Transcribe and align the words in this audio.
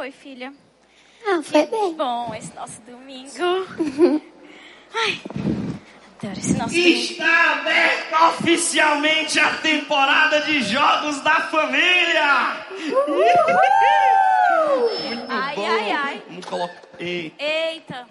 foi, 0.00 0.10
filha? 0.12 0.50
Ah, 1.26 1.42
foi 1.42 1.66
bem. 1.66 1.92
Bom, 1.92 2.34
esse 2.34 2.54
nosso 2.54 2.80
domingo. 2.80 3.28
Ai, 4.94 5.20
adoro 6.22 6.38
esse 6.38 6.56
nosso 6.56 6.74
domingo. 6.74 6.88
Está 6.98 7.52
aberta 7.52 8.28
oficialmente 8.28 9.38
a 9.38 9.50
temporada 9.58 10.40
de 10.40 10.62
Jogos 10.62 11.20
da 11.20 11.42
Família! 11.42 12.64
Muito 13.08 13.28
Ai, 15.28 15.54
bom. 15.54 15.66
ai, 15.68 15.92
ai. 15.92 16.22
Vamos 16.28 16.46
colocar. 16.46 16.82
Ei, 16.98 17.34
Eita, 17.38 18.06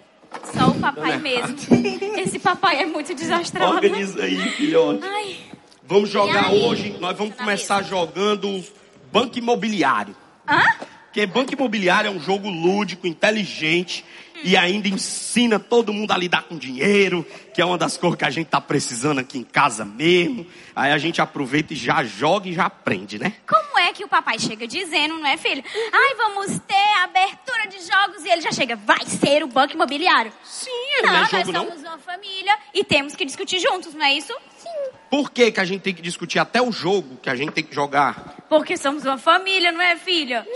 só 0.56 0.68
o 0.68 0.74
papai 0.80 1.18
Dona 1.18 1.18
mesmo. 1.18 1.56
Esse 2.22 2.38
papai 2.38 2.82
é 2.82 2.86
muito 2.86 3.12
desastrado. 3.16 3.74
organiza 3.74 4.22
aí, 4.22 4.38
filhote. 4.52 5.04
Ai, 5.04 5.38
Vamos 5.82 6.08
jogar 6.08 6.52
hoje. 6.52 6.96
Nós 7.00 7.18
vamos 7.18 7.34
Tá 7.34 7.42
começar 7.42 7.82
jogando 7.82 8.64
Banco 9.10 9.36
Imobiliário. 9.36 10.14
hã? 10.46 10.62
Porque 11.10 11.26
Banco 11.26 11.52
Imobiliário 11.52 12.06
é 12.06 12.10
um 12.10 12.20
jogo 12.20 12.48
lúdico, 12.48 13.04
inteligente 13.04 14.04
e 14.44 14.56
ainda 14.56 14.86
ensina 14.88 15.58
todo 15.58 15.92
mundo 15.92 16.12
a 16.12 16.16
lidar 16.16 16.44
com 16.44 16.56
dinheiro, 16.56 17.26
que 17.52 17.60
é 17.60 17.64
uma 17.64 17.76
das 17.76 17.96
coisas 17.96 18.16
que 18.16 18.24
a 18.24 18.30
gente 18.30 18.46
tá 18.46 18.60
precisando 18.60 19.18
aqui 19.18 19.36
em 19.36 19.42
casa 19.42 19.84
mesmo. 19.84 20.46
Aí 20.74 20.92
a 20.92 20.98
gente 20.98 21.20
aproveita 21.20 21.72
e 21.72 21.76
já 21.76 22.04
joga 22.04 22.48
e 22.48 22.52
já 22.52 22.66
aprende, 22.66 23.18
né? 23.18 23.34
Como 23.44 23.76
é 23.80 23.92
que 23.92 24.04
o 24.04 24.08
papai 24.08 24.38
chega 24.38 24.68
dizendo, 24.68 25.18
não 25.18 25.26
é, 25.26 25.36
filho? 25.36 25.64
Ai, 25.92 26.14
vamos 26.14 26.58
ter 26.60 27.02
abertura 27.02 27.66
de 27.66 27.78
jogos 27.80 28.24
e 28.24 28.28
ele 28.30 28.40
já 28.40 28.52
chega, 28.52 28.76
vai 28.76 29.04
ser 29.04 29.42
o 29.42 29.48
banco 29.48 29.74
imobiliário. 29.74 30.32
Sim, 30.44 30.70
Não, 31.02 31.08
não 31.12 31.16
é 31.16 31.20
nós 31.22 31.30
jogo 31.30 31.52
não. 31.52 31.66
somos 31.66 31.82
uma 31.82 31.98
família 31.98 32.56
e 32.72 32.84
temos 32.84 33.16
que 33.16 33.24
discutir 33.24 33.58
juntos, 33.58 33.92
não 33.94 34.04
é 34.04 34.14
isso? 34.14 34.32
Por 35.10 35.30
que, 35.30 35.50
que 35.50 35.60
a 35.60 35.64
gente 35.64 35.80
tem 35.82 35.92
que 35.94 36.00
discutir 36.02 36.38
até 36.38 36.62
o 36.62 36.70
jogo 36.70 37.16
que 37.20 37.28
a 37.28 37.34
gente 37.34 37.52
tem 37.52 37.64
que 37.64 37.74
jogar? 37.74 38.36
Porque 38.48 38.76
somos 38.76 39.04
uma 39.04 39.18
família, 39.18 39.72
não 39.72 39.80
é, 39.80 39.96
filha? 39.96 40.46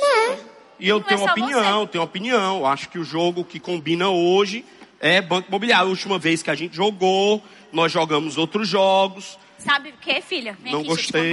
E 0.78 0.88
eu 0.88 0.98
Não 1.00 1.04
é 1.06 1.08
tenho 1.08 1.20
uma 1.20 1.26
só 1.26 1.32
opinião, 1.32 1.80
você. 1.80 1.86
tenho 1.88 2.02
uma 2.02 2.08
opinião. 2.08 2.58
Eu 2.58 2.66
Acho 2.66 2.88
que 2.88 2.98
o 2.98 3.04
jogo 3.04 3.44
que 3.44 3.58
combina 3.58 4.08
hoje 4.08 4.64
é 5.00 5.20
Banco 5.20 5.48
Imobiliário. 5.48 5.86
A 5.86 5.90
última 5.90 6.18
vez 6.18 6.42
que 6.42 6.50
a 6.50 6.54
gente 6.54 6.74
jogou, 6.76 7.42
nós 7.72 7.90
jogamos 7.90 8.38
outros 8.38 8.68
jogos. 8.68 9.38
Sabe 9.58 9.90
o 9.90 9.94
que, 10.00 10.20
filha? 10.20 10.56
Vem 10.62 10.72
Não 10.72 10.80
aqui, 10.80 10.88
eu 10.90 10.94
gostei. 10.96 11.32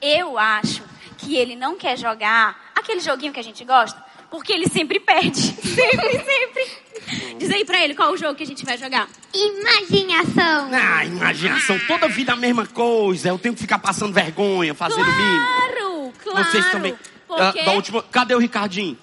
Eu 0.00 0.38
acho 0.38 0.82
que 1.18 1.36
ele 1.36 1.54
não 1.54 1.76
quer 1.76 1.96
jogar 1.96 2.72
aquele 2.74 3.00
joguinho 3.00 3.32
que 3.32 3.38
a 3.38 3.44
gente 3.44 3.64
gosta, 3.64 4.02
porque 4.32 4.50
ele 4.50 4.66
sempre 4.66 4.98
perde. 4.98 5.40
Sempre, 5.62 6.24
sempre. 6.24 7.36
Diz 7.38 7.50
aí 7.50 7.64
pra 7.66 7.84
ele 7.84 7.94
qual 7.94 8.12
o 8.12 8.16
jogo 8.16 8.34
que 8.34 8.42
a 8.42 8.46
gente 8.46 8.64
vai 8.64 8.78
jogar. 8.78 9.06
Imaginação. 9.34 10.70
Ah, 10.72 11.04
imaginação, 11.04 11.78
toda 11.86 12.08
vida 12.08 12.32
a 12.32 12.36
mesma 12.36 12.66
coisa. 12.66 13.28
Eu 13.28 13.38
tenho 13.38 13.54
que 13.54 13.60
ficar 13.60 13.78
passando 13.78 14.12
vergonha, 14.12 14.74
fazendo 14.74 15.04
mimo. 15.04 15.46
Claro, 15.46 16.12
claro. 16.22 16.44
Vocês 16.44 16.70
também. 16.70 16.94
Porque... 17.28 17.60
Ah, 17.60 17.64
da 17.64 17.72
última... 17.72 18.02
Cadê 18.04 18.34
o 18.34 18.38
Ricardinho? 18.38 18.96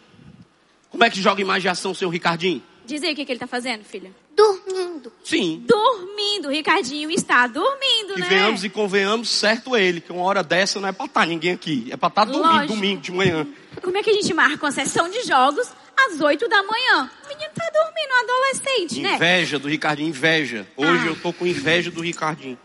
Como 0.89 1.03
é 1.03 1.09
que 1.09 1.21
joga 1.21 1.41
imaginação, 1.41 1.93
seu 1.93 2.09
Ricardinho? 2.09 2.63
Diz 2.89 3.03
aí 3.03 3.13
o 3.13 3.15
que, 3.15 3.23
que 3.23 3.31
ele 3.31 3.39
tá 3.39 3.45
fazendo, 3.45 3.83
filha. 3.83 4.11
Dormindo. 4.35 5.13
Sim. 5.23 5.63
Dormindo. 5.67 6.47
O 6.47 6.51
Ricardinho 6.51 7.11
está 7.11 7.45
dormindo, 7.45 8.17
E 8.17 8.19
né? 8.21 8.27
venhamos 8.27 8.63
e 8.63 8.69
convenhamos, 8.69 9.29
certo 9.29 9.77
ele, 9.77 10.01
que 10.01 10.11
uma 10.11 10.23
hora 10.23 10.41
dessa 10.41 10.79
não 10.79 10.87
é 10.89 10.91
pra 10.91 11.05
estar 11.05 11.25
ninguém 11.27 11.51
aqui. 11.51 11.87
É 11.91 11.95
pra 11.97 12.07
estar 12.09 12.25
dormindo 12.25 12.51
Lógico. 12.51 12.73
domingo 12.73 13.01
de 13.01 13.11
manhã. 13.11 13.47
Como 13.83 13.95
é 13.95 14.01
que 14.01 14.09
a 14.09 14.13
gente 14.13 14.33
marca 14.33 14.65
uma 14.65 14.71
sessão 14.71 15.07
de 15.07 15.21
jogos 15.23 15.69
às 15.95 16.19
8 16.19 16.47
da 16.49 16.63
manhã? 16.63 17.11
O 17.25 17.27
menino 17.27 17.51
tá 17.53 17.69
dormindo, 17.71 18.11
um 18.11 18.23
adolescente, 18.23 19.01
né? 19.01 19.15
Inveja 19.15 19.59
do 19.59 19.67
Ricardinho, 19.67 20.09
inveja. 20.09 20.67
Hoje 20.75 21.03
Ah. 21.03 21.07
eu 21.09 21.15
tô 21.15 21.31
com 21.31 21.45
inveja 21.45 21.91
do 21.91 22.01
Ricardinho. 22.01 22.57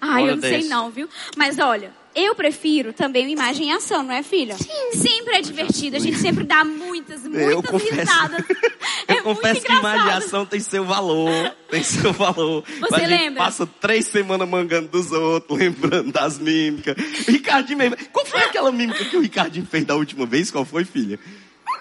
Ai, 0.00 0.22
Hora 0.22 0.32
eu 0.32 0.36
não 0.36 0.42
sei 0.42 0.58
dessa. 0.58 0.68
não, 0.68 0.90
viu? 0.90 1.08
Mas 1.36 1.58
olha, 1.58 1.92
eu 2.14 2.34
prefiro 2.34 2.92
também 2.92 3.26
o 3.26 3.28
imagem 3.28 3.68
em 3.68 3.72
ação, 3.72 4.02
não 4.02 4.12
é, 4.14 4.22
filha? 4.22 4.56
Sempre 4.92 5.36
é 5.36 5.40
divertido, 5.40 5.96
a 5.96 5.98
gente 5.98 6.18
sempre 6.18 6.44
dá 6.44 6.64
muitas, 6.64 7.22
muitas 7.22 7.50
eu 7.52 7.62
confesso. 7.62 7.94
risadas. 7.94 8.44
Eu 9.08 9.16
é 9.16 9.22
confesso 9.22 9.54
muito 9.54 9.66
que 9.66 9.72
engraçado. 9.72 10.00
imaginação 10.00 10.46
tem 10.46 10.60
seu 10.60 10.84
valor. 10.84 11.54
Tem 11.68 11.82
seu 11.82 12.12
valor. 12.12 12.64
Você 12.64 12.80
Mas 12.80 12.92
a 12.92 12.98
gente 12.98 13.20
lembra? 13.20 13.44
passa 13.44 13.66
três 13.66 14.06
semanas 14.06 14.48
mangando 14.48 14.88
dos 14.88 15.10
outros, 15.10 15.58
lembrando 15.58 16.12
das 16.12 16.38
mímicas. 16.38 16.94
Ricardinho 17.26 17.78
mesmo. 17.78 17.96
Qual 18.12 18.24
foi 18.24 18.40
aquela 18.42 18.70
mímica 18.70 19.04
que 19.04 19.16
o 19.16 19.20
Ricardinho 19.20 19.66
fez 19.66 19.84
da 19.84 19.94
última 19.96 20.24
vez? 20.26 20.50
Qual 20.50 20.64
foi, 20.64 20.84
filha? 20.84 21.18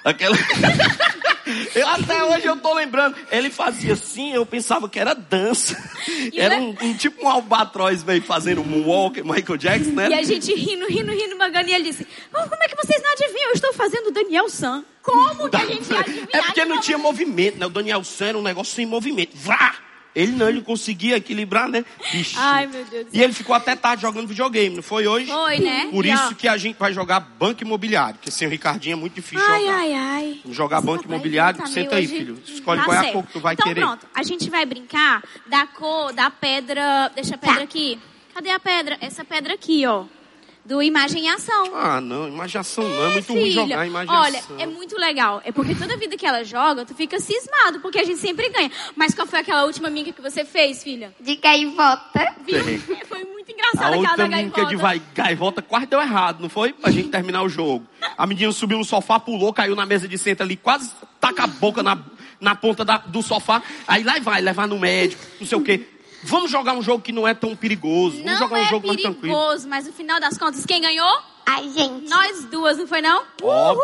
Aquela. 0.03 0.35
Eu, 1.75 1.87
até 1.87 2.23
hoje 2.23 2.45
eu 2.45 2.57
tô 2.57 2.73
lembrando. 2.73 3.15
Ele 3.31 3.49
fazia 3.49 3.93
assim, 3.93 4.33
eu 4.33 4.45
pensava 4.45 4.87
que 4.89 4.99
era 4.99 5.13
dança. 5.13 5.75
E 6.31 6.39
Era 6.39 6.57
o- 6.59 6.69
um, 6.71 6.75
um 6.81 6.93
tipo 6.95 7.25
um 7.25 7.29
albatroz 7.29 8.03
meio 8.03 8.21
fazendo 8.21 8.63
moonwalk, 8.63 9.21
Michael 9.23 9.57
Jackson, 9.57 9.91
né? 9.91 10.09
E 10.09 10.13
a 10.13 10.23
gente 10.23 10.53
rindo, 10.53 10.85
rindo, 10.87 11.11
rindo, 11.11 11.37
magando, 11.37 11.69
e 11.69 11.73
ele 11.73 11.83
disse, 11.85 12.05
"Oh, 12.33 12.49
como 12.49 12.63
é 12.63 12.67
que 12.67 12.75
vocês 12.75 13.01
não 13.01 13.11
adivinham? 13.11 13.49
Eu 13.49 13.53
estou 13.53 13.73
fazendo 13.73 14.07
o 14.07 14.11
Daniel 14.11 14.49
San. 14.49 14.83
Como 15.01 15.49
que 15.49 15.55
a 15.57 15.65
gente 15.65 15.91
ia 15.91 15.99
adivinhar? 15.99 16.27
É 16.33 16.41
porque 16.43 16.65
não 16.65 16.79
tinha 16.79 16.97
movimento, 16.97 17.57
né? 17.57 17.65
O 17.65 17.69
Daniel 17.69 18.03
San 18.03 18.27
era 18.27 18.37
um 18.37 18.41
negócio 18.43 18.73
sem 18.75 18.85
movimento. 18.85 19.31
Vrá! 19.35 19.75
Ele 20.13 20.33
não, 20.33 20.49
ele 20.49 20.61
conseguia 20.61 21.15
equilibrar, 21.17 21.69
né? 21.69 21.85
Vixe. 22.11 22.35
Ai, 22.37 22.67
meu 22.67 22.83
Deus 22.83 23.07
E 23.13 23.21
ele 23.21 23.31
ficou 23.31 23.55
até 23.55 23.75
tarde 23.75 24.01
jogando 24.01 24.27
videogame, 24.27 24.75
não 24.75 24.83
foi 24.83 25.07
hoje? 25.07 25.27
Foi, 25.31 25.57
né? 25.59 25.87
Por 25.89 26.05
E, 26.05 26.11
ó, 26.11 26.13
isso 26.15 26.35
que 26.35 26.47
a 26.47 26.57
gente 26.57 26.77
vai 26.77 26.91
jogar 26.91 27.19
banco 27.21 27.63
imobiliário, 27.63 28.15
porque 28.15 28.29
sem 28.29 28.47
o 28.47 28.51
Ricardinho 28.51 28.93
é 28.93 28.95
muito 28.97 29.13
difícil 29.13 29.45
Ai, 29.47 29.61
jogar. 29.61 29.77
ai, 29.77 29.93
ai. 29.93 30.39
Vamos 30.43 30.57
jogar 30.57 30.81
banco 30.81 31.05
imobiliário. 31.05 31.65
Senta 31.67 31.95
aí, 31.95 32.05
hoje- 32.05 32.17
filho. 32.17 32.43
Escolhe 32.45 32.79
Tá 32.81 32.85
qual 32.85 32.97
é 32.97 33.09
a 33.09 33.11
cor 33.13 33.23
que 33.25 33.31
tu 33.33 33.39
vai 33.39 33.53
então, 33.53 33.65
querer. 33.67 33.81
pronto. 33.81 34.05
A 34.13 34.23
gente 34.23 34.49
vai 34.49 34.65
brincar 34.65 35.23
da 35.47 35.65
cor 35.67 36.11
da 36.13 36.29
pedra... 36.29 37.09
Deixa 37.15 37.35
a 37.35 37.37
pedra 37.37 37.57
Tá. 37.57 37.63
aqui. 37.63 37.97
Cadê 38.33 38.49
a 38.49 38.59
pedra? 38.59 38.97
Essa 39.01 39.23
pedra 39.23 39.53
aqui, 39.53 39.85
ó. 39.85 40.03
Do 40.63 40.81
Imagem 40.81 41.25
e 41.25 41.27
Ação. 41.27 41.71
Ah, 41.75 41.99
não, 41.99 42.27
imaginação 42.27 42.83
não. 42.87 43.05
É 43.05 43.13
muito 43.13 43.33
ruim 43.33 43.41
Filha, 43.45 43.61
jogar 43.63 43.87
imaginação. 43.87 44.21
Olha, 44.23 44.61
é 44.61 44.65
muito 44.67 44.95
legal. 44.97 45.41
É 45.43 45.51
porque 45.51 45.73
toda 45.73 45.97
vida 45.97 46.15
que 46.15 46.25
ela 46.25 46.43
joga, 46.43 46.85
tu 46.85 46.93
fica 46.93 47.19
cismado, 47.19 47.79
porque 47.79 47.97
a 47.99 48.03
gente 48.03 48.19
sempre 48.19 48.47
ganha. 48.49 48.69
Mas 48.95 49.15
qual 49.15 49.25
foi 49.27 49.39
aquela 49.39 49.65
última 49.65 49.89
minha 49.89 50.13
que 50.13 50.21
você 50.21 50.45
fez, 50.45 50.83
filha? 50.83 51.13
De 51.19 51.35
gaivota. 51.35 52.35
Viu? 52.45 52.59
Foi 53.09 53.23
muito 53.25 53.49
A 53.49 53.53
engraçada 53.53 53.85
aquela 53.87 53.97
outra 53.97 54.17
da 54.17 54.27
gaivota. 54.27 54.65
de 54.67 54.75
vai, 54.75 55.01
gaivota 55.15 55.61
quase 55.61 55.85
deu 55.87 55.99
errado, 55.99 56.39
não 56.41 56.47
foi? 56.49 56.71
Pra 56.73 56.91
gente 56.91 57.09
terminar 57.09 57.41
o 57.43 57.49
jogo. 57.49 57.85
A 58.17 58.25
menina 58.27 58.51
subiu 58.51 58.77
no 58.77 58.85
sofá, 58.85 59.19
pulou, 59.19 59.51
caiu 59.51 59.75
na 59.75 59.85
mesa 59.85 60.07
de 60.07 60.17
centro 60.17 60.43
ali, 60.45 60.55
quase 60.55 60.91
taca 61.19 61.43
a 61.43 61.47
boca 61.47 61.81
na, 61.83 61.97
na 62.39 62.55
ponta 62.55 62.85
da- 62.85 62.97
do 62.99 63.21
sofá. 63.21 63.61
Aí 63.87 64.03
lá 64.03 64.17
vai, 64.19 64.41
levar 64.41 64.67
no 64.67 64.79
médico, 64.79 65.21
não 65.39 65.47
sei 65.47 65.57
o 65.57 65.61
quê. 65.61 65.85
Vamos 66.23 66.51
jogar 66.51 66.73
um 66.73 66.81
jogo 66.81 67.01
que 67.03 67.11
não 67.11 67.27
é 67.27 67.33
tão 67.33 67.55
perigoso. 67.55 68.17
Vamos 68.17 68.31
Não 68.31 68.37
jogar 68.37 68.57
um 68.59 68.63
é 68.63 68.69
jogo 68.69 68.87
mais 68.87 69.01
tranquilo. 69.01 69.21
perigoso, 69.35 69.67
mas 69.67 69.87
no 69.87 69.93
final 69.93 70.19
das 70.19 70.37
contas, 70.37 70.65
quem 70.65 70.81
ganhou? 70.81 71.19
Ai, 71.45 71.69
gente. 71.69 72.07
Nós 72.09 72.45
duas, 72.45 72.77
não 72.77 72.87
foi 72.87 73.01
não? 73.01 73.23
Óbvio, 73.41 73.83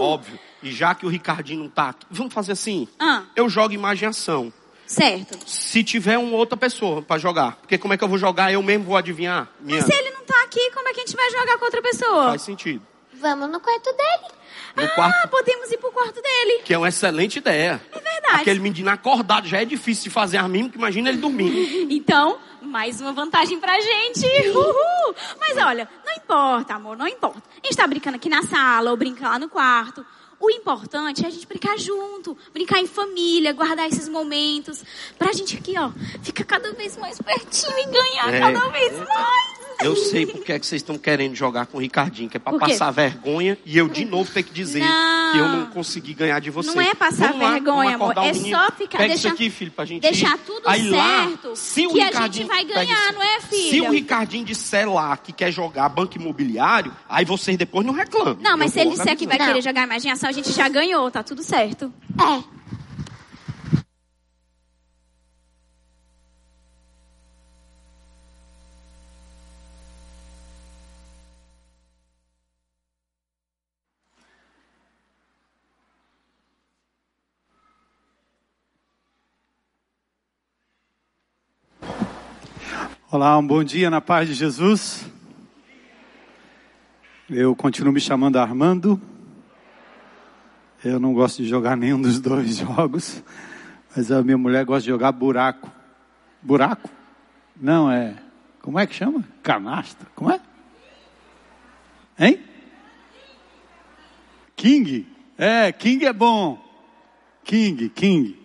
Uhul! 0.00 0.06
óbvio. 0.12 0.38
E 0.62 0.72
já 0.72 0.94
que 0.94 1.06
o 1.06 1.08
Ricardinho 1.08 1.60
não 1.62 1.68
tá 1.70 1.90
aqui, 1.90 2.04
vamos 2.10 2.34
fazer 2.34 2.52
assim. 2.52 2.88
Ah. 2.98 3.22
Eu 3.36 3.48
jogo 3.48 3.72
imaginação. 3.72 4.52
Certo. 4.86 5.38
Se 5.48 5.82
tiver 5.82 6.16
uma 6.18 6.36
outra 6.36 6.56
pessoa 6.56 7.02
pra 7.02 7.18
jogar. 7.18 7.56
Porque 7.56 7.76
como 7.78 7.92
é 7.94 7.96
que 7.96 8.04
eu 8.04 8.08
vou 8.08 8.18
jogar? 8.18 8.52
Eu 8.52 8.62
mesmo 8.62 8.84
vou 8.84 8.96
adivinhar? 8.96 9.48
Minha... 9.60 9.78
Mas 9.80 9.86
se 9.86 9.92
ele 9.98 10.10
não 10.10 10.22
tá 10.24 10.42
aqui, 10.44 10.70
como 10.72 10.88
é 10.88 10.92
que 10.94 11.00
a 11.00 11.06
gente 11.06 11.16
vai 11.16 11.30
jogar 11.30 11.58
com 11.58 11.64
outra 11.64 11.82
pessoa? 11.82 12.24
Faz 12.28 12.42
sentido. 12.42 12.82
Vamos 13.20 13.50
no 13.50 13.60
quarto 13.60 13.92
dele. 13.92 14.32
No 14.76 14.84
ah, 14.84 14.88
quarto, 14.88 15.28
podemos 15.28 15.70
ir 15.72 15.78
pro 15.78 15.90
quarto 15.90 16.20
dele. 16.20 16.62
que 16.64 16.74
é 16.74 16.78
uma 16.78 16.88
excelente 16.88 17.38
ideia. 17.38 17.80
É 17.92 17.98
verdade. 17.98 18.40
Aquele 18.42 18.60
menino 18.60 18.90
acordado 18.90 19.46
já 19.48 19.62
é 19.62 19.64
difícil 19.64 20.04
de 20.04 20.10
fazer 20.10 20.36
as 20.36 20.48
mímicas, 20.48 20.76
imagina 20.76 21.08
ele 21.08 21.18
dormindo. 21.18 21.56
Então, 21.90 22.38
mais 22.60 23.00
uma 23.00 23.12
vantagem 23.12 23.58
pra 23.58 23.78
gente. 23.80 24.26
Uhul. 24.50 25.14
Mas 25.40 25.56
olha, 25.56 25.88
não 26.04 26.12
importa, 26.14 26.74
amor, 26.74 26.96
não 26.96 27.08
importa. 27.08 27.42
A 27.62 27.66
gente 27.66 27.76
tá 27.76 27.86
brincando 27.86 28.16
aqui 28.16 28.28
na 28.28 28.42
sala 28.42 28.90
ou 28.90 28.96
brinca 28.96 29.28
lá 29.28 29.38
no 29.38 29.48
quarto. 29.48 30.04
O 30.38 30.50
importante 30.50 31.24
é 31.24 31.28
a 31.28 31.30
gente 31.30 31.46
brincar 31.46 31.78
junto, 31.78 32.36
brincar 32.52 32.78
em 32.78 32.86
família, 32.86 33.54
guardar 33.54 33.88
esses 33.88 34.06
momentos. 34.08 34.84
Pra 35.18 35.32
gente 35.32 35.56
aqui, 35.56 35.74
ó, 35.78 35.90
ficar 36.22 36.44
cada 36.44 36.72
vez 36.72 36.96
mais 36.98 37.18
pertinho 37.20 37.78
e 37.78 37.86
ganhar 37.86 38.34
É. 38.34 38.40
cada 38.40 38.68
vez 38.68 38.92
mais. 38.98 39.65
Eu 39.82 39.94
sei 39.94 40.26
porque 40.26 40.52
é 40.52 40.58
que 40.58 40.66
vocês 40.66 40.80
estão 40.80 40.96
querendo 40.96 41.34
jogar 41.34 41.66
com 41.66 41.76
o 41.78 41.80
Ricardinho, 41.80 42.28
que 42.30 42.36
é 42.36 42.40
quê? 42.40 42.58
passar 42.58 42.90
vergonha 42.90 43.58
e 43.64 43.76
eu 43.76 43.88
de 43.88 44.04
novo 44.04 44.30
ter 44.32 44.42
que 44.42 44.52
dizer 44.52 44.80
Não. 44.80 45.32
que 45.32 45.38
eu 45.38 45.48
não 45.48 45.66
consegui 45.66 46.14
ganhar 46.14 46.40
de 46.40 46.50
vocês. 46.50 46.74
Não 46.74 46.82
é 46.82 46.94
passar 46.94 47.28
Vamos 47.28 47.42
lá, 47.42 47.52
vergonha, 47.52 47.96
acordar 47.96 48.20
amor. 48.22 48.30
É 48.30 48.32
menino. 48.38 48.56
só 48.56 48.70
ficar- 48.72 48.98
Pega 48.98 49.08
deixar- 49.14 49.28
isso 49.28 49.34
aqui, 49.34 49.50
filho, 49.50 49.70
pra 49.70 49.84
gente 49.84 50.02
deixar 50.02 50.34
ir. 50.36 50.38
tudo 50.46 50.62
Aí 50.66 50.88
lá, 50.88 51.26
certo, 51.28 51.56
se 51.56 51.86
o 51.86 51.90
que 51.92 52.00
a 52.00 52.04
gente 52.06 52.14
Ricardinho- 52.14 52.46
vai 52.48 52.64
ganhar, 52.64 53.12
não 53.12 53.22
é, 53.22 53.40
Se 53.40 53.46
filha? 53.70 53.88
o 53.88 53.92
Ricardinho 53.92 54.44
disser 54.44 54.90
lá 54.90 55.16
que 55.16 55.32
quer 55.32 55.52
jogar 55.52 55.88
banco 55.90 56.16
imobiliário, 56.16 56.92
aí 57.08 57.24
vocês 57.24 57.56
depois 57.56 57.86
não 57.86 57.92
reclamam. 57.92 58.38
Não, 58.40 58.56
mas 58.56 58.68
Eu 58.76 58.82
se 58.82 58.88
ele 58.88 58.90
disser 58.96 59.16
que 59.16 59.26
vai 59.26 59.36
avisando. 59.36 59.52
querer 59.58 59.62
jogar 59.68 59.84
imaginação, 59.84 60.28
a 60.28 60.32
gente 60.32 60.52
já 60.52 60.68
ganhou, 60.68 61.10
tá 61.10 61.22
tudo 61.22 61.42
certo. 61.42 61.92
É. 62.18 62.56
Olá, 83.16 83.38
um 83.38 83.46
bom 83.46 83.64
dia 83.64 83.88
na 83.88 83.98
paz 83.98 84.28
de 84.28 84.34
Jesus. 84.34 85.10
Eu 87.30 87.56
continuo 87.56 87.90
me 87.90 87.98
chamando 87.98 88.36
Armando. 88.36 89.00
Eu 90.84 91.00
não 91.00 91.14
gosto 91.14 91.42
de 91.42 91.48
jogar 91.48 91.78
nenhum 91.78 91.98
dos 91.98 92.20
dois 92.20 92.58
jogos, 92.60 93.24
mas 93.96 94.12
a 94.12 94.22
minha 94.22 94.36
mulher 94.36 94.66
gosta 94.66 94.82
de 94.82 94.88
jogar 94.88 95.12
buraco. 95.12 95.72
Buraco? 96.42 96.90
Não, 97.58 97.90
é. 97.90 98.22
Como 98.60 98.78
é 98.78 98.86
que 98.86 98.94
chama? 98.94 99.24
Canastra. 99.42 100.06
Como 100.14 100.30
é? 100.30 100.38
Hein? 102.18 102.44
King? 104.54 105.08
É, 105.38 105.72
King 105.72 106.04
é 106.04 106.12
bom. 106.12 106.62
King, 107.42 107.88
King. 107.88 108.38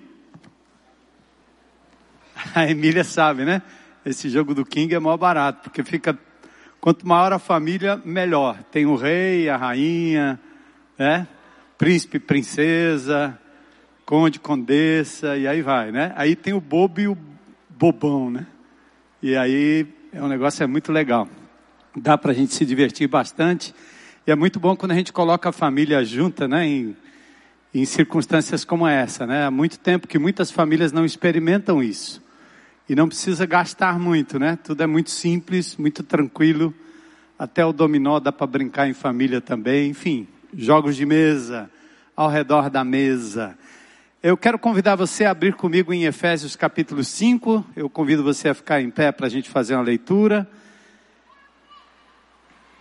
A 2.56 2.72
Emília 2.72 3.04
sabe, 3.04 3.44
né? 3.44 3.62
Esse 4.06 4.30
jogo 4.30 4.56
do 4.56 4.66
King 4.66 4.96
é 4.96 5.00
maior 5.00 5.18
barato, 5.18 5.62
porque 5.64 5.84
fica. 5.84 6.18
Quanto 6.80 7.08
maior 7.08 7.32
a 7.32 7.38
família, 7.38 8.02
melhor. 8.04 8.58
Tem 8.72 8.88
o 8.88 8.96
rei, 8.96 9.48
a 9.48 9.56
rainha, 9.56 10.40
né? 10.98 11.28
Príncipe, 11.78 12.18
princesa, 12.18 13.38
conde, 14.04 14.40
condessa, 14.40 15.38
e 15.38 15.48
aí 15.48 15.62
vai, 15.62 15.92
né? 15.92 16.12
Aí 16.16 16.36
tem 16.36 16.54
o 16.54 16.60
bobo 16.60 17.00
e 17.00 17.08
o 17.08 17.16
bobão, 17.70 18.32
né? 18.32 18.48
E 19.22 19.36
aí 19.36 19.88
é 20.12 20.22
um 20.24 20.28
negócio 20.28 20.64
é 20.64 20.68
muito 20.68 20.92
legal. 20.92 21.30
Dá 21.96 22.18
para 22.18 22.32
a 22.32 22.34
gente 22.34 22.56
se 22.56 22.66
divertir 22.66 23.08
bastante. 23.08 23.76
E 24.26 24.32
é 24.32 24.36
muito 24.36 24.60
bom 24.60 24.76
quando 24.76 24.94
a 24.94 24.96
gente 24.96 25.14
coloca 25.14 25.50
a 25.50 25.52
família 25.52 26.04
junta, 26.04 26.48
né? 26.48 26.66
Em, 26.66 26.98
em 27.74 27.86
circunstâncias 27.86 28.66
como 28.66 28.88
essa, 28.88 29.28
né? 29.28 29.46
Há 29.46 29.52
muito 29.52 29.78
tempo 29.78 30.08
que 30.08 30.18
muitas 30.18 30.50
famílias 30.50 30.92
não 30.92 31.06
experimentam 31.06 31.84
isso. 31.84 32.22
E 32.92 32.96
não 32.96 33.08
precisa 33.08 33.46
gastar 33.46 33.98
muito, 33.98 34.38
né? 34.38 34.60
Tudo 34.62 34.84
é 34.84 34.86
muito 34.86 35.12
simples, 35.12 35.78
muito 35.78 36.04
tranquilo. 36.04 36.74
Até 37.40 37.66
o 37.66 37.72
dominó 37.72 38.20
dá 38.20 38.34
para 38.34 38.46
brincar 38.46 38.86
em 38.86 38.94
família 38.94 39.40
também. 39.40 39.92
Enfim, 39.92 40.28
jogos 40.54 40.98
de 40.98 41.06
mesa, 41.06 41.72
ao 42.18 42.28
redor 42.28 42.70
da 42.70 42.84
mesa. 42.84 43.58
Eu 44.22 44.36
quero 44.36 44.60
convidar 44.60 44.98
você 44.98 45.24
a 45.24 45.32
abrir 45.32 45.54
comigo 45.54 45.94
em 45.94 46.04
Efésios 46.04 46.58
capítulo 46.58 47.02
5. 47.02 47.66
Eu 47.78 47.90
convido 47.90 48.26
você 48.26 48.50
a 48.50 48.54
ficar 48.54 48.82
em 48.82 48.90
pé 48.90 49.10
para 49.10 49.28
a 49.28 49.30
gente 49.30 49.50
fazer 49.50 49.74
uma 49.76 49.84
leitura. 49.84 50.46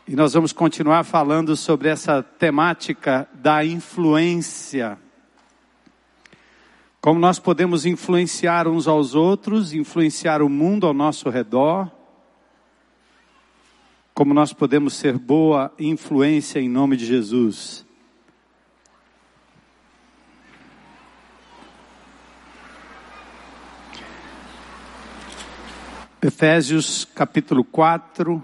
E 0.09 0.17
nós 0.17 0.33
vamos 0.33 0.53
continuar 0.53 1.05
falando 1.05 1.55
sobre 1.55 1.89
essa 1.89 2.21
temática 2.21 3.29
da 3.33 3.65
influência 3.65 4.99
como 7.01 7.19
nós 7.19 7.39
podemos 7.39 7.87
influenciar 7.87 8.69
uns 8.69 8.87
aos 8.87 9.15
outros, 9.15 9.73
influenciar 9.73 10.43
o 10.43 10.51
mundo 10.51 10.87
ao 10.87 10.93
nosso 10.93 11.31
redor. 11.31 11.91
Como 14.13 14.35
nós 14.35 14.53
podemos 14.53 14.95
ser 14.95 15.17
boa 15.17 15.73
influência 15.79 16.61
em 16.61 16.69
nome 16.69 16.99
de 16.99 17.07
Jesus. 17.07 17.87
Efésios 26.21 27.07
capítulo 27.07 27.65
4. 27.65 28.43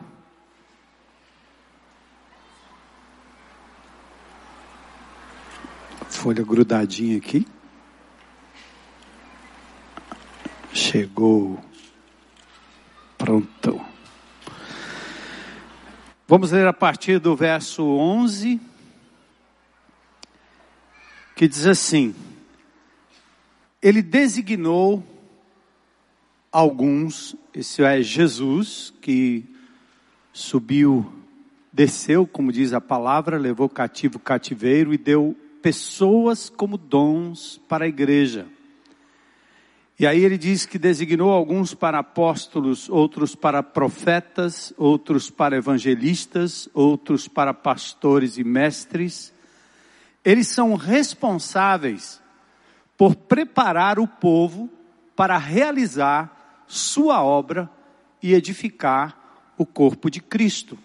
Folha 6.08 6.42
grudadinha 6.42 7.18
aqui. 7.18 7.46
Chegou. 10.76 11.58
Pronto. 13.16 13.80
Vamos 16.28 16.52
ler 16.52 16.66
a 16.66 16.72
partir 16.72 17.18
do 17.18 17.34
verso 17.34 17.82
11, 17.82 18.60
que 21.34 21.48
diz 21.48 21.66
assim: 21.66 22.14
Ele 23.80 24.02
designou 24.02 25.02
alguns, 26.52 27.34
esse 27.54 27.82
é 27.82 28.02
Jesus, 28.02 28.92
que 29.00 29.46
subiu, 30.30 31.10
desceu, 31.72 32.26
como 32.26 32.52
diz 32.52 32.74
a 32.74 32.82
palavra, 32.82 33.38
levou 33.38 33.66
cativo 33.66 34.18
o 34.18 34.20
cativeiro 34.20 34.92
e 34.92 34.98
deu 34.98 35.34
pessoas 35.62 36.50
como 36.50 36.76
dons 36.76 37.58
para 37.66 37.86
a 37.86 37.88
igreja. 37.88 38.46
E 39.98 40.06
aí 40.06 40.22
ele 40.22 40.36
diz 40.36 40.66
que 40.66 40.78
designou 40.78 41.30
alguns 41.30 41.72
para 41.72 42.00
apóstolos, 42.00 42.88
outros 42.90 43.34
para 43.34 43.62
profetas, 43.62 44.72
outros 44.76 45.30
para 45.30 45.56
evangelistas, 45.56 46.68
outros 46.74 47.26
para 47.26 47.54
pastores 47.54 48.36
e 48.36 48.44
mestres. 48.44 49.32
Eles 50.22 50.48
são 50.48 50.74
responsáveis 50.74 52.20
por 52.96 53.14
preparar 53.14 53.98
o 53.98 54.06
povo 54.06 54.68
para 55.14 55.38
realizar 55.38 56.64
sua 56.66 57.22
obra 57.24 57.70
e 58.22 58.34
edificar 58.34 59.52
o 59.56 59.64
corpo 59.64 60.10
de 60.10 60.20
Cristo. 60.20 60.78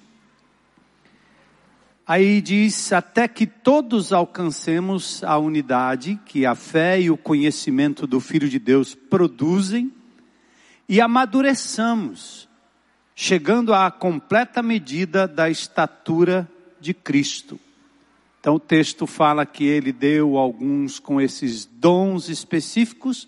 Aí 2.12 2.42
diz: 2.42 2.92
até 2.92 3.26
que 3.26 3.48
todos 3.48 4.12
alcancemos 4.12 5.24
a 5.24 5.38
unidade 5.38 6.20
que 6.26 6.46
a 6.46 6.54
fé 6.56 7.00
e 7.00 7.10
o 7.10 7.16
conhecimento 7.16 8.06
do 8.06 8.20
Filho 8.20 8.50
de 8.50 8.60
Deus 8.60 8.94
produzem 8.94 9.94
e 10.90 11.00
amadureçamos, 11.00 12.50
chegando 13.16 13.74
à 13.74 13.90
completa 13.90 14.62
medida 14.62 15.26
da 15.26 15.50
estatura 15.50 16.52
de 16.82 16.94
Cristo. 16.94 17.58
Então 18.42 18.56
o 18.56 18.60
texto 18.60 19.08
fala 19.08 19.46
que 19.46 19.64
ele 19.64 19.94
deu 19.94 20.38
alguns 20.38 21.00
com 21.00 21.22
esses 21.22 21.64
dons 21.64 22.28
específicos 22.28 23.26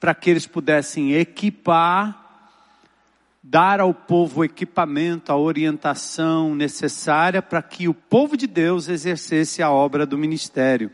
para 0.00 0.14
que 0.14 0.30
eles 0.30 0.46
pudessem 0.46 1.12
equipar 1.12 2.25
dar 3.48 3.78
ao 3.78 3.94
povo 3.94 4.40
o 4.40 4.44
equipamento, 4.44 5.30
a 5.30 5.36
orientação 5.36 6.52
necessária 6.52 7.40
para 7.40 7.62
que 7.62 7.86
o 7.86 7.94
povo 7.94 8.36
de 8.36 8.44
Deus 8.46 8.88
exercesse 8.88 9.62
a 9.62 9.70
obra 9.70 10.04
do 10.04 10.18
ministério. 10.18 10.90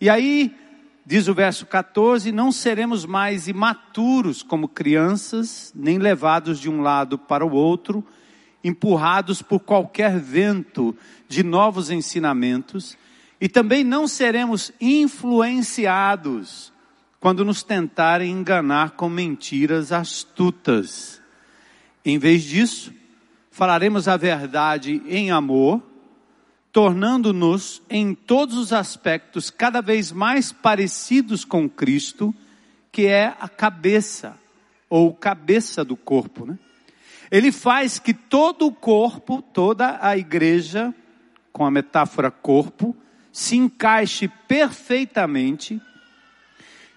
E 0.00 0.08
aí, 0.08 0.56
diz 1.04 1.28
o 1.28 1.34
verso 1.34 1.66
14: 1.66 2.32
não 2.32 2.50
seremos 2.50 3.04
mais 3.04 3.48
imaturos 3.48 4.42
como 4.42 4.66
crianças, 4.66 5.72
nem 5.76 5.98
levados 5.98 6.58
de 6.58 6.70
um 6.70 6.80
lado 6.80 7.18
para 7.18 7.44
o 7.44 7.52
outro, 7.52 8.02
empurrados 8.64 9.42
por 9.42 9.60
qualquer 9.60 10.18
vento 10.18 10.96
de 11.28 11.42
novos 11.42 11.90
ensinamentos, 11.90 12.96
e 13.38 13.46
também 13.46 13.84
não 13.84 14.08
seremos 14.08 14.72
influenciados 14.80 16.72
quando 17.20 17.44
nos 17.44 17.62
tentarem 17.62 18.32
enganar 18.32 18.92
com 18.92 19.10
mentiras 19.10 19.92
astutas. 19.92 21.19
Em 22.04 22.18
vez 22.18 22.42
disso, 22.42 22.92
falaremos 23.50 24.08
a 24.08 24.16
verdade 24.16 25.02
em 25.06 25.30
amor, 25.30 25.82
tornando-nos 26.72 27.82
em 27.90 28.14
todos 28.14 28.56
os 28.56 28.72
aspectos 28.72 29.50
cada 29.50 29.80
vez 29.80 30.12
mais 30.12 30.52
parecidos 30.52 31.44
com 31.44 31.68
Cristo, 31.68 32.34
que 32.92 33.06
é 33.06 33.34
a 33.40 33.48
cabeça, 33.48 34.36
ou 34.88 35.12
cabeça 35.14 35.84
do 35.84 35.96
corpo, 35.96 36.46
né? 36.46 36.58
Ele 37.30 37.52
faz 37.52 37.98
que 37.98 38.12
todo 38.12 38.66
o 38.66 38.72
corpo, 38.72 39.40
toda 39.40 39.98
a 40.00 40.16
igreja, 40.16 40.92
com 41.52 41.64
a 41.64 41.70
metáfora 41.70 42.30
corpo, 42.30 42.96
se 43.32 43.56
encaixe 43.56 44.26
perfeitamente 44.48 45.80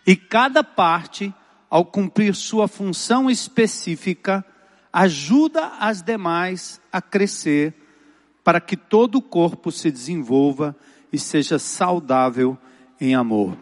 e 0.05 0.15
cada 0.15 0.63
parte, 0.63 1.33
ao 1.69 1.85
cumprir 1.85 2.35
sua 2.35 2.67
função 2.67 3.29
específica, 3.29 4.45
ajuda 4.93 5.73
as 5.79 6.03
demais 6.03 6.79
a 6.91 7.01
crescer 7.01 7.73
para 8.43 8.61
que 8.61 8.77
todo 8.77 9.15
o 9.15 9.21
corpo 9.21 9.71
se 9.71 9.89
desenvolva 9.89 10.75
e 11.11 11.17
seja 11.17 11.57
saudável 11.57 12.55
em 13.01 13.15
amor. 13.15 13.57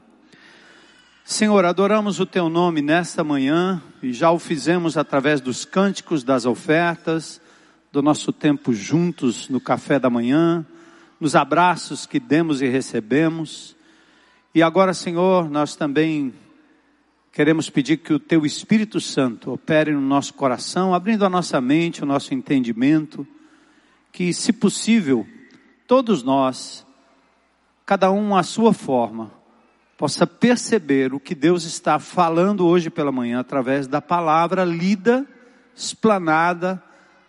Senhor, 1.23 1.63
adoramos 1.63 2.19
o 2.19 2.25
teu 2.25 2.49
nome 2.49 2.81
nesta 2.81 3.23
manhã 3.23 3.81
e 4.03 4.11
já 4.11 4.31
o 4.31 4.39
fizemos 4.39 4.97
através 4.97 5.39
dos 5.39 5.63
cânticos, 5.63 6.23
das 6.25 6.45
ofertas, 6.45 7.39
do 7.91 8.01
nosso 8.01 8.33
tempo 8.33 8.73
juntos 8.73 9.47
no 9.47 9.61
café 9.61 9.97
da 9.97 10.09
manhã, 10.09 10.65
nos 11.19 11.35
abraços 11.35 12.05
que 12.05 12.19
demos 12.19 12.61
e 12.61 12.67
recebemos. 12.67 13.75
E 14.53 14.61
agora, 14.61 14.93
Senhor, 14.93 15.49
nós 15.49 15.75
também 15.75 16.33
Queremos 17.31 17.69
pedir 17.69 17.97
que 17.97 18.11
o 18.11 18.19
Teu 18.19 18.45
Espírito 18.45 18.99
Santo 18.99 19.53
opere 19.53 19.93
no 19.93 20.01
nosso 20.01 20.33
coração, 20.33 20.93
abrindo 20.93 21.25
a 21.25 21.29
nossa 21.29 21.61
mente, 21.61 22.03
o 22.03 22.05
nosso 22.05 22.33
entendimento, 22.33 23.25
que, 24.11 24.33
se 24.33 24.51
possível, 24.51 25.25
todos 25.87 26.23
nós, 26.23 26.85
cada 27.85 28.11
um 28.11 28.35
à 28.35 28.43
sua 28.43 28.73
forma, 28.73 29.31
possa 29.97 30.27
perceber 30.27 31.13
o 31.13 31.21
que 31.21 31.33
Deus 31.33 31.63
está 31.63 31.99
falando 31.99 32.67
hoje 32.67 32.89
pela 32.89 33.13
manhã 33.13 33.39
através 33.39 33.87
da 33.87 34.01
palavra 34.01 34.65
lida, 34.65 35.25
explanada, 35.73 36.83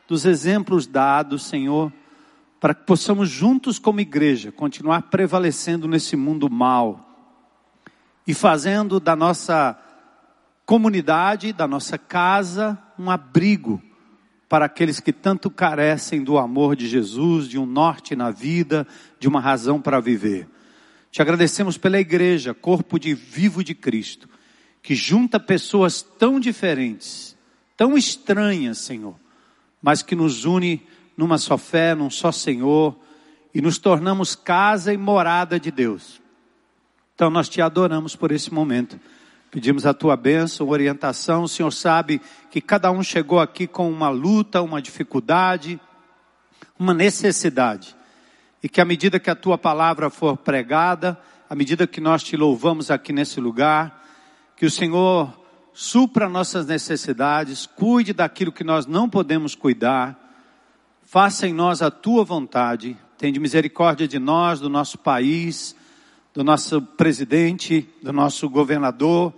dos 0.08 0.24
exemplos 0.24 0.84
dados, 0.84 1.44
Senhor, 1.44 1.92
para 2.58 2.74
que 2.74 2.84
possamos 2.84 3.28
juntos 3.28 3.78
como 3.78 4.00
igreja 4.00 4.50
continuar 4.50 5.02
prevalecendo 5.02 5.86
nesse 5.86 6.16
mundo 6.16 6.50
mal 6.50 7.08
e 8.26 8.34
fazendo 8.34 8.98
da 8.98 9.14
nossa 9.14 9.78
comunidade, 10.66 11.52
da 11.52 11.66
nossa 11.66 11.98
casa, 11.98 12.78
um 12.98 13.10
abrigo 13.10 13.82
para 14.48 14.66
aqueles 14.66 15.00
que 15.00 15.12
tanto 15.12 15.50
carecem 15.50 16.22
do 16.22 16.36
amor 16.36 16.76
de 16.76 16.86
Jesus, 16.86 17.48
de 17.48 17.58
um 17.58 17.64
norte 17.64 18.14
na 18.14 18.30
vida, 18.30 18.86
de 19.18 19.26
uma 19.26 19.40
razão 19.40 19.80
para 19.80 19.98
viver. 19.98 20.46
Te 21.10 21.22
agradecemos 21.22 21.78
pela 21.78 21.98
igreja, 21.98 22.52
corpo 22.52 22.98
de 22.98 23.14
vivo 23.14 23.64
de 23.64 23.74
Cristo, 23.74 24.28
que 24.82 24.94
junta 24.94 25.40
pessoas 25.40 26.02
tão 26.02 26.38
diferentes, 26.38 27.36
tão 27.76 27.96
estranhas, 27.96 28.78
Senhor, 28.78 29.14
mas 29.80 30.02
que 30.02 30.14
nos 30.14 30.44
une 30.44 30.82
numa 31.16 31.38
só 31.38 31.56
fé, 31.56 31.94
num 31.94 32.10
só 32.10 32.30
Senhor, 32.30 32.98
e 33.54 33.60
nos 33.60 33.78
tornamos 33.78 34.34
casa 34.34 34.92
e 34.92 34.96
morada 34.96 35.58
de 35.58 35.70
Deus. 35.70 36.20
Então 37.14 37.30
nós 37.30 37.48
te 37.48 37.60
adoramos 37.60 38.16
por 38.16 38.32
esse 38.32 38.52
momento. 38.52 38.98
Pedimos 39.52 39.84
a 39.84 39.92
tua 39.92 40.16
bênção, 40.16 40.70
orientação. 40.70 41.42
O 41.42 41.48
Senhor 41.48 41.70
sabe 41.70 42.22
que 42.50 42.58
cada 42.58 42.90
um 42.90 43.02
chegou 43.02 43.38
aqui 43.38 43.66
com 43.66 43.90
uma 43.90 44.08
luta, 44.08 44.62
uma 44.62 44.80
dificuldade, 44.80 45.78
uma 46.78 46.94
necessidade. 46.94 47.94
E 48.62 48.68
que 48.68 48.80
à 48.80 48.84
medida 48.86 49.20
que 49.20 49.28
a 49.28 49.34
tua 49.34 49.58
palavra 49.58 50.08
for 50.08 50.38
pregada, 50.38 51.20
à 51.50 51.54
medida 51.54 51.86
que 51.86 52.00
nós 52.00 52.22
te 52.22 52.34
louvamos 52.34 52.90
aqui 52.90 53.12
nesse 53.12 53.42
lugar, 53.42 54.02
que 54.56 54.64
o 54.64 54.70
Senhor 54.70 55.30
supra 55.74 56.30
nossas 56.30 56.64
necessidades, 56.64 57.66
cuide 57.66 58.14
daquilo 58.14 58.52
que 58.52 58.64
nós 58.64 58.86
não 58.86 59.06
podemos 59.06 59.54
cuidar, 59.54 60.18
faça 61.02 61.46
em 61.46 61.52
nós 61.52 61.82
a 61.82 61.90
tua 61.90 62.24
vontade, 62.24 62.96
tenha 63.18 63.38
misericórdia 63.38 64.08
de 64.08 64.18
nós, 64.18 64.60
do 64.60 64.70
nosso 64.70 64.96
país, 64.96 65.76
do 66.34 66.42
nosso 66.42 66.80
presidente, 66.80 67.88
do 68.02 68.12
nosso 68.12 68.48
governador, 68.48 69.32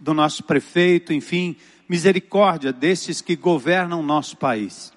do 0.00 0.14
nosso 0.14 0.42
prefeito, 0.44 1.12
enfim, 1.12 1.56
misericórdia 1.88 2.72
desses 2.72 3.20
que 3.20 3.36
governam 3.36 4.02
nosso 4.02 4.36
país. 4.36 4.92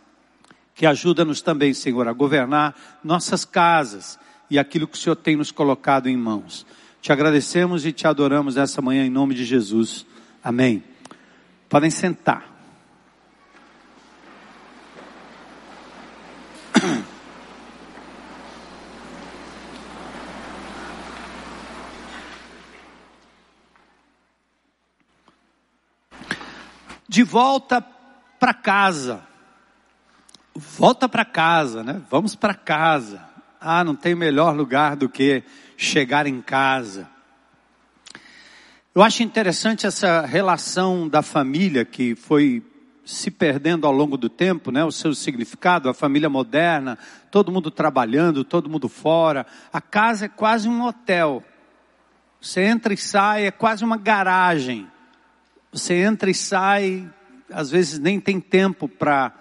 Que 0.73 0.85
ajuda-nos 0.85 1.41
também, 1.41 1.73
Senhor, 1.73 2.07
a 2.07 2.13
governar 2.13 2.99
nossas 3.03 3.43
casas 3.43 4.17
e 4.49 4.57
aquilo 4.57 4.87
que 4.87 4.97
o 4.97 4.99
Senhor 4.99 5.15
tem 5.15 5.35
nos 5.35 5.51
colocado 5.51 6.07
em 6.07 6.15
mãos. 6.17 6.65
Te 7.01 7.11
agradecemos 7.11 7.85
e 7.85 7.91
te 7.91 8.07
adoramos 8.07 8.57
essa 8.57 8.81
manhã 8.81 9.05
em 9.05 9.09
nome 9.09 9.33
de 9.33 9.43
Jesus. 9.43 10.05
Amém. 10.43 10.83
Podem 11.67 11.89
sentar. 11.89 12.49
de 27.11 27.23
volta 27.23 27.85
para 28.39 28.53
casa. 28.53 29.21
Volta 30.55 31.09
para 31.09 31.25
casa, 31.25 31.83
né? 31.83 32.01
Vamos 32.09 32.35
para 32.35 32.53
casa. 32.53 33.21
Ah, 33.59 33.83
não 33.83 33.97
tem 33.97 34.15
melhor 34.15 34.55
lugar 34.55 34.95
do 34.95 35.09
que 35.09 35.43
chegar 35.75 36.25
em 36.25 36.41
casa. 36.41 37.09
Eu 38.95 39.03
acho 39.03 39.23
interessante 39.23 39.85
essa 39.85 40.21
relação 40.21 41.05
da 41.05 41.21
família 41.21 41.83
que 41.83 42.15
foi 42.15 42.63
se 43.03 43.29
perdendo 43.29 43.85
ao 43.85 43.91
longo 43.91 44.15
do 44.15 44.29
tempo, 44.29 44.71
né? 44.71 44.81
O 44.85 44.91
seu 44.91 45.13
significado, 45.13 45.89
a 45.89 45.93
família 45.93 46.29
moderna, 46.29 46.97
todo 47.29 47.51
mundo 47.51 47.69
trabalhando, 47.69 48.45
todo 48.45 48.69
mundo 48.69 48.87
fora. 48.87 49.45
A 49.73 49.81
casa 49.81 50.27
é 50.27 50.29
quase 50.29 50.69
um 50.69 50.81
hotel. 50.85 51.43
Você 52.39 52.61
entra 52.61 52.93
e 52.93 52.97
sai, 52.97 53.47
é 53.47 53.51
quase 53.51 53.83
uma 53.83 53.97
garagem. 53.97 54.87
Você 55.71 55.93
entra 55.93 56.29
e 56.29 56.33
sai, 56.33 57.09
às 57.49 57.71
vezes 57.71 57.97
nem 57.97 58.19
tem 58.19 58.41
tempo 58.41 58.89
para 58.89 59.33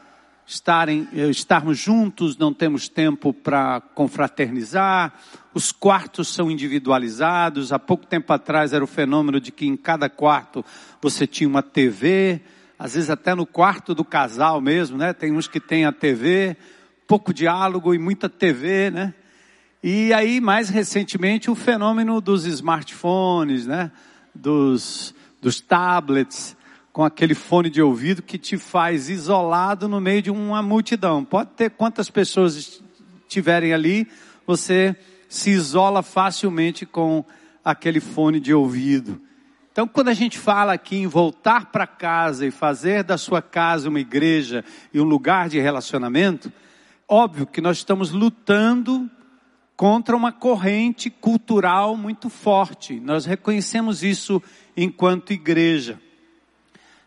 eh, 1.13 1.29
estarmos 1.29 1.77
juntos, 1.77 2.37
não 2.37 2.55
temos 2.55 2.89
tempo 2.89 3.33
para 3.33 3.81
confraternizar, 3.97 5.13
os 5.53 5.73
quartos 5.73 6.29
são 6.29 6.49
individualizados. 6.49 7.73
Há 7.73 7.81
pouco 7.81 8.07
tempo 8.07 8.33
atrás 8.33 8.73
era 8.73 8.85
o 8.85 8.87
fenômeno 8.87 9.41
de 9.41 9.51
que 9.51 9.67
em 9.67 9.77
cada 9.77 10.09
quarto 10.09 10.65
você 11.03 11.27
tinha 11.27 11.49
uma 11.49 11.65
TV, 11.65 12.41
às 12.79 12.95
vezes 12.95 13.11
até 13.11 13.35
no 13.35 13.45
quarto 13.45 13.93
do 13.93 14.05
casal 14.05 14.61
mesmo, 14.61 14.97
né? 14.97 15.13
Tem 15.13 15.33
uns 15.33 15.49
que 15.49 15.59
têm 15.59 15.85
a 15.85 15.91
TV, 15.91 16.57
pouco 17.09 17.35
diálogo 17.35 17.93
e 17.93 17.99
muita 17.99 18.29
TV, 18.29 18.93
né? 18.93 19.15
E 19.83 20.13
aí, 20.13 20.41
mais 20.41 20.69
recentemente, 20.69 21.51
o 21.51 21.57
fenômeno 21.57 22.21
dos 22.21 22.47
smartphones, 22.47 23.67
né? 23.67 23.91
Dos 24.33 25.13
dos 25.41 25.61
tablets, 25.61 26.57
com 26.93 27.05
aquele 27.05 27.35
fone 27.35 27.71
de 27.71 27.81
ouvido 27.81 28.23
que 28.23 28.37
te 28.37 28.59
faz 28.59 29.09
isolado 29.09 29.89
no 29.89 30.01
meio 30.01 30.23
de 30.23 30.31
uma 30.31 30.63
multidão. 30.63 31.25
Pode 31.25 31.51
ter 31.51 31.71
quantas 31.71 32.11
pessoas 32.11 32.83
estiverem 33.23 33.73
ali, 33.73 34.09
você 34.47 34.97
se 35.29 35.51
isola 35.51 36.03
facilmente 36.03 36.85
com 36.85 37.25
aquele 37.65 38.01
fone 38.01 38.41
de 38.41 38.53
ouvido. 38.53 39.21
Então, 39.73 39.87
quando 39.87 40.09
a 40.09 40.15
gente 40.15 40.37
fala 40.37 40.73
aqui 40.73 40.97
em 40.97 41.07
voltar 41.07 41.67
para 41.67 41.87
casa 41.87 42.45
e 42.45 42.51
fazer 42.51 43.05
da 43.05 43.17
sua 43.17 43.41
casa 43.41 43.89
uma 43.89 44.01
igreja 44.01 44.65
e 44.93 45.01
um 45.01 45.05
lugar 45.05 45.49
de 45.49 45.61
relacionamento, 45.61 46.53
óbvio 47.09 47.47
que 47.47 47.61
nós 47.61 47.77
estamos 47.77 48.11
lutando 48.11 49.09
contra 49.81 50.15
uma 50.15 50.31
corrente 50.31 51.09
cultural 51.09 51.97
muito 51.97 52.29
forte. 52.29 53.01
Nós 53.01 53.25
reconhecemos 53.25 54.03
isso 54.03 54.43
enquanto 54.77 55.33
igreja. 55.33 55.99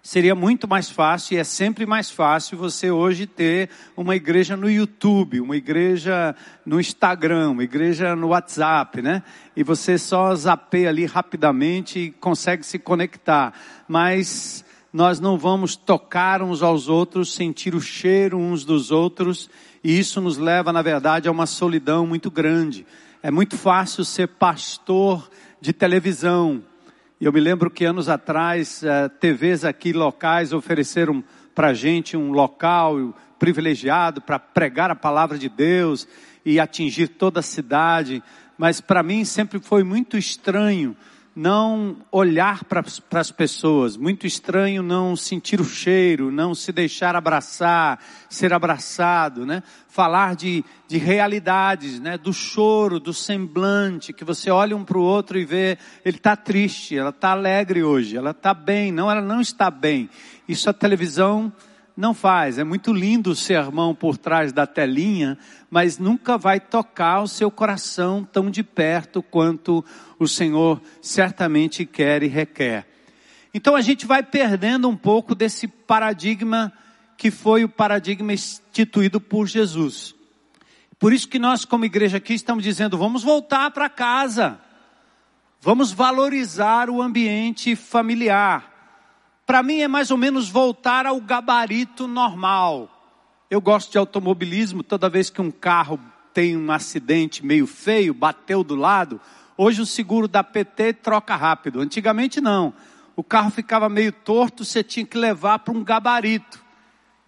Seria 0.01 0.33
muito 0.33 0.67
mais 0.67 0.89
fácil, 0.89 1.35
e 1.35 1.37
é 1.37 1.43
sempre 1.43 1.85
mais 1.85 2.09
fácil, 2.09 2.57
você 2.57 2.89
hoje 2.89 3.27
ter 3.27 3.69
uma 3.95 4.15
igreja 4.15 4.57
no 4.57 4.67
YouTube, 4.67 5.39
uma 5.39 5.55
igreja 5.55 6.35
no 6.65 6.79
Instagram, 6.79 7.51
uma 7.51 7.63
igreja 7.63 8.15
no 8.15 8.29
WhatsApp, 8.29 9.03
né? 9.03 9.21
E 9.55 9.61
você 9.61 9.95
só 9.99 10.33
zapeia 10.33 10.89
ali 10.89 11.05
rapidamente 11.05 11.99
e 11.99 12.11
consegue 12.11 12.65
se 12.65 12.79
conectar. 12.79 13.53
Mas 13.87 14.65
nós 14.91 15.19
não 15.19 15.37
vamos 15.37 15.75
tocar 15.75 16.41
uns 16.41 16.63
aos 16.63 16.89
outros, 16.89 17.35
sentir 17.35 17.75
o 17.75 17.81
cheiro 17.81 18.39
uns 18.39 18.65
dos 18.65 18.89
outros, 18.89 19.47
e 19.83 19.99
isso 19.99 20.21
nos 20.21 20.37
leva, 20.37 20.71
na 20.71 20.81
verdade, 20.81 21.27
a 21.27 21.31
uma 21.31 21.45
solidão 21.45 22.07
muito 22.07 22.31
grande. 22.31 22.85
É 23.21 23.29
muito 23.29 23.57
fácil 23.57 24.05
ser 24.05 24.27
pastor 24.27 25.29
de 25.59 25.73
televisão, 25.73 26.63
eu 27.23 27.31
me 27.31 27.39
lembro 27.39 27.71
que 27.71 27.85
anos 27.85 28.09
atrás, 28.09 28.83
uh, 28.83 29.07
TVs 29.17 29.63
aqui 29.63 29.93
locais 29.93 30.51
ofereceram 30.51 31.23
para 31.55 31.73
gente 31.73 32.17
um 32.17 32.33
local 32.33 33.15
privilegiado 33.39 34.19
para 34.19 34.37
pregar 34.37 34.91
a 34.91 34.95
palavra 34.95 35.37
de 35.37 35.47
Deus 35.47 36.05
e 36.43 36.59
atingir 36.59 37.07
toda 37.07 37.39
a 37.39 37.43
cidade. 37.43 38.21
Mas 38.57 38.81
para 38.81 39.01
mim 39.01 39.23
sempre 39.23 39.59
foi 39.59 39.85
muito 39.85 40.17
estranho 40.17 40.97
não 41.35 41.97
olhar 42.11 42.63
para 42.63 42.83
as 43.19 43.31
pessoas, 43.31 43.97
muito 43.97 44.27
estranho 44.27 44.83
não 44.83 45.15
sentir 45.15 45.59
o 45.59 45.65
cheiro, 45.65 46.29
não 46.29 46.53
se 46.53 46.71
deixar 46.71 47.15
abraçar, 47.15 47.99
ser 48.29 48.53
abraçado, 48.53 49.45
né? 49.45 49.63
Falar 49.87 50.35
de, 50.35 50.63
de 50.87 50.97
realidades, 50.97 51.99
né? 51.99 52.17
Do 52.17 52.31
choro, 52.31 52.99
do 52.99 53.13
semblante, 53.13 54.13
que 54.13 54.23
você 54.23 54.51
olha 54.51 54.77
um 54.77 54.85
para 54.85 54.97
o 54.97 55.01
outro 55.01 55.39
e 55.39 55.45
vê, 55.45 55.77
ele 56.05 56.17
está 56.17 56.35
triste, 56.35 56.95
ela 56.95 57.09
está 57.09 57.31
alegre 57.31 57.83
hoje, 57.83 58.15
ela 58.15 58.31
está 58.31 58.53
bem, 58.53 58.91
não, 58.91 59.09
ela 59.09 59.21
não 59.21 59.41
está 59.41 59.71
bem. 59.71 60.09
Isso 60.47 60.69
a 60.69 60.73
televisão 60.73 61.51
não 61.95 62.13
faz. 62.13 62.57
É 62.57 62.63
muito 62.63 62.91
lindo 62.91 63.31
o 63.31 63.35
sermão 63.35 63.93
por 63.93 64.17
trás 64.17 64.51
da 64.51 64.65
telinha, 64.65 65.37
mas 65.69 65.97
nunca 65.97 66.37
vai 66.37 66.59
tocar 66.59 67.21
o 67.21 67.27
seu 67.27 67.51
coração 67.51 68.23
tão 68.23 68.49
de 68.49 68.63
perto 68.63 69.21
quanto 69.21 69.83
o 70.17 70.27
Senhor 70.27 70.81
certamente 71.01 71.85
quer 71.85 72.23
e 72.23 72.27
requer. 72.27 72.87
Então 73.53 73.75
a 73.75 73.81
gente 73.81 74.05
vai 74.05 74.23
perdendo 74.23 74.89
um 74.89 74.97
pouco 74.97 75.35
desse 75.35 75.67
paradigma 75.67 76.73
que 77.15 77.29
foi 77.29 77.63
o 77.63 77.69
paradigma 77.69 78.33
instituído 78.33 79.21
por 79.21 79.47
Jesus. 79.47 80.15
Por 80.97 81.13
isso 81.13 81.27
que 81.27 81.37
nós, 81.37 81.63
como 81.63 81.85
igreja 81.85 82.17
aqui, 82.17 82.33
estamos 82.33 82.63
dizendo: 82.63 82.97
vamos 82.97 83.23
voltar 83.23 83.69
para 83.71 83.89
casa, 83.89 84.59
vamos 85.61 85.91
valorizar 85.91 86.89
o 86.89 87.01
ambiente 87.01 87.75
familiar 87.75 88.72
para 89.45 89.61
mim 89.61 89.79
é 89.81 89.87
mais 89.87 90.11
ou 90.11 90.17
menos 90.17 90.49
voltar 90.49 91.05
ao 91.05 91.19
gabarito 91.19 92.07
normal. 92.07 92.89
Eu 93.49 93.61
gosto 93.61 93.91
de 93.91 93.97
automobilismo, 93.97 94.83
toda 94.83 95.09
vez 95.09 95.29
que 95.29 95.41
um 95.41 95.51
carro 95.51 95.99
tem 96.33 96.57
um 96.57 96.71
acidente 96.71 97.45
meio 97.45 97.67
feio, 97.67 98.13
bateu 98.13 98.63
do 98.63 98.75
lado, 98.75 99.21
hoje 99.57 99.81
o 99.81 99.85
seguro 99.85 100.27
da 100.27 100.43
PT 100.43 100.93
troca 100.93 101.35
rápido. 101.35 101.79
Antigamente 101.79 102.41
não. 102.41 102.73
O 103.15 103.23
carro 103.23 103.51
ficava 103.51 103.87
meio 103.87 104.11
torto, 104.11 104.65
você 104.65 104.83
tinha 104.83 105.05
que 105.05 105.17
levar 105.17 105.59
para 105.59 105.73
um 105.73 105.83
gabarito, 105.83 106.63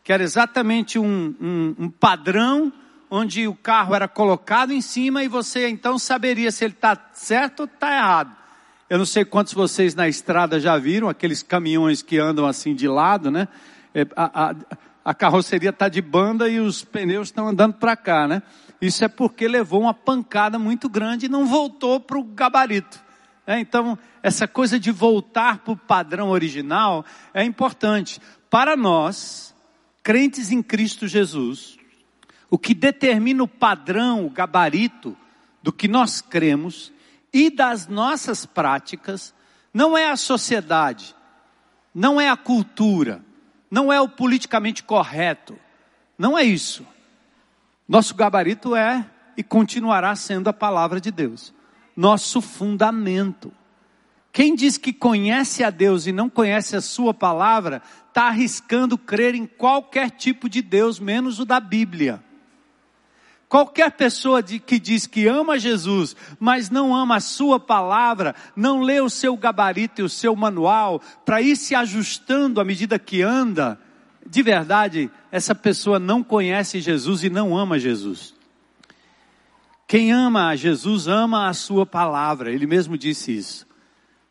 que 0.03 0.11
era 0.11 0.23
exatamente 0.23 0.97
um, 0.97 1.35
um, 1.39 1.75
um 1.77 1.89
padrão 1.89 2.73
onde 3.09 3.47
o 3.47 3.53
carro 3.53 3.93
era 3.93 4.07
colocado 4.07 4.71
em 4.71 4.81
cima 4.81 5.23
e 5.23 5.27
você 5.27 5.69
então 5.69 5.99
saberia 5.99 6.51
se 6.51 6.65
ele 6.65 6.73
está 6.73 6.97
certo 7.13 7.61
ou 7.61 7.65
está 7.65 7.95
errado. 7.95 8.44
Eu 8.87 8.99
não 8.99 9.05
sei 9.05 9.25
quantos 9.25 9.51
vocês 9.53 9.95
na 9.95 10.07
estrada 10.07 10.59
já 10.59 10.77
viram 10.77 11.09
aqueles 11.09 11.41
caminhões 11.41 12.03
que 12.03 12.19
andam 12.19 12.45
assim 12.45 12.75
de 12.75 12.87
lado, 12.87 13.31
né? 13.31 13.47
É, 13.95 14.05
a, 14.15 14.51
a, 14.51 14.55
a 15.03 15.13
carroceria 15.13 15.71
está 15.71 15.89
de 15.89 16.03
banda 16.03 16.47
e 16.47 16.59
os 16.59 16.83
pneus 16.83 17.29
estão 17.29 17.47
andando 17.47 17.73
para 17.73 17.95
cá, 17.95 18.27
né? 18.27 18.43
Isso 18.79 19.03
é 19.03 19.07
porque 19.07 19.47
levou 19.47 19.81
uma 19.81 19.93
pancada 19.93 20.59
muito 20.59 20.87
grande 20.87 21.25
e 21.25 21.29
não 21.29 21.47
voltou 21.47 21.99
para 21.99 22.19
o 22.19 22.23
gabarito. 22.23 23.03
É, 23.47 23.59
então, 23.59 23.97
essa 24.21 24.47
coisa 24.47 24.79
de 24.79 24.91
voltar 24.91 25.59
para 25.59 25.73
o 25.73 25.77
padrão 25.77 26.29
original 26.29 27.03
é 27.33 27.43
importante. 27.43 28.21
Para 28.51 28.77
nós, 28.77 29.55
crentes 30.03 30.51
em 30.51 30.61
Cristo 30.61 31.07
Jesus, 31.07 31.75
o 32.51 32.57
que 32.59 32.75
determina 32.75 33.41
o 33.41 33.47
padrão, 33.47 34.27
o 34.27 34.29
gabarito 34.29 35.17
do 35.63 35.73
que 35.73 35.87
nós 35.87 36.21
cremos 36.21 36.93
e 37.35 37.49
das 37.49 37.85
nossas 37.85 38.45
práticas, 38.45 39.35
não 39.73 39.97
é 39.97 40.09
a 40.09 40.15
sociedade, 40.15 41.13
não 41.93 42.19
é 42.19 42.29
a 42.29 42.37
cultura, 42.37 43.21
não 43.69 43.91
é 43.91 43.99
o 43.99 44.07
politicamente 44.07 44.81
correto, 44.81 45.59
não 46.17 46.37
é 46.37 46.43
isso. 46.43 46.87
Nosso 47.85 48.15
gabarito 48.15 48.73
é 48.73 49.05
e 49.35 49.43
continuará 49.43 50.15
sendo 50.15 50.47
a 50.47 50.53
palavra 50.53 51.01
de 51.01 51.11
Deus, 51.11 51.53
nosso 51.93 52.39
fundamento. 52.39 53.51
Quem 54.31 54.55
diz 54.55 54.77
que 54.77 54.93
conhece 54.93 55.61
a 55.61 55.69
Deus 55.69 56.07
e 56.07 56.13
não 56.13 56.29
conhece 56.29 56.77
a 56.77 56.81
Sua 56.81 57.13
palavra, 57.13 57.81
está 58.07 58.27
arriscando 58.27 58.97
crer 58.97 59.35
em 59.35 59.45
qualquer 59.45 60.09
tipo 60.09 60.47
de 60.47 60.61
Deus, 60.61 61.01
menos 61.01 61.37
o 61.41 61.43
da 61.43 61.59
Bíblia. 61.59 62.23
Qualquer 63.55 63.89
pessoa 63.91 64.43
de, 64.43 64.59
que 64.59 64.77
diz 64.77 65.07
que 65.07 65.27
ama 65.27 65.57
Jesus, 65.57 66.13
mas 66.37 66.69
não 66.69 66.93
ama 66.93 67.15
a 67.15 67.21
sua 67.21 67.57
palavra, 67.57 68.35
não 68.53 68.81
lê 68.81 68.99
o 68.99 69.09
seu 69.09 69.37
gabarito 69.37 70.01
e 70.01 70.03
o 70.03 70.09
seu 70.09 70.35
manual, 70.35 71.01
para 71.23 71.41
ir 71.41 71.55
se 71.55 71.73
ajustando 71.73 72.59
à 72.59 72.65
medida 72.65 72.99
que 72.99 73.21
anda, 73.21 73.79
de 74.29 74.43
verdade, 74.43 75.09
essa 75.31 75.55
pessoa 75.55 75.97
não 75.97 76.21
conhece 76.21 76.81
Jesus 76.81 77.23
e 77.23 77.29
não 77.29 77.57
ama 77.57 77.79
Jesus. 77.79 78.35
Quem 79.87 80.11
ama 80.11 80.49
a 80.49 80.57
Jesus 80.57 81.07
ama 81.07 81.47
a 81.47 81.53
sua 81.53 81.85
palavra, 81.85 82.51
ele 82.51 82.67
mesmo 82.67 82.97
disse 82.97 83.37
isso. 83.37 83.65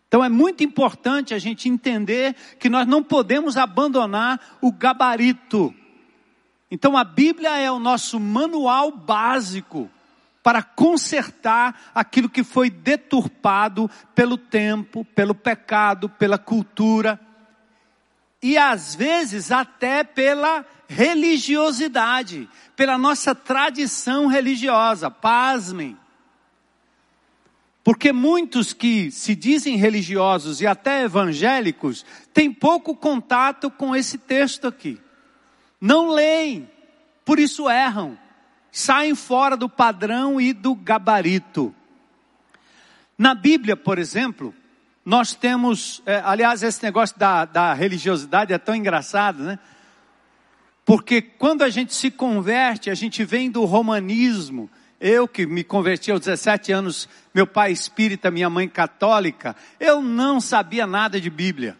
Então 0.07 0.23
é 0.23 0.29
muito 0.29 0.63
importante 0.63 1.33
a 1.33 1.39
gente 1.39 1.67
entender 1.67 2.37
que 2.61 2.69
nós 2.69 2.87
não 2.87 3.03
podemos 3.03 3.57
abandonar 3.57 4.59
o 4.61 4.71
gabarito. 4.71 5.75
Então 6.71 6.97
a 6.97 7.05
Bíblia 7.05 7.59
é 7.59 7.71
o 7.71 7.79
nosso 7.79 8.19
manual 8.19 8.91
básico 8.91 9.91
para 10.43 10.63
consertar 10.63 11.91
aquilo 11.95 12.29
que 12.29 12.45
foi 12.45 12.69
deturpado 12.69 13.91
pelo 14.15 14.37
tempo, 14.37 15.05
pelo 15.15 15.35
pecado, 15.35 16.09
pela 16.09 16.37
cultura 16.37 17.19
e 18.45 18.59
às 18.59 18.95
vezes 18.95 19.51
até 19.51 20.05
pela 20.05 20.67
religiosidade, 20.87 22.47
pela 22.77 22.99
nossa 22.99 23.35
tradição 23.35 24.27
religiosa. 24.27 25.11
Pasmem. 25.11 25.97
Porque 27.83 28.13
muitos 28.13 28.75
que 28.75 29.11
se 29.11 29.35
dizem 29.35 29.77
religiosos 29.77 30.61
e 30.61 30.67
até 30.67 31.05
evangélicos 31.05 32.05
têm 32.35 32.53
pouco 32.53 32.95
contato 32.95 33.71
com 33.71 33.97
esse 33.97 34.19
texto 34.19 34.67
aqui. 34.67 35.01
Não 35.85 36.09
leem, 36.09 36.67
por 37.27 37.39
isso 37.39 37.69
erram, 37.69 38.19
saem 38.73 39.15
fora 39.15 39.55
do 39.55 39.69
padrão 39.69 40.41
e 40.41 40.55
do 40.55 40.75
gabarito. 40.75 41.75
Na 43.19 43.35
Bíblia, 43.35 43.77
por 43.77 43.99
exemplo, 43.99 44.55
nós 45.05 45.35
temos, 45.35 46.03
é, 46.07 46.23
aliás, 46.25 46.63
esse 46.63 46.83
negócio 46.83 47.19
da, 47.19 47.45
da 47.45 47.75
religiosidade 47.75 48.51
é 48.51 48.57
tão 48.57 48.75
engraçado, 48.75 49.43
né? 49.43 49.59
Porque 50.87 51.21
quando 51.21 51.61
a 51.61 51.69
gente 51.69 51.95
se 51.95 52.11
converte, 52.11 52.89
a 52.89 52.95
gente 52.95 53.23
vem 53.23 53.51
do 53.51 53.67
romanismo. 53.67 54.71
Eu 54.99 55.29
que 55.29 55.45
me 55.45 55.63
converti 55.63 56.11
aos 56.11 56.21
17 56.21 56.73
anos, 56.73 57.07
meu 57.35 57.47
pai 57.47 57.73
espírita, 57.73 58.31
minha 58.31 58.49
mãe 58.49 58.71
católica, 58.71 59.55
eu 59.79 60.01
não 60.01 60.41
sabia 60.41 60.87
nada 60.87 61.21
de 61.21 61.29
Bíblia. 61.29 61.77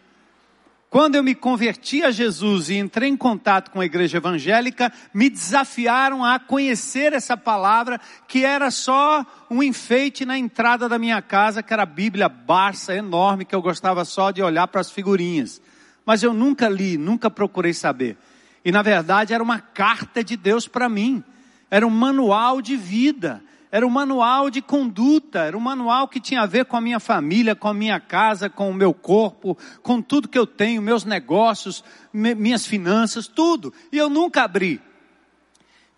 Quando 0.89 1.15
eu 1.15 1.23
me 1.23 1.35
converti 1.35 2.03
a 2.03 2.11
Jesus 2.11 2.69
e 2.69 2.75
entrei 2.75 3.09
em 3.09 3.17
contato 3.17 3.71
com 3.71 3.81
a 3.81 3.85
igreja 3.85 4.17
evangélica, 4.17 4.93
me 5.13 5.29
desafiaram 5.29 6.23
a 6.23 6.39
conhecer 6.39 7.11
essa 7.11 7.35
palavra 7.35 7.99
que 8.27 8.45
era 8.45 8.71
só 8.71 9.25
um 9.49 9.61
enfeite 9.61 10.25
na 10.25 10.37
entrada 10.37 10.87
da 10.87 10.97
minha 10.97 11.21
casa, 11.21 11.61
que 11.61 11.73
era 11.73 11.83
a 11.83 11.87
Bíblia 11.87 12.29
Barça 12.29 12.95
enorme, 12.95 13.45
que 13.45 13.53
eu 13.53 13.61
gostava 13.61 14.05
só 14.05 14.31
de 14.31 14.41
olhar 14.41 14.67
para 14.67 14.79
as 14.79 14.89
figurinhas. 14.89 15.61
Mas 16.05 16.23
eu 16.23 16.33
nunca 16.33 16.69
li, 16.69 16.97
nunca 16.97 17.29
procurei 17.29 17.73
saber. 17.73 18.17
E 18.63 18.71
na 18.71 18.81
verdade 18.81 19.33
era 19.33 19.43
uma 19.43 19.59
carta 19.59 20.23
de 20.23 20.37
Deus 20.37 20.67
para 20.67 20.87
mim. 20.87 21.23
Era 21.69 21.85
um 21.85 21.89
manual 21.89 22.61
de 22.61 22.77
vida 22.77 23.43
era 23.75 23.85
um 23.85 23.89
manual 23.89 24.49
de 24.49 24.61
conduta, 24.61 25.39
era 25.39 25.57
um 25.57 25.59
manual 25.59 26.07
que 26.07 26.21
tinha 26.21 26.43
a 26.43 26.45
ver 26.45 26.63
com 26.63 26.77
a 26.77 26.81
minha 26.81 26.97
família, 26.97 27.53
com 27.53 27.67
a 27.67 27.73
minha 27.73 27.99
casa, 27.99 28.49
com 28.49 28.69
o 28.69 28.73
meu 28.73 28.93
corpo, 28.93 29.57
com 29.83 30.01
tudo 30.01 30.29
que 30.29 30.39
eu 30.39 30.47
tenho, 30.47 30.81
meus 30.81 31.03
negócios, 31.03 31.83
minhas 32.13 32.65
finanças, 32.65 33.27
tudo. 33.27 33.73
E 33.91 33.97
eu 33.97 34.09
nunca 34.09 34.43
abri. 34.43 34.81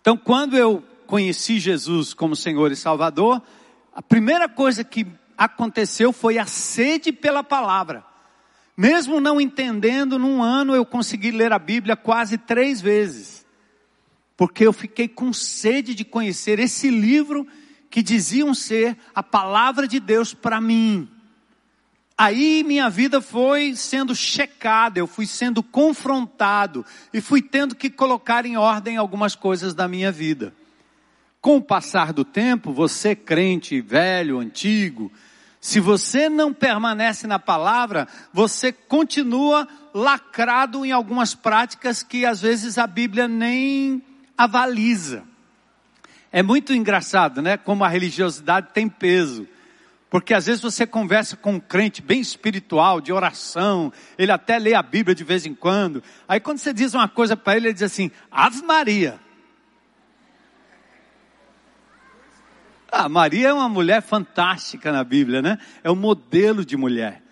Então, 0.00 0.16
quando 0.16 0.56
eu 0.56 0.82
conheci 1.06 1.60
Jesus 1.60 2.12
como 2.12 2.34
Senhor 2.34 2.72
e 2.72 2.74
Salvador, 2.74 3.40
a 3.94 4.02
primeira 4.02 4.48
coisa 4.48 4.82
que 4.82 5.06
aconteceu 5.36 6.12
foi 6.12 6.36
a 6.36 6.46
sede 6.46 7.12
pela 7.12 7.44
palavra. 7.44 8.04
Mesmo 8.76 9.20
não 9.20 9.40
entendendo, 9.40 10.18
num 10.18 10.42
ano 10.42 10.74
eu 10.74 10.84
consegui 10.84 11.30
ler 11.30 11.52
a 11.52 11.60
Bíblia 11.60 11.94
quase 11.94 12.38
três 12.38 12.80
vezes. 12.80 13.46
Porque 14.36 14.66
eu 14.66 14.72
fiquei 14.72 15.06
com 15.06 15.32
sede 15.32 15.94
de 15.94 16.04
conhecer 16.04 16.58
esse 16.58 16.90
livro 16.90 17.46
que 17.90 18.02
diziam 18.02 18.54
ser 18.54 18.96
a 19.14 19.22
palavra 19.22 19.86
de 19.86 19.98
Deus 19.98 20.34
para 20.34 20.60
mim. 20.60 21.08
Aí 22.16 22.64
minha 22.64 22.90
vida 22.90 23.20
foi 23.20 23.76
sendo 23.76 24.14
checada, 24.14 24.98
eu 24.98 25.06
fui 25.06 25.24
sendo 25.24 25.62
confrontado 25.62 26.84
e 27.12 27.20
fui 27.20 27.40
tendo 27.40 27.76
que 27.76 27.88
colocar 27.88 28.44
em 28.44 28.56
ordem 28.56 28.96
algumas 28.96 29.36
coisas 29.36 29.72
da 29.72 29.86
minha 29.86 30.10
vida. 30.10 30.52
Com 31.40 31.58
o 31.58 31.62
passar 31.62 32.12
do 32.12 32.24
tempo, 32.24 32.72
você 32.72 33.14
crente, 33.14 33.80
velho, 33.80 34.40
antigo, 34.40 35.12
se 35.60 35.78
você 35.78 36.28
não 36.28 36.52
permanece 36.52 37.26
na 37.26 37.38
palavra, 37.38 38.08
você 38.32 38.72
continua 38.72 39.68
lacrado 39.94 40.84
em 40.84 40.92
algumas 40.92 41.34
práticas 41.34 42.02
que 42.02 42.24
às 42.24 42.40
vezes 42.40 42.78
a 42.78 42.86
Bíblia 42.86 43.28
nem 43.28 44.02
avaliza. 44.36 45.22
É 46.30 46.42
muito 46.42 46.72
engraçado, 46.72 47.40
né? 47.40 47.56
Como 47.56 47.84
a 47.84 47.88
religiosidade 47.88 48.68
tem 48.72 48.88
peso. 48.88 49.48
Porque 50.10 50.32
às 50.32 50.46
vezes 50.46 50.62
você 50.62 50.86
conversa 50.86 51.36
com 51.36 51.54
um 51.54 51.60
crente 51.60 52.00
bem 52.00 52.20
espiritual, 52.20 53.00
de 53.00 53.12
oração, 53.12 53.92
ele 54.16 54.32
até 54.32 54.58
lê 54.58 54.74
a 54.74 54.82
Bíblia 54.82 55.14
de 55.14 55.22
vez 55.22 55.44
em 55.44 55.54
quando. 55.54 56.02
Aí 56.26 56.40
quando 56.40 56.58
você 56.58 56.72
diz 56.72 56.94
uma 56.94 57.08
coisa 57.08 57.36
para 57.36 57.56
ele, 57.56 57.66
ele 57.68 57.74
diz 57.74 57.82
assim: 57.82 58.10
Ave 58.30 58.62
Maria. 58.62 59.20
Ah, 62.90 63.08
Maria 63.08 63.48
é 63.48 63.52
uma 63.52 63.68
mulher 63.68 64.00
fantástica 64.00 64.90
na 64.90 65.04
Bíblia, 65.04 65.42
né? 65.42 65.58
É 65.84 65.90
um 65.90 65.96
modelo 65.96 66.64
de 66.64 66.74
mulher. 66.74 67.22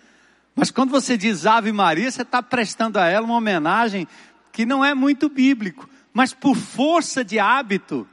Mas 0.55 0.69
quando 0.69 0.91
você 0.91 1.17
diz 1.17 1.47
Ave 1.47 1.71
Maria, 1.71 2.09
você 2.09 2.21
está 2.21 2.43
prestando 2.43 2.99
a 2.99 3.07
ela 3.07 3.25
uma 3.25 3.37
homenagem 3.37 4.07
que 4.51 4.65
não 4.65 4.85
é 4.85 4.93
muito 4.93 5.29
bíblico. 5.29 5.89
Mas 6.13 6.31
por 6.31 6.55
força 6.55 7.23
de 7.23 7.39
hábito, 7.39 8.07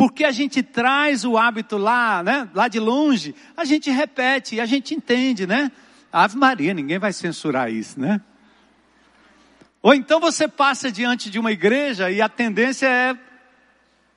porque 0.00 0.24
a 0.24 0.32
gente 0.32 0.62
traz 0.62 1.26
o 1.26 1.36
hábito 1.36 1.76
lá, 1.76 2.22
né, 2.22 2.48
lá 2.54 2.68
de 2.68 2.80
longe, 2.80 3.34
a 3.54 3.66
gente 3.66 3.90
repete 3.90 4.54
e 4.54 4.60
a 4.62 4.64
gente 4.64 4.94
entende, 4.94 5.46
né? 5.46 5.70
Ave 6.10 6.38
Maria, 6.38 6.72
ninguém 6.72 6.98
vai 6.98 7.12
censurar 7.12 7.70
isso, 7.70 8.00
né? 8.00 8.18
Ou 9.82 9.92
então 9.92 10.18
você 10.18 10.48
passa 10.48 10.90
diante 10.90 11.28
de 11.28 11.38
uma 11.38 11.52
igreja 11.52 12.10
e 12.10 12.22
a 12.22 12.30
tendência 12.30 12.86
é, 12.86 13.14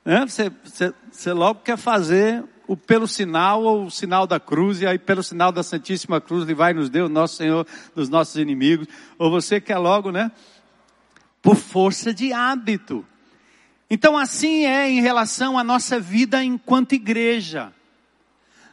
né, 0.06 0.26
você, 0.26 0.50
você, 0.64 0.94
você 1.12 1.34
logo 1.34 1.60
quer 1.60 1.76
fazer 1.76 2.46
o 2.66 2.78
pelo 2.78 3.06
sinal 3.06 3.62
ou 3.64 3.88
o 3.88 3.92
sinal 3.92 4.26
da 4.26 4.40
cruz, 4.40 4.80
e 4.80 4.88
aí 4.88 4.98
pelo 4.98 5.22
sinal 5.22 5.52
da 5.52 5.64
Santíssima 5.64 6.22
Cruz, 6.22 6.46
ele 6.46 6.56
vai 6.56 6.74
nos 6.74 6.90
deu 6.90 7.10
nosso 7.10 7.36
Senhor 7.36 7.68
dos 7.94 8.08
nossos 8.08 8.38
inimigos, 8.38 8.88
ou 9.20 9.30
você 9.30 9.60
quer 9.60 9.80
logo, 9.80 10.14
né? 10.14 10.32
Por 11.42 11.58
força 11.58 12.14
de 12.14 12.32
hábito. 12.32 13.06
Então, 13.94 14.18
assim 14.18 14.66
é 14.66 14.90
em 14.90 15.02
relação 15.02 15.56
à 15.56 15.64
nossa 15.64 16.00
vida 16.00 16.44
enquanto 16.44 16.94
igreja. 16.94 17.72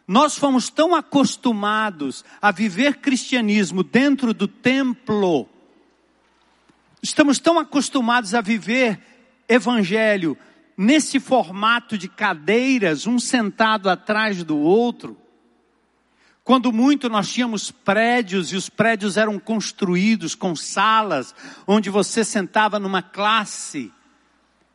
Nós 0.09 0.39
fomos 0.39 0.71
tão 0.71 0.95
acostumados 0.95 2.25
a 2.41 2.51
viver 2.51 3.01
cristianismo 3.01 3.83
dentro 3.83 4.33
do 4.33 4.49
templo, 4.49 5.47
estamos 7.03 7.39
tão 7.39 7.59
acostumados 7.59 8.35
a 8.35 8.41
viver 8.41 8.99
evangelho 9.47 10.39
nesse 10.75 11.21
formato 11.21 11.99
de 11.99 12.09
cadeiras, 12.09 13.07
um 13.07 13.19
sentado 13.19 13.91
atrás 13.91 14.43
do 14.43 14.57
outro. 14.57 15.19
Quando 16.43 16.73
muito 16.73 17.11
nós 17.11 17.31
tínhamos 17.31 17.71
prédios 17.71 18.53
e 18.53 18.57
os 18.57 18.71
prédios 18.71 19.19
eram 19.19 19.39
construídos 19.39 20.35
com 20.35 20.57
salas 20.57 21.35
onde 21.67 21.91
você 21.91 22.25
sentava 22.25 22.79
numa 22.79 23.03
classe. 23.03 23.93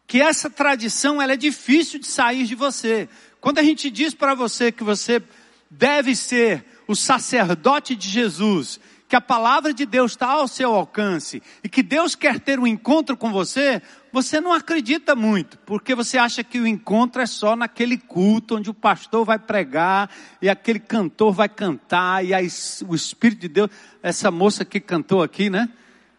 Que 0.07 0.21
essa 0.21 0.49
tradição 0.49 1.21
ela 1.21 1.33
é 1.33 1.37
difícil 1.37 1.99
de 1.99 2.07
sair 2.07 2.45
de 2.45 2.55
você. 2.55 3.09
Quando 3.41 3.59
a 3.59 3.63
gente 3.63 3.89
diz 3.89 4.13
para 4.13 4.33
você 4.33 4.71
que 4.71 4.83
você 4.83 5.21
deve 5.69 6.15
ser 6.15 6.65
o 6.87 6.95
sacerdote 6.95 7.95
de 7.95 8.07
Jesus 8.09 8.79
que 9.07 9.15
a 9.15 9.21
palavra 9.21 9.73
de 9.73 9.85
Deus 9.85 10.11
está 10.11 10.27
ao 10.27 10.47
seu 10.47 10.73
alcance 10.73 11.41
e 11.63 11.69
que 11.69 11.83
Deus 11.83 12.15
quer 12.15 12.39
ter 12.39 12.59
um 12.59 12.65
encontro 12.65 13.15
com 13.15 13.31
você, 13.31 13.81
você 14.11 14.41
não 14.41 14.51
acredita 14.51 15.15
muito, 15.15 15.59
porque 15.59 15.93
você 15.93 16.17
acha 16.17 16.43
que 16.43 16.59
o 16.59 16.65
encontro 16.65 17.21
é 17.21 17.25
só 17.25 17.55
naquele 17.55 17.97
culto 17.97 18.55
onde 18.55 18.69
o 18.69 18.73
pastor 18.73 19.23
vai 19.23 19.37
pregar 19.37 20.09
e 20.41 20.49
aquele 20.49 20.79
cantor 20.79 21.33
vai 21.33 21.47
cantar 21.47 22.25
e 22.25 22.33
aí 22.33 22.47
o 22.87 22.95
Espírito 22.95 23.41
de 23.41 23.47
Deus, 23.47 23.69
essa 24.01 24.31
moça 24.31 24.65
que 24.65 24.79
cantou 24.79 25.21
aqui, 25.21 25.49
né? 25.49 25.69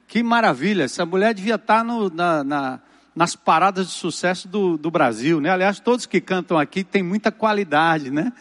Que 0.07 0.23
maravilha, 0.23 0.85
essa 0.85 1.05
mulher 1.05 1.35
devia 1.35 1.57
estar 1.57 1.85
no, 1.85 2.09
na, 2.09 2.45
na, 2.45 2.81
nas 3.17 3.35
paradas 3.35 3.89
de 3.89 3.93
sucesso 3.95 4.47
do, 4.47 4.77
do 4.77 4.91
Brasil, 4.91 5.41
né? 5.41 5.51
Aliás, 5.51 5.81
todos 5.81 6.07
que 6.07 6.21
cantam 6.21 6.59
aqui 6.59 6.85
têm 6.85 7.03
muita 7.03 7.33
qualidade, 7.33 8.11
né? 8.11 8.33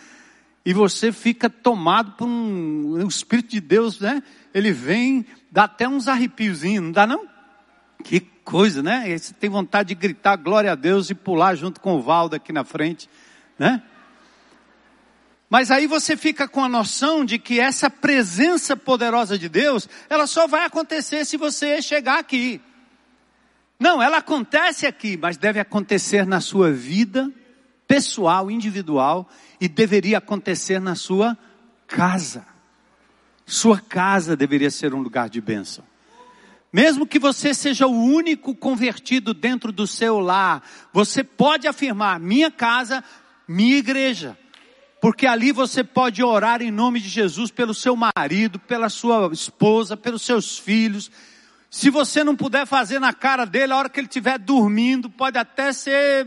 e 0.66 0.74
você 0.74 1.12
fica 1.12 1.48
tomado 1.48 2.14
por 2.14 2.28
um, 2.28 3.04
o 3.04 3.08
Espírito 3.08 3.52
de 3.52 3.62
Deus, 3.62 4.00
né? 4.00 4.24
Ele 4.52 4.72
vem, 4.72 5.24
dá 5.52 5.66
até 5.66 5.88
uns 5.88 6.08
arrepiozinhos, 6.08 6.84
não 6.84 6.92
dá 6.92 7.06
não? 7.06 7.28
Que 8.04 8.20
coisa, 8.20 8.82
né? 8.82 9.16
Você 9.16 9.32
tem 9.34 9.48
vontade 9.50 9.90
de 9.90 9.96
gritar 9.96 10.36
glória 10.38 10.72
a 10.72 10.76
Deus 10.76 11.12
e 11.12 11.16
pular 11.16 11.54
junto 11.54 11.80
com 11.80 11.96
o 11.96 12.02
Valdo 12.02 12.36
aqui 12.36 12.52
na 12.52 12.64
frente, 12.64 13.08
né? 13.60 13.84
Mas 15.48 15.70
aí 15.70 15.86
você 15.86 16.18
fica 16.18 16.48
com 16.48 16.64
a 16.64 16.70
noção 16.70 17.24
de 17.24 17.38
que 17.38 17.60
essa 17.60 17.88
presença 17.88 18.76
poderosa 18.76 19.38
de 19.38 19.48
Deus, 19.48 19.88
ela 20.10 20.26
só 20.26 20.48
vai 20.48 20.66
acontecer 20.66 21.24
se 21.26 21.38
você 21.38 21.80
chegar 21.80 22.18
aqui. 22.18 22.60
Não, 23.80 24.02
ela 24.02 24.18
acontece 24.18 24.88
aqui, 24.88 25.18
mas 25.18 25.38
deve 25.38 25.60
acontecer 25.60 26.26
na 26.26 26.40
sua 26.40 26.72
vida 26.72 27.32
pessoal, 27.88 28.50
individual, 28.50 29.30
e 29.60 29.68
deveria 29.68 30.18
acontecer 30.18 30.80
na 30.80 30.96
sua 30.96 31.38
casa. 31.88 32.46
Sua 33.46 33.80
casa 33.80 34.36
deveria 34.36 34.72
ser 34.72 34.94
um 34.94 35.02
lugar 35.02 35.30
de 35.30 35.40
bênção. 35.40 35.84
Mesmo 36.74 37.06
que 37.06 37.20
você 37.20 37.54
seja 37.54 37.88
o 37.88 38.04
único 38.04 38.54
convertido 38.56 39.34
dentro 39.34 39.72
do 39.72 39.86
seu 39.88 40.20
lar, 40.20 40.62
você 40.92 41.24
pode 41.24 41.68
afirmar: 41.68 42.20
minha 42.20 42.52
casa, 42.52 43.04
minha 43.48 43.78
igreja. 43.78 44.38
Porque 45.00 45.28
ali 45.28 45.52
você 45.52 45.84
pode 45.84 46.24
orar 46.24 46.62
em 46.62 46.72
nome 46.72 47.00
de 47.00 47.08
Jesus 47.08 47.52
pelo 47.52 47.74
seu 47.74 47.96
marido, 47.96 48.58
pela 48.58 48.90
sua 48.90 49.30
esposa, 49.32 49.96
pelos 49.96 50.24
seus 50.24 50.58
filhos. 50.58 51.12
Se 51.78 51.90
você 51.90 52.24
não 52.24 52.38
puder 52.38 52.66
fazer 52.66 53.00
na 53.00 53.12
cara 53.12 53.44
dele, 53.44 53.74
a 53.74 53.76
hora 53.76 53.90
que 53.90 54.00
ele 54.00 54.08
estiver 54.08 54.40
dormindo, 54.40 55.10
pode 55.10 55.38
até 55.38 55.74
ser 55.74 56.26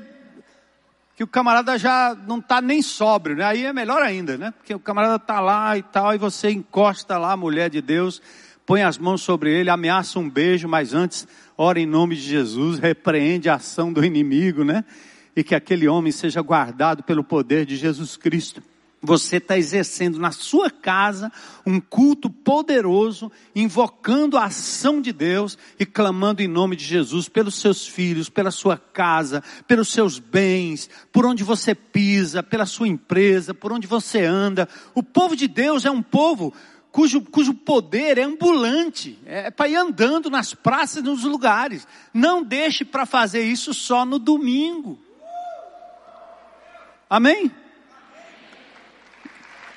que 1.17 1.25
o 1.25 1.27
camarada 1.27 1.79
já 1.79 2.15
não 2.27 2.39
está 2.39 2.61
nem 2.61 2.83
sóbrio, 2.83 3.35
né? 3.35 3.45
Aí 3.47 3.65
é 3.65 3.73
melhor 3.73 4.03
ainda, 4.03 4.37
né? 4.37 4.51
Porque 4.51 4.75
o 4.75 4.79
camarada 4.79 5.17
está 5.17 5.41
lá 5.41 5.75
e 5.79 5.83
tal, 5.83 6.15
e 6.15 6.19
você 6.19 6.51
encosta 6.51 7.17
lá 7.17 7.33
a 7.33 7.37
mulher 7.37 7.71
de 7.71 7.81
Deus, 7.81 8.21
põe 8.67 8.83
as 8.83 8.99
mãos 8.99 9.23
sobre 9.23 9.51
ele, 9.51 9.71
ameaça 9.71 10.19
um 10.19 10.29
beijo, 10.29 10.69
mas 10.69 10.93
antes 10.93 11.27
ora 11.57 11.81
em 11.81 11.87
nome 11.87 12.15
de 12.15 12.21
Jesus, 12.21 12.79
repreende 12.79 13.49
a 13.49 13.55
ação 13.55 13.91
do 13.91 14.05
inimigo, 14.05 14.65
né? 14.65 14.85
E 15.35 15.43
que 15.43 15.55
aquele 15.55 15.89
homem 15.89 16.13
seja 16.13 16.43
guardado 16.43 17.03
pelo 17.03 17.25
poder 17.25 17.65
de 17.65 17.75
Jesus 17.75 18.19
Cristo. 18.19 18.63
Você 19.01 19.37
está 19.37 19.57
exercendo 19.57 20.19
na 20.19 20.33
sua 20.33 20.71
casa 20.71 21.31
um 21.65 21.81
culto 21.81 22.29
poderoso, 22.29 23.31
invocando 23.55 24.37
a 24.37 24.47
ação 24.47 25.01
de 25.01 25.13
Deus 25.13 25.57
e 25.79 25.87
clamando 25.87 26.43
em 26.43 26.49
nome 26.49 26.75
de 26.75 26.85
Jesus 26.85 27.29
pelos 27.29 27.61
seus 27.61 27.87
filhos, 27.87 28.29
pela 28.29 28.51
sua 28.51 28.77
casa, 28.77 29.43
pelos 29.69 29.93
seus 29.93 30.19
bens, 30.19 30.91
por 31.13 31.25
onde 31.25 31.45
você 31.45 31.77
pisa, 31.77 32.43
pela 32.43 32.67
sua 32.67 32.89
empresa, 32.89 33.55
por 33.55 33.73
onde 33.73 33.87
você 33.87 34.25
anda. 34.25 34.69
O 34.95 35.03
povo 35.03 35.37
de 35.37 35.47
Deus 35.47 35.85
é 35.85 35.91
um 35.91 36.03
povo 36.03 36.53
cujo, 36.91 37.21
cujo 37.21 37.55
poder 37.55 38.19
é 38.19 38.25
ambulante, 38.25 39.17
é 39.25 39.49
para 39.49 39.69
ir 39.69 39.77
andando 39.77 40.29
nas 40.29 40.55
praças, 40.55 41.05
nos 41.05 41.23
lugares. 41.23 41.87
Não 42.13 42.43
deixe 42.43 42.85
para 42.85 43.07
fazer 43.07 43.43
isso 43.43 43.73
só 43.73 44.05
no 44.05 44.19
domingo. 44.19 44.99
Amém? 47.09 47.53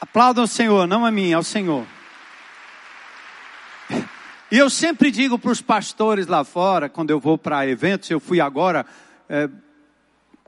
Aplaudam 0.02 0.46
o 0.46 0.48
Senhor, 0.48 0.88
não 0.88 1.06
a 1.06 1.12
mim, 1.12 1.32
ao 1.32 1.44
Senhor. 1.44 1.86
E 4.52 4.58
eu 4.58 4.68
sempre 4.68 5.12
digo 5.12 5.38
para 5.38 5.52
os 5.52 5.62
pastores 5.62 6.26
lá 6.26 6.44
fora, 6.44 6.90
quando 6.90 7.12
eu 7.12 7.20
vou 7.20 7.38
para 7.38 7.68
eventos, 7.68 8.10
eu 8.10 8.20
fui 8.20 8.42
agora, 8.42 8.84
é, 9.30 9.48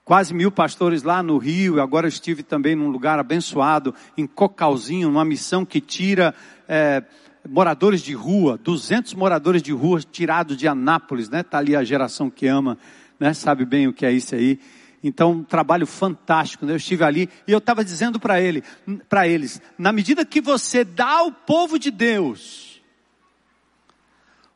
quase 0.03 0.33
mil 0.33 0.51
pastores 0.51 1.03
lá 1.03 1.21
no 1.21 1.37
Rio, 1.37 1.79
agora 1.79 2.07
estive 2.07 2.41
também 2.41 2.75
num 2.75 2.89
lugar 2.89 3.19
abençoado, 3.19 3.93
em 4.17 4.25
Cocalzinho, 4.25 5.09
numa 5.09 5.23
missão 5.23 5.63
que 5.63 5.79
tira 5.79 6.33
é, 6.67 7.03
moradores 7.47 8.01
de 8.01 8.15
rua, 8.15 8.57
200 8.57 9.13
moradores 9.13 9.61
de 9.61 9.71
rua 9.71 10.01
tirados 10.01 10.57
de 10.57 10.67
Anápolis, 10.67 11.29
né? 11.29 11.41
Está 11.41 11.59
ali 11.59 11.75
a 11.75 11.83
geração 11.83 12.27
que 12.27 12.47
ama, 12.47 12.75
né? 13.19 13.35
Sabe 13.35 13.65
bem 13.65 13.87
o 13.87 13.93
que 13.93 14.03
é 14.03 14.11
isso 14.11 14.33
aí. 14.33 14.59
Então, 15.03 15.31
um 15.31 15.43
trabalho 15.43 15.85
fantástico. 15.85 16.65
Né? 16.65 16.71
Eu 16.71 16.77
estive 16.77 17.03
ali 17.03 17.29
e 17.45 17.51
eu 17.51 17.57
estava 17.57 17.83
dizendo 17.83 18.19
para 18.19 18.39
ele, 18.39 18.63
para 19.09 19.27
eles, 19.27 19.61
na 19.77 19.91
medida 19.91 20.25
que 20.25 20.39
você 20.39 20.83
dá 20.83 21.09
ao 21.17 21.31
povo 21.31 21.77
de 21.77 21.91
Deus 21.91 22.73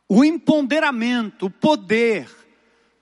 o 0.08 0.24
empoderamento, 0.24 1.46
o 1.46 1.50
poder, 1.50 2.30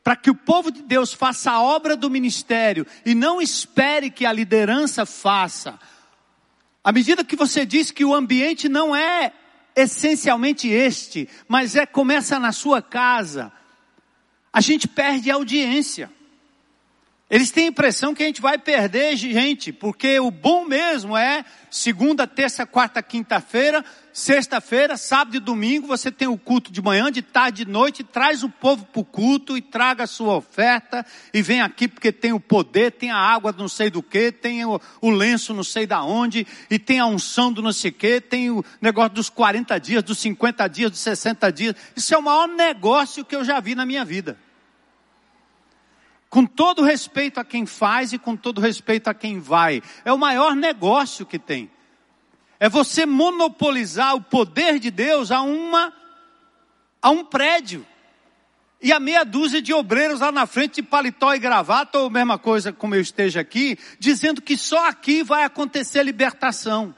para 0.03 0.17
que 0.17 0.31
o 0.31 0.35
povo 0.35 0.73
de 0.73 0.83
Deus 0.83 1.13
faça 1.13 1.53
a 1.53 1.63
obra 1.63 1.97
do 1.97 2.11
ministério 2.11 2.85
e 3.05 3.15
não 3.15 3.41
espere 3.41 4.11
que 4.11 4.27
a 4.27 4.33
liderança 4.33 5.07
faça. 5.07 5.79
À 6.83 6.91
medida 6.91 7.25
que 7.25 7.37
você 7.37 7.65
diz 7.65 7.91
que 7.93 8.05
o 8.05 8.15
ambiente 8.15 8.69
não 8.69 8.95
é 8.95 9.33
essencialmente 9.75 10.69
este, 10.69 11.29
mas 11.47 11.77
é 11.77 11.87
começa 11.87 12.41
na 12.41 12.51
sua 12.51 12.83
casa, 12.83 13.53
a 14.53 14.61
gente 14.61 14.89
perde 14.89 15.31
a 15.31 15.35
audiência. 15.35 16.11
Eles 17.29 17.51
têm 17.51 17.65
a 17.65 17.69
impressão 17.71 18.15
que 18.15 18.23
a 18.23 18.27
gente 18.27 18.41
vai 18.41 18.57
perder 18.57 19.17
gente, 19.17 19.73
porque 19.73 20.21
o 20.21 20.31
bom 20.31 20.65
mesmo 20.65 21.17
é 21.17 21.45
segunda, 21.69 22.25
terça, 22.25 22.65
quarta, 22.65 23.03
quinta-feira, 23.03 23.85
sexta-feira, 24.12 24.97
sábado 24.97 25.37
e 25.37 25.41
domingo, 25.41 25.89
você 25.89 26.12
tem 26.12 26.29
o 26.29 26.39
culto 26.39 26.71
de 26.71 26.81
manhã, 26.81 27.11
de 27.11 27.23
tarde, 27.23 27.65
de 27.65 27.71
noite, 27.71 28.05
traz 28.05 28.45
o 28.45 28.49
povo 28.49 28.85
para 28.85 29.01
o 29.01 29.05
culto 29.05 29.57
e 29.57 29.61
traga 29.61 30.05
a 30.05 30.07
sua 30.07 30.37
oferta 30.37 31.05
e 31.35 31.43
vem 31.43 31.61
aqui 31.61 31.89
porque 31.89 32.12
tem 32.12 32.33
o 32.33 32.39
poder, 32.39 32.93
tem 32.93 33.11
a 33.11 33.19
água 33.19 33.53
não 33.59 33.67
sei 33.67 33.91
do 33.91 34.05
que, 34.05 34.31
tem 34.31 34.65
o, 34.65 34.81
o 35.01 35.11
lenço 35.11 35.53
não 35.53 35.65
sei 35.65 35.85
da 35.85 36.05
onde, 36.05 36.47
e 36.71 36.79
tem 36.79 37.01
a 37.01 37.07
unção 37.07 37.53
do 37.53 37.61
não 37.61 37.73
sei 37.73 37.91
que, 37.91 38.21
tem 38.21 38.53
o 38.53 38.65
negócio 38.81 39.15
dos 39.15 39.29
40 39.29 39.81
dias, 39.81 40.05
dos 40.05 40.19
50 40.21 40.69
dias, 40.69 40.93
dos 40.93 41.01
60 41.01 41.51
dias. 41.51 41.75
Isso 41.97 42.15
é 42.15 42.19
o 42.19 42.23
maior 42.23 42.47
negócio 42.47 43.25
que 43.25 43.35
eu 43.35 43.45
já 43.45 43.59
vi 43.59 43.75
na 43.75 43.85
minha 43.85 44.05
vida 44.05 44.46
com 46.29 46.45
todo 46.45 46.83
respeito 46.83 47.39
a 47.39 47.45
quem 47.45 47.67
faz 47.67 48.12
e 48.12 48.19
com 48.19 48.37
todo 48.37 48.61
respeito 48.61 49.09
a 49.09 49.15
quem 49.15 49.39
vai. 49.39 49.83
É 50.05 50.12
o 50.12 50.19
maior 50.19 50.55
negócio 50.55 51.27
que 51.27 51.39
tem. 51.39 51.71
É 52.59 52.69
você 52.69 53.07
monopolizar 53.07 54.15
o 54.15 54.23
poder 54.23 54.79
de 54.79 54.91
Deus 54.91 55.31
a 55.31 55.43
uma 55.43 55.93
a 57.01 57.11
um 57.11 57.25
prédio. 57.25 57.87
E 58.83 58.93
a 58.93 59.01
meia 59.01 59.25
dúzia 59.25 59.62
de 59.62 59.73
obreiros 59.73 60.21
lá 60.21 60.31
na 60.31 60.47
frente 60.47 60.77
de 60.77 60.83
paletó 60.83 61.35
e 61.35 61.39
gravata, 61.39 61.99
ou 61.99 62.11
mesma 62.11 62.39
coisa 62.39 62.73
como 62.73 62.95
eu 62.95 63.01
esteja 63.01 63.41
aqui, 63.41 63.79
dizendo 63.99 64.43
que 64.43 64.57
só 64.57 64.89
aqui 64.89 65.23
vai 65.23 65.45
acontecer 65.45 66.03
libertação. 66.03 66.95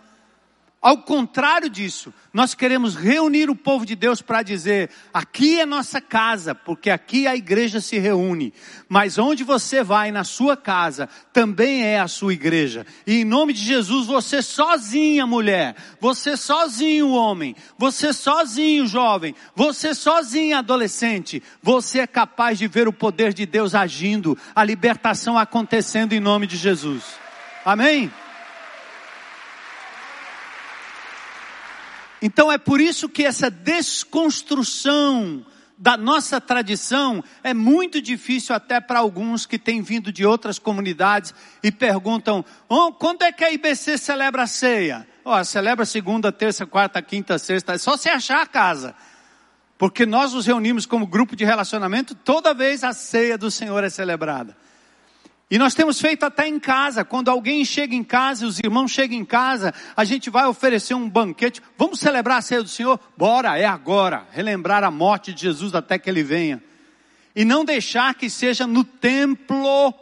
Ao 0.80 0.98
contrário 0.98 1.68
disso, 1.68 2.14
nós 2.32 2.54
queremos 2.54 2.94
reunir 2.94 3.50
o 3.50 3.56
povo 3.56 3.84
de 3.84 3.96
Deus 3.96 4.22
para 4.22 4.44
dizer: 4.44 4.90
aqui 5.12 5.58
é 5.58 5.66
nossa 5.66 6.00
casa, 6.00 6.54
porque 6.54 6.88
aqui 6.88 7.26
a 7.26 7.34
igreja 7.34 7.80
se 7.80 7.98
reúne. 7.98 8.54
Mas 8.88 9.18
onde 9.18 9.42
você 9.42 9.82
vai, 9.82 10.12
na 10.12 10.22
sua 10.22 10.56
casa, 10.56 11.08
também 11.32 11.82
é 11.82 11.98
a 11.98 12.06
sua 12.06 12.32
igreja. 12.32 12.86
E 13.04 13.22
em 13.22 13.24
nome 13.24 13.52
de 13.52 13.60
Jesus, 13.60 14.06
você 14.06 14.40
sozinha, 14.40 15.26
mulher, 15.26 15.74
você 16.00 16.36
sozinho, 16.36 17.10
homem, 17.10 17.56
você 17.76 18.12
sozinho, 18.12 18.86
jovem, 18.86 19.34
você 19.56 19.92
sozinho, 19.92 20.56
adolescente, 20.56 21.42
você 21.60 21.98
é 21.98 22.06
capaz 22.06 22.56
de 22.56 22.68
ver 22.68 22.86
o 22.86 22.92
poder 22.92 23.34
de 23.34 23.44
Deus 23.44 23.74
agindo, 23.74 24.38
a 24.54 24.62
libertação 24.62 25.36
acontecendo 25.36 26.12
em 26.12 26.20
nome 26.20 26.46
de 26.46 26.56
Jesus. 26.56 27.02
Amém? 27.64 28.12
Então 32.20 32.50
é 32.50 32.58
por 32.58 32.80
isso 32.80 33.08
que 33.08 33.24
essa 33.24 33.50
desconstrução 33.50 35.44
da 35.78 35.96
nossa 35.96 36.40
tradição, 36.40 37.22
é 37.42 37.54
muito 37.54 38.02
difícil 38.02 38.54
até 38.54 38.80
para 38.80 38.98
alguns 38.98 39.46
que 39.46 39.58
têm 39.58 39.80
vindo 39.80 40.10
de 40.10 40.26
outras 40.26 40.58
comunidades 40.58 41.32
e 41.62 41.70
perguntam: 41.70 42.44
oh, 42.68 42.92
quando 42.92 43.22
é 43.22 43.30
que 43.30 43.44
a 43.44 43.52
IBC 43.52 43.96
celebra 43.96 44.42
a 44.42 44.46
ceia? 44.46 45.06
Oh, 45.24 45.42
celebra 45.44 45.86
segunda, 45.86 46.32
terça, 46.32 46.66
quarta, 46.66 47.00
quinta, 47.00 47.38
sexta, 47.38 47.74
é 47.74 47.78
só 47.78 47.96
você 47.96 48.08
achar 48.08 48.42
a 48.42 48.46
casa. 48.46 48.94
Porque 49.76 50.04
nós 50.04 50.32
nos 50.32 50.46
reunimos 50.46 50.84
como 50.84 51.06
grupo 51.06 51.36
de 51.36 51.44
relacionamento 51.44 52.12
toda 52.12 52.52
vez 52.52 52.82
a 52.82 52.92
ceia 52.92 53.38
do 53.38 53.48
Senhor 53.48 53.84
é 53.84 53.88
celebrada. 53.88 54.56
E 55.50 55.56
nós 55.56 55.74
temos 55.74 55.98
feito 55.98 56.24
até 56.24 56.46
em 56.46 56.60
casa, 56.60 57.04
quando 57.04 57.30
alguém 57.30 57.64
chega 57.64 57.94
em 57.94 58.04
casa, 58.04 58.46
os 58.46 58.58
irmãos 58.58 58.90
chegam 58.90 59.16
em 59.16 59.24
casa, 59.24 59.72
a 59.96 60.04
gente 60.04 60.28
vai 60.28 60.46
oferecer 60.46 60.92
um 60.92 61.08
banquete. 61.08 61.62
Vamos 61.78 62.00
celebrar 62.00 62.38
a 62.38 62.42
ceia 62.42 62.62
do 62.62 62.68
Senhor? 62.68 63.00
Bora, 63.16 63.58
é 63.58 63.64
agora. 63.64 64.26
Relembrar 64.30 64.84
a 64.84 64.90
morte 64.90 65.32
de 65.32 65.40
Jesus 65.40 65.74
até 65.74 65.98
que 65.98 66.10
ele 66.10 66.22
venha. 66.22 66.62
E 67.34 67.46
não 67.46 67.64
deixar 67.64 68.14
que 68.14 68.28
seja 68.28 68.66
no 68.66 68.84
templo. 68.84 69.94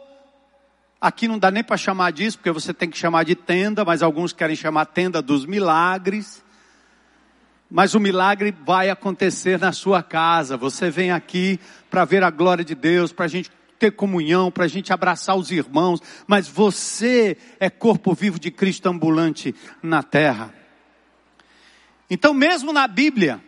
Aqui 0.99 1.29
não 1.29 1.39
dá 1.39 1.49
nem 1.49 1.63
para 1.63 1.77
chamar 1.77 2.11
disso, 2.11 2.37
porque 2.37 2.51
você 2.51 2.73
tem 2.73 2.89
que 2.89 2.97
chamar 2.97 3.23
de 3.23 3.35
tenda, 3.35 3.85
mas 3.85 4.03
alguns 4.03 4.33
querem 4.33 4.55
chamar 4.55 4.85
tenda 4.87 5.21
dos 5.21 5.45
milagres. 5.45 6.43
Mas 7.71 7.93
o 7.93 8.01
milagre 8.01 8.53
vai 8.65 8.89
acontecer 8.89 9.57
na 9.59 9.71
sua 9.71 10.03
casa. 10.03 10.57
Você 10.57 10.89
vem 10.89 11.11
aqui 11.11 11.57
para 11.89 12.03
ver 12.03 12.21
a 12.21 12.29
glória 12.29 12.65
de 12.65 12.75
Deus, 12.75 13.13
para 13.13 13.25
a 13.25 13.29
gente 13.29 13.49
ter 13.77 13.91
comunhão, 13.91 14.51
para 14.51 14.65
a 14.65 14.67
gente 14.67 14.91
abraçar 14.91 15.35
os 15.35 15.51
irmãos, 15.51 16.01
mas 16.25 16.47
você 16.47 17.37
é 17.59 17.69
corpo 17.69 18.13
vivo 18.13 18.39
de 18.39 18.51
Cristo 18.51 18.87
ambulante 18.87 19.53
na 19.81 20.03
terra. 20.03 20.53
Então, 22.09 22.33
mesmo 22.33 22.71
na 22.71 22.87
Bíblia, 22.87 23.41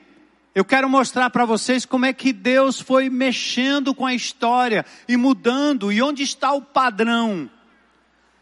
eu 0.54 0.66
quero 0.66 0.90
mostrar 0.90 1.30
para 1.30 1.46
vocês 1.46 1.86
como 1.86 2.06
é 2.06 2.14
que 2.14 2.34
Deus 2.34 2.82
foi 2.82 3.10
mexendo 3.10 3.96
com 3.96 4.06
a 4.06 4.14
história 4.14 4.86
e 5.08 5.16
mudando, 5.16 5.92
e 5.92 6.02
onde 6.02 6.24
está 6.24 6.52
o 6.54 6.62
padrão. 6.62 7.50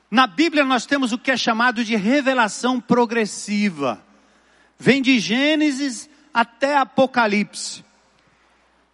Na 0.09 0.25
Bíblia 0.25 0.63
nós 0.63 0.85
temos 0.85 1.11
o 1.11 1.17
que 1.17 1.31
é 1.31 1.37
chamado 1.37 1.83
de 1.83 1.95
revelação 1.95 2.79
progressiva. 2.79 4.01
Vem 4.79 5.01
de 5.01 5.19
Gênesis 5.19 6.09
até 6.33 6.77
Apocalipse. 6.77 7.83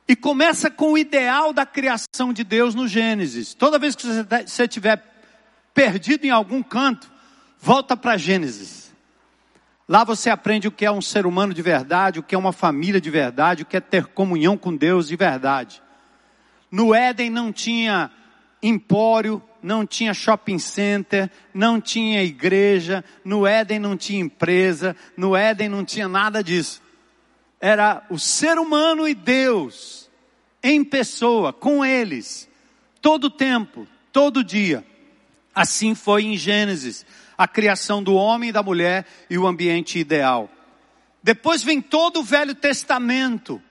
E 0.07 0.15
começa 0.15 0.69
com 0.69 0.93
o 0.93 0.97
ideal 0.97 1.53
da 1.53 1.65
criação 1.65 2.33
de 2.33 2.43
Deus 2.43 2.75
no 2.75 2.87
Gênesis. 2.87 3.53
Toda 3.53 3.79
vez 3.79 3.95
que 3.95 4.05
você 4.05 4.63
estiver 4.63 5.01
perdido 5.73 6.25
em 6.25 6.29
algum 6.29 6.61
canto, 6.61 7.09
volta 7.59 7.95
para 7.95 8.17
Gênesis. 8.17 8.93
Lá 9.87 10.03
você 10.03 10.29
aprende 10.29 10.67
o 10.67 10.71
que 10.71 10.85
é 10.85 10.91
um 10.91 11.01
ser 11.01 11.25
humano 11.25 11.53
de 11.53 11.61
verdade, 11.61 12.19
o 12.19 12.23
que 12.23 12.35
é 12.35 12.37
uma 12.37 12.51
família 12.51 12.99
de 12.99 13.09
verdade, 13.09 13.63
o 13.63 13.65
que 13.65 13.77
é 13.77 13.81
ter 13.81 14.07
comunhão 14.07 14.57
com 14.57 14.75
Deus 14.75 15.07
de 15.07 15.15
verdade. 15.15 15.81
No 16.69 16.93
Éden 16.93 17.29
não 17.29 17.51
tinha 17.51 18.11
empório, 18.61 19.41
não 19.61 19.85
tinha 19.85 20.13
shopping 20.13 20.59
center, 20.59 21.29
não 21.53 21.79
tinha 21.79 22.23
igreja, 22.23 23.03
no 23.23 23.47
Éden 23.47 23.79
não 23.79 23.95
tinha 23.95 24.21
empresa, 24.21 24.95
no 25.15 25.35
Éden 25.35 25.69
não 25.69 25.85
tinha 25.85 26.07
nada 26.07 26.43
disso 26.43 26.83
era 27.63 28.06
o 28.10 28.19
ser 28.19 28.60
humano 28.60 29.08
e 29.08 29.15
Deus 29.15 30.10
em 30.62 30.84
pessoa, 30.84 31.54
com 31.54 31.84
eles, 31.84 32.49
todo 33.02 33.30
tempo, 33.30 33.88
todo 34.12 34.43
dia. 34.43 34.86
Assim 35.56 35.95
foi 35.95 36.26
em 36.26 36.36
Gênesis, 36.36 37.06
a 37.38 37.47
criação 37.47 38.04
do 38.04 38.15
homem 38.15 38.49
e 38.49 38.52
da 38.52 38.62
mulher 38.62 39.06
e 39.30 39.38
o 39.38 39.47
ambiente 39.47 39.97
ideal. 39.97 40.52
Depois 41.23 41.63
vem 41.63 41.80
todo 41.80 42.19
o 42.19 42.23
Velho 42.23 42.54
Testamento, 42.54 43.62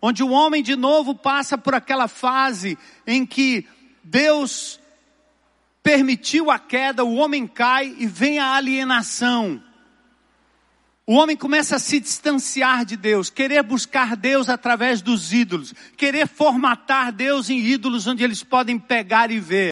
onde 0.00 0.22
o 0.22 0.30
homem 0.30 0.62
de 0.62 0.74
novo 0.74 1.14
passa 1.14 1.58
por 1.58 1.74
aquela 1.74 2.08
fase 2.08 2.78
em 3.06 3.26
que 3.26 3.68
Deus 4.02 4.80
permitiu 5.82 6.50
a 6.50 6.58
queda, 6.58 7.04
o 7.04 7.16
homem 7.16 7.46
cai 7.46 7.94
e 7.98 8.06
vem 8.06 8.38
a 8.38 8.54
alienação. 8.54 9.62
O 11.08 11.14
homem 11.14 11.36
começa 11.36 11.76
a 11.76 11.78
se 11.78 12.00
distanciar 12.00 12.84
de 12.84 12.96
Deus, 12.96 13.30
querer 13.30 13.62
buscar 13.62 14.16
Deus 14.16 14.48
através 14.48 15.00
dos 15.00 15.32
ídolos, 15.32 15.72
querer 15.96 16.26
formatar 16.26 17.12
Deus 17.12 17.48
em 17.48 17.60
ídolos 17.60 18.08
onde 18.08 18.24
eles 18.24 18.42
podem 18.42 18.76
pegar 18.76 19.30
e 19.30 19.38
ver. 19.38 19.70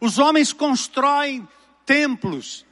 Os 0.00 0.16
homens 0.16 0.52
constroem 0.52 1.48
templos, 1.84 2.64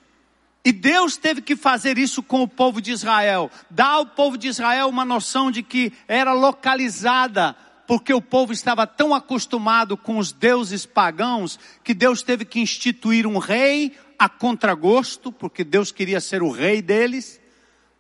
e 0.65 0.71
Deus 0.71 1.17
teve 1.17 1.43
que 1.43 1.57
fazer 1.57 1.99
isso 1.99 2.23
com 2.23 2.43
o 2.43 2.49
povo 2.49 2.81
de 2.81 2.93
Israel, 2.93 3.51
dar 3.69 3.95
ao 3.95 4.07
povo 4.07 4.39
de 4.39 4.47
Israel 4.47 4.89
uma 4.89 5.05
noção 5.05 5.51
de 5.51 5.65
que 5.65 5.93
era 6.07 6.33
localizada, 6.33 7.57
porque 7.89 8.15
o 8.15 8.23
povo 8.23 8.53
estava 8.53 8.87
tão 8.87 9.13
acostumado 9.13 9.97
com 9.97 10.17
os 10.17 10.31
deuses 10.31 10.87
pagãos, 10.87 11.59
que 11.83 11.93
Deus 11.93 12.23
teve 12.23 12.45
que 12.45 12.61
instituir 12.61 13.27
um 13.27 13.39
rei, 13.39 13.97
a 14.25 14.29
contragosto, 14.29 15.33
porque 15.33 15.65
Deus 15.65 15.91
queria 15.91 16.21
ser 16.21 16.45
o 16.45 16.51
rei 16.51 16.81
deles, 16.81 17.41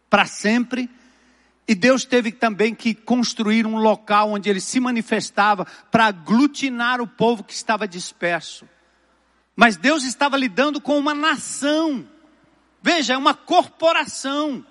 para 0.09 0.25
sempre. 0.25 0.89
E 1.67 1.75
Deus 1.75 2.05
teve 2.05 2.31
também 2.31 2.77
que 2.77 2.95
construir 2.95 3.67
um 3.67 3.77
local 3.77 4.31
onde 4.31 4.49
ele 4.49 4.61
se 4.61 4.79
manifestava 4.79 5.67
para 5.91 6.07
aglutinar 6.07 7.01
o 7.01 7.09
povo 7.09 7.43
que 7.43 7.53
estava 7.53 7.89
disperso. 7.89 8.69
Mas 9.57 9.77
Deus 9.77 10.05
estava 10.05 10.37
lidando 10.37 10.81
com 10.81 10.97
uma 10.97 11.13
nação. 11.13 12.07
Veja, 12.81 13.15
é 13.15 13.19
uma 13.19 13.35
corporação. 13.35 14.65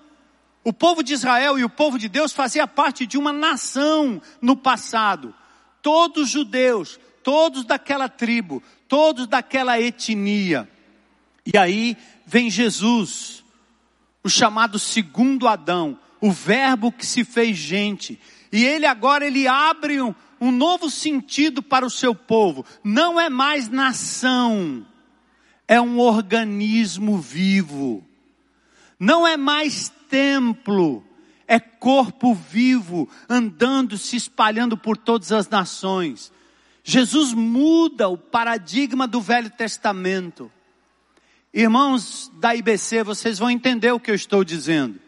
O 0.64 0.72
povo 0.72 1.04
de 1.04 1.14
Israel 1.14 1.60
e 1.60 1.66
o 1.66 1.70
povo 1.70 2.00
de 2.00 2.08
Deus 2.08 2.32
fazia 2.32 2.66
parte 2.66 3.06
de 3.06 3.18
uma 3.18 3.34
nação 3.34 4.22
no 4.42 4.56
passado. 4.56 5.36
Todos 5.82 6.30
judeus, 6.30 6.98
todos 7.22 7.66
daquela 7.66 8.08
tribo, 8.08 8.64
todos 8.88 9.28
daquela 9.28 9.82
etnia. 9.82 10.70
E 11.45 11.58
aí 11.58 11.97
vem 12.25 12.49
Jesus, 12.49 13.43
o 14.23 14.30
chamado 14.30 14.77
segundo 14.77 15.47
Adão, 15.47 15.97
o 16.19 16.32
verbo 16.32 16.91
que 16.91 17.06
se 17.06 17.23
fez 17.23 17.58
gente. 17.58 18.19
E 18.51 18.63
ele 18.63 18.86
agora 18.86 19.25
ele 19.25 19.47
abre 19.47 20.01
um, 20.01 20.13
um 20.39 20.51
novo 20.51 20.89
sentido 20.89 21.63
para 21.63 21.86
o 21.86 21.89
seu 21.89 22.13
povo. 22.13 22.65
Não 22.84 23.19
é 23.19 23.30
mais 23.30 23.69
nação, 23.69 24.86
é 25.67 25.82
um 25.82 25.99
organismo 25.99 27.17
vivo. 27.17 28.06
Não 28.99 29.25
é 29.25 29.36
mais 29.36 29.91
templo, 30.10 31.04
é 31.47 31.60
corpo 31.60 32.36
vivo, 32.36 33.10
andando, 33.27 33.97
se 33.97 34.15
espalhando 34.15 34.77
por 34.77 34.95
todas 34.95 35.32
as 35.32 35.49
nações. 35.49 36.32
Jesus 36.84 37.34
muda 37.34 38.08
o 38.08 38.17
paradigma 38.17 39.08
do 39.08 39.19
Velho 39.19 39.49
Testamento. 39.49 40.51
Irmãos 41.54 42.32
da 42.36 42.56
IBC, 42.56 43.04
vocês 43.04 43.38
vão 43.38 43.50
entender 43.50 43.92
o 43.92 44.00
que 44.00 44.10
eu 44.10 44.16
estou 44.16 44.44
dizendo. 44.44 45.00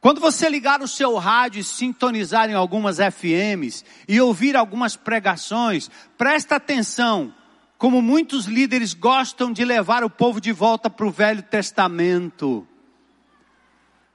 Quando 0.00 0.20
você 0.20 0.48
ligar 0.48 0.82
o 0.82 0.88
seu 0.88 1.16
rádio 1.16 1.60
e 1.60 1.64
sintonizar 1.64 2.50
em 2.50 2.54
algumas 2.54 2.98
FMs 2.98 3.84
e 4.08 4.20
ouvir 4.20 4.56
algumas 4.56 4.96
pregações, 4.96 5.88
presta 6.18 6.56
atenção, 6.56 7.32
como 7.78 8.02
muitos 8.02 8.46
líderes 8.46 8.92
gostam 8.92 9.52
de 9.52 9.64
levar 9.64 10.02
o 10.02 10.10
povo 10.10 10.40
de 10.40 10.52
volta 10.52 10.90
para 10.90 11.06
o 11.06 11.10
Velho 11.10 11.42
Testamento. 11.42 12.66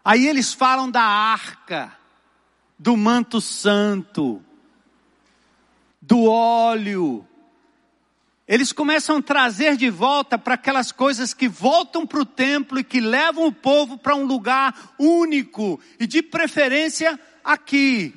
Aí 0.03 0.27
eles 0.27 0.53
falam 0.53 0.89
da 0.89 1.03
arca, 1.03 1.93
do 2.77 2.97
manto 2.97 3.39
santo, 3.39 4.41
do 6.01 6.25
óleo, 6.25 7.25
eles 8.47 8.71
começam 8.73 9.17
a 9.17 9.21
trazer 9.21 9.77
de 9.77 9.89
volta 9.89 10.37
para 10.37 10.55
aquelas 10.55 10.91
coisas 10.91 11.33
que 11.33 11.47
voltam 11.47 12.05
para 12.05 12.19
o 12.19 12.25
templo 12.25 12.79
e 12.79 12.83
que 12.83 12.99
levam 12.99 13.45
o 13.45 13.51
povo 13.51 13.97
para 13.97 14.15
um 14.15 14.25
lugar 14.25 14.93
único 14.99 15.79
e 15.99 16.07
de 16.07 16.21
preferência 16.21 17.19
aqui. 17.43 18.13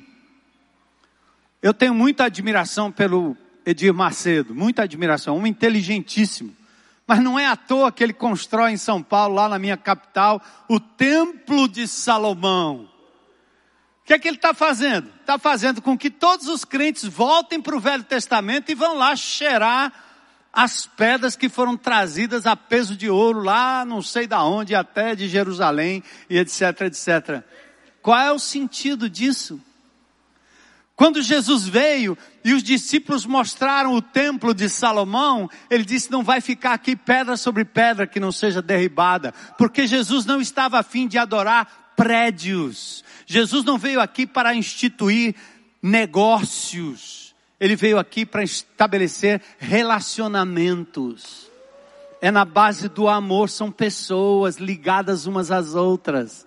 Eu 1.61 1.73
tenho 1.73 1.93
muita 1.93 2.25
admiração 2.25 2.91
pelo 2.91 3.35
Edir 3.65 3.93
Macedo, 3.93 4.53
muita 4.53 4.83
admiração, 4.83 5.37
um 5.37 5.47
inteligentíssimo. 5.47 6.55
Mas 7.07 7.19
não 7.19 7.39
é 7.39 7.45
à 7.45 7.55
toa 7.55 7.91
que 7.91 8.03
ele 8.03 8.13
constrói 8.13 8.71
em 8.71 8.77
São 8.77 9.01
Paulo, 9.01 9.35
lá 9.35 9.47
na 9.47 9.59
minha 9.59 9.77
capital, 9.77 10.41
o 10.67 10.79
Templo 10.79 11.67
de 11.67 11.87
Salomão. 11.87 12.89
O 14.01 14.05
que 14.05 14.13
é 14.13 14.19
que 14.19 14.27
ele 14.27 14.37
está 14.37 14.53
fazendo? 14.53 15.09
Está 15.21 15.39
fazendo 15.39 15.81
com 15.81 15.97
que 15.97 16.11
todos 16.11 16.47
os 16.47 16.63
crentes 16.63 17.03
voltem 17.05 17.59
para 17.59 17.75
o 17.75 17.79
Velho 17.79 18.03
Testamento 18.03 18.71
e 18.71 18.75
vão 18.75 18.95
lá 18.97 19.15
cheirar 19.15 20.04
as 20.55 20.87
pedras 20.87 21.35
que 21.35 21.49
foram 21.49 21.75
trazidas 21.75 22.45
a 22.47 22.55
peso 22.55 22.95
de 22.95 23.09
ouro 23.09 23.41
lá, 23.41 23.83
não 23.83 24.01
sei 24.01 24.25
da 24.25 24.41
onde, 24.41 24.73
até 24.73 25.13
de 25.13 25.27
Jerusalém 25.27 26.01
e 26.29 26.37
etc, 26.37 26.81
etc. 26.81 27.43
Qual 28.01 28.17
é 28.17 28.31
o 28.31 28.39
sentido 28.39 29.09
disso? 29.09 29.61
Quando 30.95 31.21
Jesus 31.21 31.67
veio 31.67 32.17
e 32.41 32.53
os 32.53 32.63
discípulos 32.63 33.25
mostraram 33.25 33.93
o 33.93 34.01
templo 34.01 34.53
de 34.53 34.69
Salomão, 34.69 35.49
ele 35.69 35.83
disse: 35.83 36.09
não 36.09 36.23
vai 36.23 36.39
ficar 36.39 36.73
aqui 36.73 36.95
pedra 36.95 37.35
sobre 37.35 37.65
pedra 37.65 38.07
que 38.07 38.19
não 38.19 38.31
seja 38.31 38.61
derribada, 38.61 39.33
porque 39.57 39.85
Jesus 39.85 40.25
não 40.25 40.39
estava 40.39 40.79
a 40.79 40.83
fim 40.83 41.05
de 41.05 41.17
adorar 41.17 41.93
prédios. 41.97 43.03
Jesus 43.25 43.65
não 43.65 43.77
veio 43.77 43.99
aqui 43.99 44.25
para 44.25 44.55
instituir 44.55 45.35
negócios. 45.81 47.24
Ele 47.59 47.75
veio 47.75 47.97
aqui 47.97 48.25
para 48.25 48.43
estabelecer 48.43 49.41
relacionamentos. 49.57 51.49
É 52.21 52.31
na 52.31 52.45
base 52.45 52.89
do 52.89 53.07
amor, 53.07 53.49
são 53.49 53.71
pessoas 53.71 54.57
ligadas 54.57 55.25
umas 55.25 55.51
às 55.51 55.75
outras. 55.75 56.44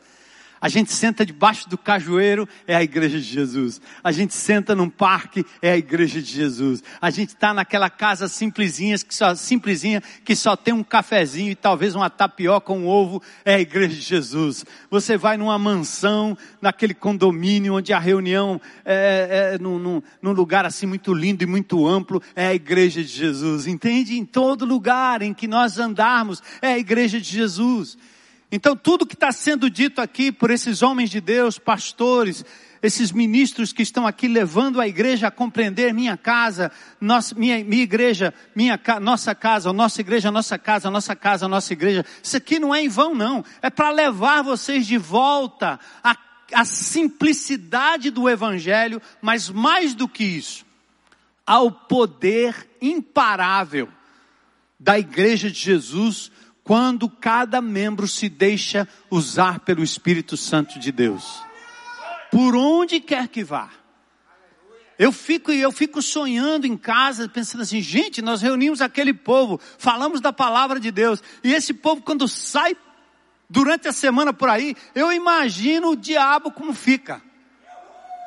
A 0.61 0.69
gente 0.69 0.93
senta 0.93 1.25
debaixo 1.25 1.69
do 1.69 1.79
cajueiro, 1.79 2.49
é 2.67 2.75
a 2.75 2.83
igreja 2.83 3.19
de 3.19 3.25
Jesus. 3.25 3.81
A 4.03 4.11
gente 4.11 4.35
senta 4.35 4.75
num 4.75 4.91
parque, 4.91 5.45
é 5.63 5.73
a 5.73 5.77
igreja 5.77 6.21
de 6.21 6.31
Jesus. 6.31 6.83
A 7.01 7.11
gente 7.11 7.31
está 7.31 7.55
naquela 7.55 7.89
casa 7.89 8.27
simplesinha 8.29 8.99
que, 8.99 9.15
só, 9.15 9.35
simplesinha, 9.35 10.03
que 10.25 10.35
só 10.35 10.57
tem 10.57 10.75
um 10.75 10.83
cafezinho 10.83 11.51
e 11.51 11.55
talvez 11.55 11.95
uma 11.95 12.11
tapioca 12.11 12.73
um 12.73 12.87
ovo, 12.87 13.23
é 13.45 13.55
a 13.55 13.61
igreja 13.61 13.95
de 13.95 14.01
Jesus. 14.01 14.65
Você 14.91 15.17
vai 15.17 15.37
numa 15.37 15.59
mansão, 15.59 16.37
naquele 16.61 16.95
condomínio 16.95 17.75
onde 17.75 17.93
a 17.93 17.99
reunião 17.99 18.61
é, 18.85 19.55
é 19.55 19.59
num, 19.59 19.79
num, 19.79 20.03
num 20.21 20.33
lugar 20.33 20.67
assim 20.67 20.87
muito 20.87 21.15
lindo 21.15 21.45
e 21.45 21.47
muito 21.47 21.87
amplo, 21.87 22.23
é 22.35 22.49
a 22.49 22.55
igreja 22.55 23.03
de 23.03 23.09
Jesus. 23.09 23.67
Entende? 23.67 24.19
Em 24.19 24.25
todo 24.25 24.65
lugar 24.65 25.23
em 25.23 25.33
que 25.33 25.47
nós 25.47 25.79
andarmos, 25.79 26.43
é 26.61 26.69
a 26.69 26.79
igreja 26.79 27.21
de 27.21 27.29
Jesus. 27.29 27.97
Então, 28.51 28.75
tudo 28.75 29.07
que 29.07 29.15
está 29.15 29.31
sendo 29.31 29.69
dito 29.69 30.01
aqui 30.01 30.33
por 30.33 30.51
esses 30.51 30.83
homens 30.83 31.11
de 31.11 31.21
Deus, 31.21 31.59
pastores, 31.59 32.45
esses 32.83 33.13
ministros 33.13 33.75
que 33.75 33.83
estão 33.83 34.07
aqui 34.07 34.27
levando 34.27 34.81
a 34.81 34.89
igreja 34.89 35.27
a 35.27 35.31
compreender 35.31 35.93
minha 35.93 36.17
casa, 36.17 36.73
nossa, 36.99 37.35
minha, 37.35 37.63
minha 37.63 37.83
igreja, 37.83 38.33
minha, 38.55 38.81
nossa 39.03 39.35
casa, 39.35 39.71
nossa 39.71 40.01
igreja, 40.01 40.31
nossa 40.31 40.59
casa, 40.59 40.91
nossa 40.91 41.15
casa, 41.15 41.47
nossa 41.47 41.75
igreja. 41.75 42.07
Isso 42.23 42.39
aqui 42.39 42.59
não 42.59 42.75
é 42.75 42.83
em 42.83 42.89
vão, 42.89 43.15
não. 43.15 43.45
É 43.61 43.69
para 43.69 43.91
levar 43.91 44.43
vocês 44.43 44.87
de 44.87 44.97
volta 44.97 45.79
à, 46.03 46.17
à 46.55 46.65
simplicidade 46.65 48.11
do 48.11 48.31
Evangelho, 48.31 49.03
mas 49.21 49.51
mais 49.51 49.95
do 49.95 50.09
que 50.09 50.25
isso, 50.25 50.65
ao 51.45 51.71
poder 51.71 52.67
imparável 52.81 53.91
da 54.81 54.99
igreja 54.99 55.51
de 55.51 55.59
Jesus 55.59 56.31
quando 56.69 57.09
cada 57.09 57.63
membro 57.63 58.07
se 58.07 58.29
deixa 58.29 58.87
usar 59.11 59.61
pelo 59.61 59.83
Espírito 59.83 60.37
Santo 60.37 60.79
de 60.79 60.93
Deus. 60.93 61.43
Por 62.31 62.55
onde 62.55 63.01
quer 63.01 63.27
que 63.29 63.43
vá. 63.43 63.71
Eu 64.99 65.11
fico 65.11 65.51
eu 65.51 65.73
fico 65.73 66.03
sonhando 66.03 66.67
em 66.67 66.77
casa, 66.77 67.27
pensando 67.27 67.63
assim, 67.63 67.81
gente, 67.81 68.21
nós 68.21 68.43
reunimos 68.43 68.83
aquele 68.83 69.15
povo, 69.15 69.59
falamos 69.79 70.21
da 70.21 70.31
palavra 70.31 70.79
de 70.79 70.91
Deus, 70.91 71.23
e 71.43 71.55
esse 71.55 71.73
povo 71.73 72.03
quando 72.03 72.29
sai 72.29 72.77
durante 73.49 73.89
a 73.89 73.93
semana 73.93 74.35
por 74.35 74.51
aí, 74.51 74.77
eu 74.95 75.11
imagino 75.11 75.93
o 75.93 75.97
diabo 75.97 76.51
como 76.51 76.75
fica. 76.75 77.23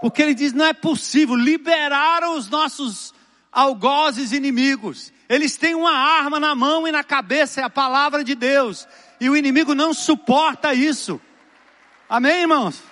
Porque 0.01 0.19
ele 0.19 0.33
diz, 0.33 0.51
não 0.51 0.65
é 0.65 0.73
possível, 0.73 1.35
liberaram 1.35 2.35
os 2.35 2.49
nossos 2.49 3.13
algozes 3.51 4.31
inimigos. 4.31 5.13
Eles 5.31 5.55
têm 5.55 5.73
uma 5.73 5.93
arma 5.93 6.41
na 6.41 6.53
mão 6.53 6.85
e 6.85 6.91
na 6.91 7.05
cabeça, 7.05 7.61
é 7.61 7.63
a 7.63 7.69
palavra 7.69 8.21
de 8.21 8.35
Deus. 8.35 8.85
E 9.17 9.29
o 9.29 9.37
inimigo 9.37 9.73
não 9.73 9.93
suporta 9.93 10.73
isso. 10.73 11.21
Amém, 12.09 12.41
irmãos? 12.41 12.83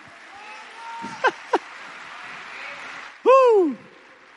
uh! 3.28 3.76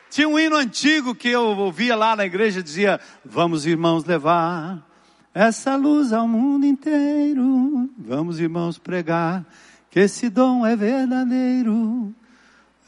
Tinha 0.09 0.27
um 0.27 0.37
hino 0.37 0.57
antigo 0.57 1.15
que 1.15 1.29
eu 1.29 1.57
ouvia 1.57 1.95
lá 1.95 2.13
na 2.13 2.25
igreja, 2.25 2.61
dizia, 2.61 2.99
vamos 3.23 3.65
irmãos 3.65 4.03
levar 4.03 4.85
essa 5.33 5.77
luz 5.77 6.11
ao 6.11 6.27
mundo 6.27 6.65
inteiro. 6.65 7.89
Vamos 7.97 8.37
irmãos 8.37 8.77
pregar 8.77 9.45
que 9.89 10.01
esse 10.01 10.29
dom 10.29 10.65
é 10.65 10.75
verdadeiro. 10.75 12.13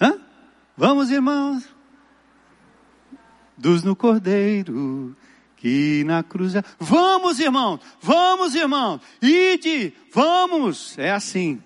Hã? 0.02 0.20
Vamos 0.76 1.10
irmãos 1.10 1.74
dos 3.58 3.84
no 3.84 3.96
cordeiro 3.96 5.16
que 5.66 6.04
na 6.06 6.22
cruz. 6.22 6.54
É- 6.54 6.64
vamos, 6.80 7.40
irmãos, 7.40 7.80
vamos, 8.00 8.54
irmãos, 8.54 9.02
ide, 9.20 9.94
vamos. 10.14 10.96
É 11.00 11.12
assim. 11.12 11.60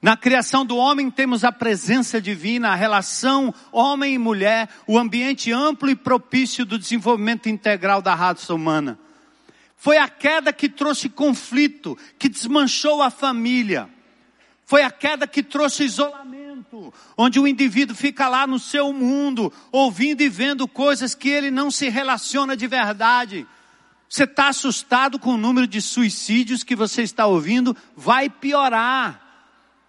Na 0.00 0.16
criação 0.16 0.64
do 0.64 0.76
homem 0.76 1.10
temos 1.10 1.42
a 1.42 1.50
presença 1.50 2.20
divina, 2.20 2.70
a 2.70 2.74
relação 2.76 3.52
homem 3.72 4.14
e 4.14 4.18
mulher, 4.18 4.68
o 4.86 4.96
ambiente 4.96 5.52
amplo 5.52 5.90
e 5.90 5.96
propício 5.96 6.64
do 6.64 6.78
desenvolvimento 6.78 7.48
integral 7.48 8.00
da 8.00 8.14
raça 8.14 8.54
humana. 8.54 8.96
Foi 9.76 9.98
a 9.98 10.08
queda 10.08 10.52
que 10.52 10.68
trouxe 10.68 11.08
conflito, 11.08 11.98
que 12.18 12.28
desmanchou 12.28 13.02
a 13.02 13.10
família. 13.10 13.88
Foi 14.64 14.82
a 14.82 14.90
queda 14.92 15.26
que 15.26 15.42
trouxe 15.42 15.84
isolamento, 15.84 16.39
onde 17.16 17.38
o 17.40 17.46
indivíduo 17.46 17.94
fica 17.94 18.28
lá 18.28 18.46
no 18.46 18.58
seu 18.58 18.92
mundo, 18.92 19.52
ouvindo 19.70 20.22
e 20.22 20.28
vendo 20.28 20.66
coisas 20.66 21.14
que 21.14 21.28
ele 21.28 21.50
não 21.50 21.70
se 21.70 21.88
relaciona 21.88 22.56
de 22.56 22.66
verdade. 22.66 23.46
Você 24.08 24.24
está 24.24 24.48
assustado 24.48 25.18
com 25.18 25.34
o 25.34 25.38
número 25.38 25.66
de 25.66 25.80
suicídios 25.80 26.64
que 26.64 26.74
você 26.74 27.02
está 27.02 27.26
ouvindo? 27.26 27.76
Vai 27.96 28.28
piorar 28.28 29.30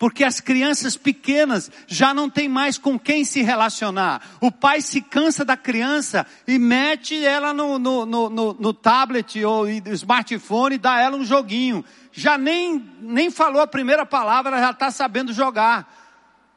porque 0.02 0.24
as 0.24 0.40
crianças 0.40 0.98
pequenas 0.98 1.70
já 1.86 2.12
não 2.12 2.28
tem 2.28 2.50
mais 2.50 2.76
com 2.76 2.98
quem 2.98 3.24
se 3.24 3.44
relacionar. 3.44 4.20
O 4.42 4.52
pai 4.52 4.82
se 4.82 5.00
cansa 5.00 5.46
da 5.46 5.56
criança 5.56 6.26
e 6.48 6.58
mete 6.58 7.24
ela 7.24 7.54
no, 7.54 7.78
no, 7.78 8.04
no, 8.08 8.30
no, 8.32 8.74
tablet 8.74 9.46
ou 9.46 9.70
smartphone 9.70 10.74
e 10.74 10.80
dá 10.80 11.00
ela 11.00 11.16
um 11.16 11.24
joguinho. 11.24 11.86
Já 12.12 12.36
nem, 12.36 12.84
nem 13.00 13.30
falou 13.30 13.62
a 13.62 13.68
primeira 13.68 14.04
palavra, 14.04 14.58
já 14.58 14.72
está 14.72 14.90
sabendo 14.90 15.32
jogar. 15.34 16.01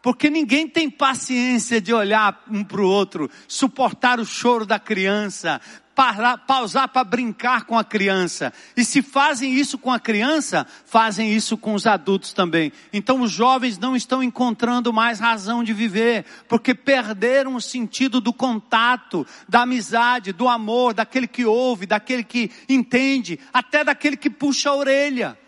Porque 0.04 0.28
ninguém 0.28 0.68
tem 0.68 0.90
paciência 0.90 1.80
de 1.80 1.90
olhar 1.90 2.44
um 2.50 2.62
para 2.62 2.82
o 2.82 2.86
outro, 2.86 3.30
suportar 3.48 4.20
o 4.20 4.26
choro 4.26 4.66
da 4.66 4.78
criança, 4.78 5.58
parar, 5.94 6.36
pausar 6.36 6.88
para 6.90 7.02
brincar 7.02 7.64
com 7.64 7.78
a 7.78 7.82
criança. 7.82 8.52
E 8.76 8.84
se 8.84 9.00
fazem 9.00 9.54
isso 9.54 9.78
com 9.78 9.90
a 9.90 9.98
criança, 9.98 10.66
fazem 10.84 11.32
isso 11.32 11.56
com 11.56 11.72
os 11.72 11.86
adultos 11.86 12.34
também. 12.34 12.70
Então 12.92 13.22
os 13.22 13.30
jovens 13.30 13.78
não 13.78 13.96
estão 13.96 14.22
encontrando 14.22 14.92
mais 14.92 15.20
razão 15.20 15.64
de 15.64 15.72
viver, 15.72 16.26
porque 16.50 16.74
perderam 16.74 17.54
o 17.54 17.60
sentido 17.62 18.20
do 18.20 18.30
contato, 18.34 19.26
da 19.48 19.62
amizade, 19.62 20.34
do 20.34 20.50
amor, 20.50 20.92
daquele 20.92 21.26
que 21.26 21.46
ouve, 21.46 21.86
daquele 21.86 22.24
que 22.24 22.50
entende, 22.68 23.40
até 23.50 23.82
daquele 23.82 24.18
que 24.18 24.28
puxa 24.28 24.68
a 24.68 24.76
orelha. 24.76 25.38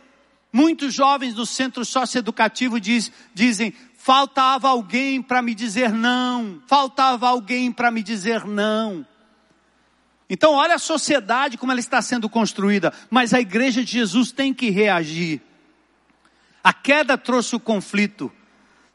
Muitos 0.51 0.95
jovens 0.95 1.35
do 1.35 1.45
centro 1.45 1.85
socioeducativo 1.85 2.81
diz, 2.81 3.13
dizem, 3.35 3.75
faltava 4.07 4.69
alguém 4.69 5.21
para 5.21 5.43
me 5.43 5.53
dizer 5.53 5.91
não, 5.91 6.63
faltava 6.69 7.27
alguém 7.27 7.73
para 7.73 7.91
me 7.91 8.05
dizer 8.05 8.45
não. 8.45 9.05
Então, 10.31 10.53
olha 10.53 10.77
a 10.77 10.79
sociedade 10.79 11.59
como 11.59 11.73
ela 11.73 11.81
está 11.81 12.01
sendo 12.01 12.29
construída, 12.29 12.93
mas 13.11 13.35
a 13.35 13.41
igreja 13.41 13.83
de 13.85 13.91
Jesus 13.91 14.31
tem 14.31 14.55
que 14.55 14.71
reagir. 14.71 15.43
A 16.63 16.73
queda 16.73 17.19
trouxe 17.19 17.57
o 17.57 17.61
conflito. 17.61 18.31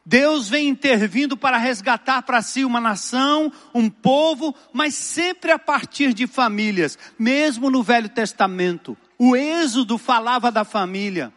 Deus 0.05 0.47
vem 0.47 0.69
intervindo 0.69 1.35
para 1.35 1.57
resgatar 1.57 2.21
para 2.21 2.41
si 2.41 2.63
uma 2.63 2.79
nação, 2.79 3.51
um 3.75 3.89
povo, 3.89 4.55
mas 4.71 4.95
sempre 4.95 5.51
a 5.51 5.59
partir 5.59 6.13
de 6.13 6.25
famílias, 6.25 6.97
mesmo 7.19 7.69
no 7.69 7.83
Velho 7.83 8.07
Testamento. 8.07 8.97
O 9.19 9.35
Êxodo 9.35 9.97
falava 9.97 10.49
da 10.49 10.63
família. 10.63 11.33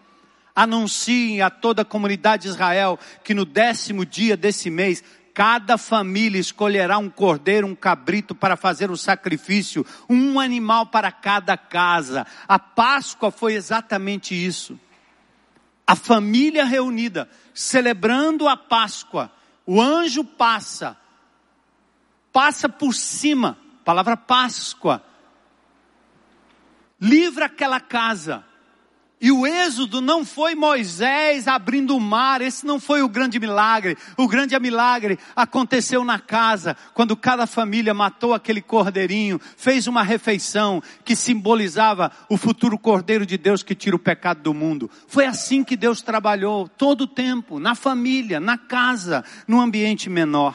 Anunciem 0.54 1.42
a 1.42 1.50
toda 1.50 1.82
a 1.82 1.84
comunidade 1.84 2.44
de 2.44 2.48
Israel 2.48 2.98
que 3.22 3.34
no 3.34 3.44
décimo 3.44 4.06
dia 4.06 4.36
desse 4.36 4.70
mês 4.70 5.02
Cada 5.34 5.76
família 5.76 6.38
escolherá 6.38 6.96
um 6.96 7.10
cordeiro, 7.10 7.66
um 7.66 7.74
cabrito 7.74 8.36
para 8.36 8.56
fazer 8.56 8.88
o 8.88 8.96
sacrifício, 8.96 9.84
um 10.08 10.38
animal 10.38 10.86
para 10.86 11.10
cada 11.10 11.56
casa. 11.56 12.24
A 12.46 12.56
Páscoa 12.56 13.32
foi 13.32 13.54
exatamente 13.54 14.32
isso. 14.32 14.78
A 15.84 15.96
família 15.96 16.64
reunida, 16.64 17.28
celebrando 17.52 18.46
a 18.46 18.56
Páscoa. 18.56 19.30
O 19.66 19.82
anjo 19.82 20.22
passa, 20.22 20.96
passa 22.32 22.68
por 22.68 22.94
cima, 22.94 23.58
palavra 23.84 24.16
Páscoa, 24.16 25.04
livra 27.00 27.46
aquela 27.46 27.80
casa 27.80 28.44
e 29.24 29.32
o 29.32 29.46
êxodo 29.46 30.02
não 30.02 30.22
foi 30.22 30.54
Moisés 30.54 31.48
abrindo 31.48 31.96
o 31.96 32.00
mar, 32.00 32.42
esse 32.42 32.66
não 32.66 32.78
foi 32.78 33.00
o 33.00 33.08
grande 33.08 33.40
milagre. 33.40 33.96
O 34.18 34.28
grande 34.28 34.54
milagre 34.60 35.18
aconteceu 35.34 36.04
na 36.04 36.18
casa, 36.18 36.76
quando 36.92 37.16
cada 37.16 37.46
família 37.46 37.94
matou 37.94 38.34
aquele 38.34 38.60
cordeirinho, 38.60 39.40
fez 39.56 39.86
uma 39.86 40.02
refeição 40.02 40.82
que 41.06 41.16
simbolizava 41.16 42.12
o 42.28 42.36
futuro 42.36 42.76
cordeiro 42.76 43.24
de 43.24 43.38
Deus 43.38 43.62
que 43.62 43.74
tira 43.74 43.96
o 43.96 43.98
pecado 43.98 44.42
do 44.42 44.52
mundo. 44.52 44.90
Foi 45.08 45.24
assim 45.24 45.64
que 45.64 45.74
Deus 45.74 46.02
trabalhou 46.02 46.68
todo 46.68 47.04
o 47.04 47.06
tempo, 47.06 47.58
na 47.58 47.74
família, 47.74 48.38
na 48.38 48.58
casa, 48.58 49.24
no 49.48 49.58
ambiente 49.58 50.10
menor. 50.10 50.54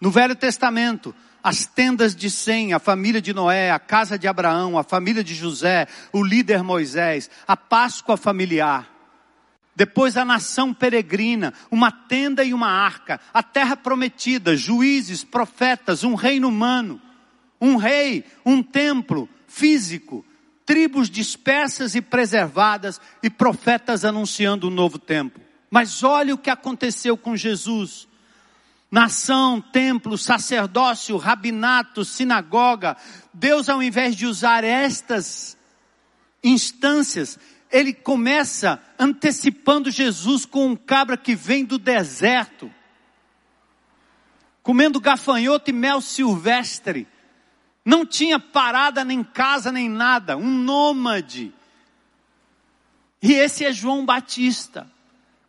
No 0.00 0.08
Velho 0.08 0.36
Testamento, 0.36 1.12
as 1.42 1.66
tendas 1.66 2.14
de 2.14 2.30
Sem, 2.30 2.72
a 2.72 2.78
família 2.78 3.20
de 3.20 3.34
Noé, 3.34 3.70
a 3.70 3.78
casa 3.78 4.18
de 4.18 4.28
Abraão, 4.28 4.78
a 4.78 4.84
família 4.84 5.24
de 5.24 5.34
José, 5.34 5.88
o 6.12 6.22
líder 6.22 6.62
Moisés, 6.62 7.28
a 7.46 7.56
Páscoa 7.56 8.16
familiar. 8.16 8.88
Depois 9.74 10.16
a 10.16 10.24
nação 10.24 10.72
peregrina, 10.72 11.52
uma 11.70 11.90
tenda 11.90 12.44
e 12.44 12.52
uma 12.52 12.68
arca, 12.68 13.20
a 13.32 13.42
terra 13.42 13.76
prometida, 13.76 14.54
juízes, 14.54 15.24
profetas, 15.24 16.04
um 16.04 16.14
reino 16.14 16.48
humano, 16.48 17.00
um 17.60 17.76
rei, 17.76 18.24
um 18.44 18.62
templo 18.62 19.28
físico, 19.48 20.24
tribos 20.66 21.08
dispersas 21.08 21.94
e 21.94 22.02
preservadas 22.02 23.00
e 23.22 23.30
profetas 23.30 24.04
anunciando 24.04 24.68
um 24.68 24.70
novo 24.70 24.98
tempo. 24.98 25.40
Mas 25.70 26.02
olha 26.02 26.34
o 26.34 26.38
que 26.38 26.50
aconteceu 26.50 27.16
com 27.16 27.34
Jesus. 27.34 28.06
Nação, 28.92 29.58
templo, 29.58 30.18
sacerdócio, 30.18 31.16
rabinato, 31.16 32.04
sinagoga. 32.04 32.94
Deus, 33.32 33.70
ao 33.70 33.82
invés 33.82 34.14
de 34.14 34.26
usar 34.26 34.64
estas 34.64 35.56
instâncias, 36.44 37.38
ele 37.70 37.94
começa 37.94 38.78
antecipando 38.98 39.90
Jesus 39.90 40.44
com 40.44 40.66
um 40.66 40.76
cabra 40.76 41.16
que 41.16 41.34
vem 41.34 41.64
do 41.64 41.78
deserto, 41.78 42.70
comendo 44.62 45.00
gafanhoto 45.00 45.70
e 45.70 45.72
mel 45.72 46.02
silvestre. 46.02 47.08
Não 47.82 48.04
tinha 48.04 48.38
parada 48.38 49.02
nem 49.06 49.24
casa 49.24 49.72
nem 49.72 49.88
nada, 49.88 50.36
um 50.36 50.50
nômade. 50.50 51.50
E 53.22 53.32
esse 53.32 53.64
é 53.64 53.72
João 53.72 54.04
Batista, 54.04 54.91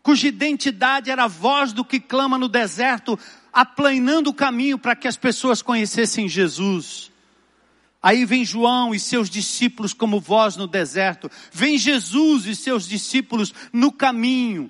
cuja 0.03 0.27
identidade 0.27 1.09
era 1.09 1.23
a 1.23 1.27
voz 1.27 1.71
do 1.71 1.85
que 1.85 1.99
clama 1.99 2.37
no 2.37 2.49
deserto, 2.49 3.17
aplanando 3.53 4.29
o 4.29 4.33
caminho 4.33 4.77
para 4.77 4.95
que 4.95 5.07
as 5.07 5.15
pessoas 5.15 5.61
conhecessem 5.61 6.27
Jesus. 6.27 7.09
Aí 8.01 8.25
vem 8.25 8.43
João 8.43 8.93
e 8.93 8.99
seus 8.99 9.29
discípulos 9.29 9.93
como 9.93 10.19
voz 10.19 10.57
no 10.57 10.67
deserto. 10.67 11.31
Vem 11.53 11.77
Jesus 11.77 12.45
e 12.45 12.53
seus 12.53 12.85
discípulos 12.85 13.53
no 13.71 13.93
caminho. 13.93 14.69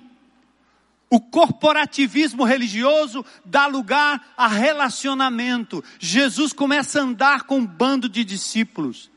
O 1.10 1.20
corporativismo 1.20 2.44
religioso 2.44 3.24
dá 3.44 3.66
lugar 3.66 4.32
a 4.36 4.46
relacionamento. 4.46 5.82
Jesus 5.98 6.52
começa 6.52 7.00
a 7.00 7.02
andar 7.02 7.42
com 7.42 7.58
um 7.58 7.66
bando 7.66 8.08
de 8.08 8.24
discípulos. 8.24 9.10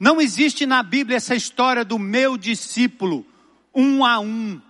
Não 0.00 0.18
existe 0.18 0.64
na 0.64 0.82
Bíblia 0.82 1.18
essa 1.18 1.34
história 1.34 1.84
do 1.84 1.98
meu 1.98 2.38
discípulo, 2.38 3.26
um 3.74 4.02
a 4.02 4.18
um. 4.18 4.60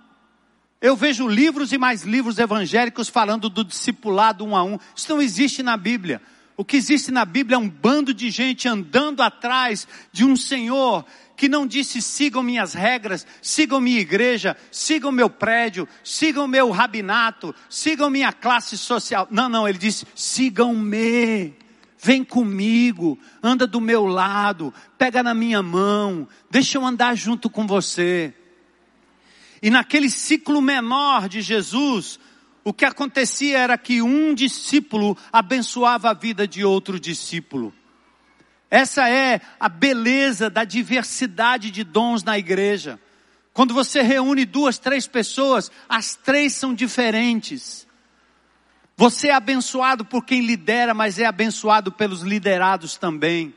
Eu 0.80 0.94
vejo 0.94 1.26
livros 1.26 1.72
e 1.72 1.78
mais 1.78 2.02
livros 2.02 2.38
evangélicos 2.38 3.08
falando 3.08 3.48
do 3.48 3.64
discipulado 3.64 4.44
um 4.44 4.54
a 4.54 4.62
um. 4.62 4.78
Isso 4.94 5.12
não 5.12 5.20
existe 5.20 5.62
na 5.62 5.76
Bíblia. 5.76 6.22
O 6.56 6.64
que 6.64 6.76
existe 6.76 7.10
na 7.10 7.24
Bíblia 7.24 7.56
é 7.56 7.58
um 7.58 7.68
bando 7.68 8.14
de 8.14 8.30
gente 8.30 8.68
andando 8.68 9.20
atrás 9.20 9.86
de 10.12 10.24
um 10.24 10.36
Senhor 10.36 11.04
que 11.36 11.48
não 11.48 11.66
disse 11.66 12.02
sigam 12.02 12.42
minhas 12.42 12.74
regras, 12.74 13.24
sigam 13.40 13.80
minha 13.80 14.00
igreja, 14.00 14.56
sigam 14.72 15.12
meu 15.12 15.30
prédio, 15.30 15.88
sigam 16.02 16.48
meu 16.48 16.70
rabinato, 16.70 17.54
sigam 17.70 18.10
minha 18.10 18.32
classe 18.32 18.76
social. 18.76 19.28
Não, 19.30 19.48
não, 19.48 19.68
ele 19.68 19.78
disse 19.78 20.04
sigam-me. 20.14 21.54
Vem 22.00 22.22
comigo, 22.22 23.18
anda 23.42 23.66
do 23.66 23.80
meu 23.80 24.06
lado, 24.06 24.72
pega 24.96 25.20
na 25.22 25.34
minha 25.34 25.62
mão, 25.62 26.28
deixa 26.48 26.78
eu 26.78 26.86
andar 26.86 27.16
junto 27.16 27.50
com 27.50 27.66
você. 27.66 28.32
E 29.62 29.70
naquele 29.70 30.08
ciclo 30.08 30.60
menor 30.60 31.28
de 31.28 31.40
Jesus, 31.40 32.18
o 32.64 32.72
que 32.72 32.84
acontecia 32.84 33.58
era 33.58 33.78
que 33.78 34.02
um 34.02 34.34
discípulo 34.34 35.16
abençoava 35.32 36.10
a 36.10 36.14
vida 36.14 36.46
de 36.46 36.64
outro 36.64 37.00
discípulo. 37.00 37.72
Essa 38.70 39.08
é 39.08 39.40
a 39.58 39.68
beleza 39.68 40.50
da 40.50 40.64
diversidade 40.64 41.70
de 41.70 41.82
dons 41.82 42.22
na 42.22 42.38
igreja. 42.38 43.00
Quando 43.52 43.74
você 43.74 44.02
reúne 44.02 44.44
duas, 44.44 44.78
três 44.78 45.06
pessoas, 45.06 45.70
as 45.88 46.14
três 46.14 46.52
são 46.52 46.74
diferentes. 46.74 47.86
Você 48.96 49.28
é 49.28 49.34
abençoado 49.34 50.04
por 50.04 50.24
quem 50.24 50.44
lidera, 50.44 50.92
mas 50.92 51.18
é 51.18 51.24
abençoado 51.24 51.90
pelos 51.90 52.22
liderados 52.22 52.96
também. 52.96 53.54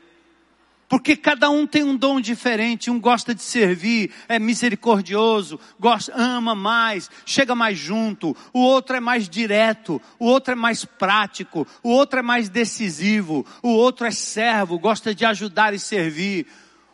Porque 0.92 1.16
cada 1.16 1.48
um 1.48 1.66
tem 1.66 1.82
um 1.82 1.96
dom 1.96 2.20
diferente, 2.20 2.90
um 2.90 3.00
gosta 3.00 3.34
de 3.34 3.40
servir, 3.40 4.12
é 4.28 4.38
misericordioso, 4.38 5.58
gosta, 5.80 6.12
ama 6.14 6.54
mais, 6.54 7.10
chega 7.24 7.54
mais 7.54 7.78
junto, 7.78 8.36
o 8.52 8.60
outro 8.60 8.94
é 8.94 9.00
mais 9.00 9.26
direto, 9.26 10.02
o 10.18 10.26
outro 10.26 10.52
é 10.52 10.54
mais 10.54 10.84
prático, 10.84 11.66
o 11.82 11.88
outro 11.88 12.18
é 12.18 12.22
mais 12.22 12.50
decisivo, 12.50 13.46
o 13.62 13.70
outro 13.70 14.06
é 14.06 14.10
servo, 14.10 14.78
gosta 14.78 15.14
de 15.14 15.24
ajudar 15.24 15.72
e 15.72 15.78
servir. 15.78 16.46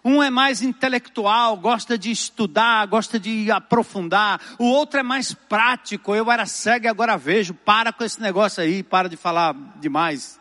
Um 0.04 0.22
é 0.22 0.30
mais 0.30 0.62
intelectual, 0.62 1.56
gosta 1.56 1.98
de 1.98 2.12
estudar, 2.12 2.86
gosta 2.86 3.18
de 3.18 3.50
aprofundar. 3.50 4.40
O 4.60 4.66
outro 4.66 5.00
é 5.00 5.02
mais 5.02 5.34
prático. 5.34 6.14
Eu 6.14 6.30
era 6.30 6.46
cego 6.46 6.86
e 6.86 6.88
agora 6.88 7.18
vejo. 7.18 7.52
Para 7.52 7.92
com 7.92 8.04
esse 8.04 8.20
negócio 8.20 8.62
aí, 8.62 8.84
para 8.84 9.08
de 9.08 9.16
falar 9.16 9.56
demais. 9.80 10.38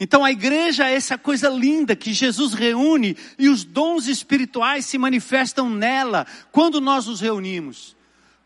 Então 0.00 0.24
a 0.24 0.30
igreja 0.30 0.88
é 0.88 0.94
essa 0.94 1.18
coisa 1.18 1.48
linda 1.48 1.96
que 1.96 2.12
Jesus 2.12 2.54
reúne 2.54 3.16
e 3.38 3.48
os 3.48 3.64
dons 3.64 4.06
espirituais 4.06 4.84
se 4.84 4.96
manifestam 4.96 5.68
nela 5.68 6.26
quando 6.52 6.80
nós 6.80 7.06
nos 7.06 7.20
reunimos. 7.20 7.96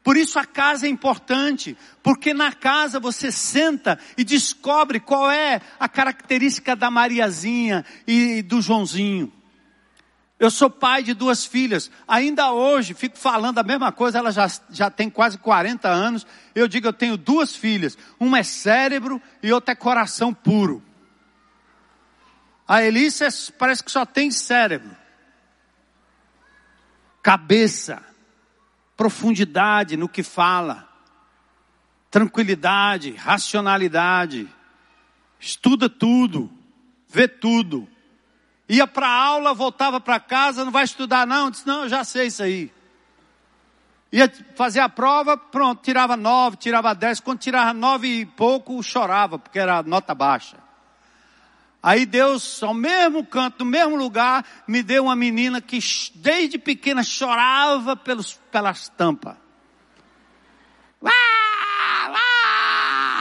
Por 0.03 0.17
isso 0.17 0.39
a 0.39 0.45
casa 0.45 0.87
é 0.87 0.89
importante, 0.89 1.77
porque 2.03 2.35
na 2.35 2.53
casa 2.53 2.99
você 2.99 3.31
senta 3.31 3.99
e 4.17 4.25
descobre 4.25 4.99
qual 4.99 5.31
é 5.31 5.61
a 5.79 5.89
característica 5.89 6.75
da 6.75 6.91
Mariazinha 6.91 7.85
e 8.07 8.43
do 8.43 8.61
Joãozinho. 8.61 9.33
Eu 10.41 10.51
sou 10.51 10.69
pai 10.69 11.05
de 11.05 11.15
duas 11.15 11.47
filhas, 11.47 11.89
ainda 12.09 12.51
hoje 12.51 12.95
fico 12.95 13.17
falando 13.17 13.59
a 13.59 13.63
mesma 13.63 13.93
coisa, 13.93 14.19
ela 14.19 14.33
já, 14.33 14.51
já 14.71 14.91
tem 14.91 15.09
quase 15.09 15.39
40 15.39 15.89
anos. 15.89 16.27
Eu 16.53 16.67
digo, 16.67 16.89
eu 16.89 16.93
tenho 16.93 17.17
duas 17.17 17.55
filhas, 17.55 17.97
uma 18.19 18.41
é 18.41 18.43
cérebro 18.43 19.23
e 19.41 19.53
outra 19.53 19.71
é 19.71 19.77
coração 19.77 20.35
puro. 20.35 20.83
A 22.73 22.83
Elissa 22.83 23.29
parece 23.59 23.85
que 23.85 23.93
só 23.93 24.07
tem 24.07 24.31
cérebro, 24.31 24.97
cabeça, 27.23 28.03
profundidade 28.97 29.95
no 29.95 30.09
que 30.09 30.23
fala, 30.23 30.89
tranquilidade, 32.11 33.11
racionalidade, 33.12 34.49
estuda 35.39 35.87
tudo, 35.87 36.51
vê 37.07 37.29
tudo. 37.29 37.87
Ia 38.66 38.87
para 38.87 39.07
aula, 39.07 39.53
voltava 39.53 40.01
para 40.01 40.18
casa, 40.18 40.64
não 40.64 40.73
vai 40.73 40.85
estudar 40.85 41.27
não? 41.27 41.51
Disse, 41.51 41.66
não, 41.66 41.83
eu 41.83 41.91
já 41.91 42.03
sei 42.05 42.29
isso 42.29 42.43
aí. 42.43 42.73
Ia 44.11 44.33
fazer 44.57 44.81
a 44.81 44.89
prova, 44.89 45.37
pronto, 45.37 45.83
tirava 45.83 46.16
nove, 46.16 46.57
tirava 46.57 46.95
dez. 46.95 47.20
Quando 47.20 47.41
tirava 47.41 47.75
nove 47.75 48.20
e 48.20 48.25
pouco, 48.25 48.83
chorava, 48.83 49.39
porque 49.39 49.59
era 49.59 49.83
nota 49.83 50.14
baixa. 50.14 50.72
Aí 51.83 52.07
Deus, 52.07 52.62
ao 52.62 52.72
mesmo 52.72 53.26
canto, 53.26 53.64
no 53.64 53.70
mesmo 53.70 53.97
lugar, 53.97 54.45
me 54.68 54.83
deu 54.83 55.05
uma 55.05 55.16
menina 55.16 55.61
que 55.61 55.80
desde 56.14 56.57
pequena 56.57 57.03
chorava 57.03 57.97
pelos, 57.97 58.35
pelas 58.53 58.89
tampas. 58.91 59.37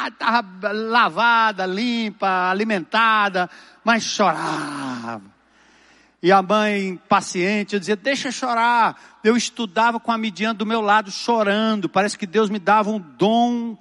Estava 0.07 0.71
lavada, 0.71 1.65
limpa, 1.65 2.51
alimentada, 2.51 3.49
mas 3.83 4.03
chorava. 4.03 5.23
E 6.21 6.31
a 6.31 6.39
mãe, 6.43 7.01
paciente, 7.09 7.73
eu 7.73 7.79
dizia, 7.79 7.95
deixa 7.95 8.31
chorar. 8.31 9.19
Eu 9.23 9.35
estudava 9.35 9.99
com 9.99 10.11
a 10.11 10.17
Midian 10.19 10.53
do 10.53 10.67
meu 10.67 10.81
lado, 10.81 11.09
chorando. 11.09 11.89
Parece 11.89 12.15
que 12.15 12.27
Deus 12.27 12.47
me 12.47 12.59
dava 12.59 12.91
um 12.91 12.99
dom 12.99 13.75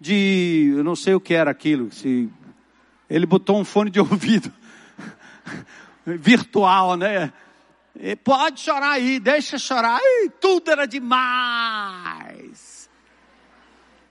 de, 0.00 0.72
eu 0.76 0.84
não 0.84 0.94
sei 0.94 1.14
o 1.14 1.20
que 1.20 1.34
era 1.34 1.50
aquilo, 1.50 1.92
se 1.92 2.30
ele 3.10 3.26
botou 3.26 3.58
um 3.58 3.64
fone 3.64 3.90
de 3.90 3.98
ouvido 3.98 4.52
virtual, 6.06 6.96
né? 6.96 7.32
E 7.98 8.14
pode 8.14 8.60
chorar 8.60 8.92
aí, 8.92 9.18
deixa 9.18 9.58
chorar. 9.58 9.98
Ai, 10.00 10.30
tudo 10.40 10.70
era 10.70 10.86
demais. 10.86 12.88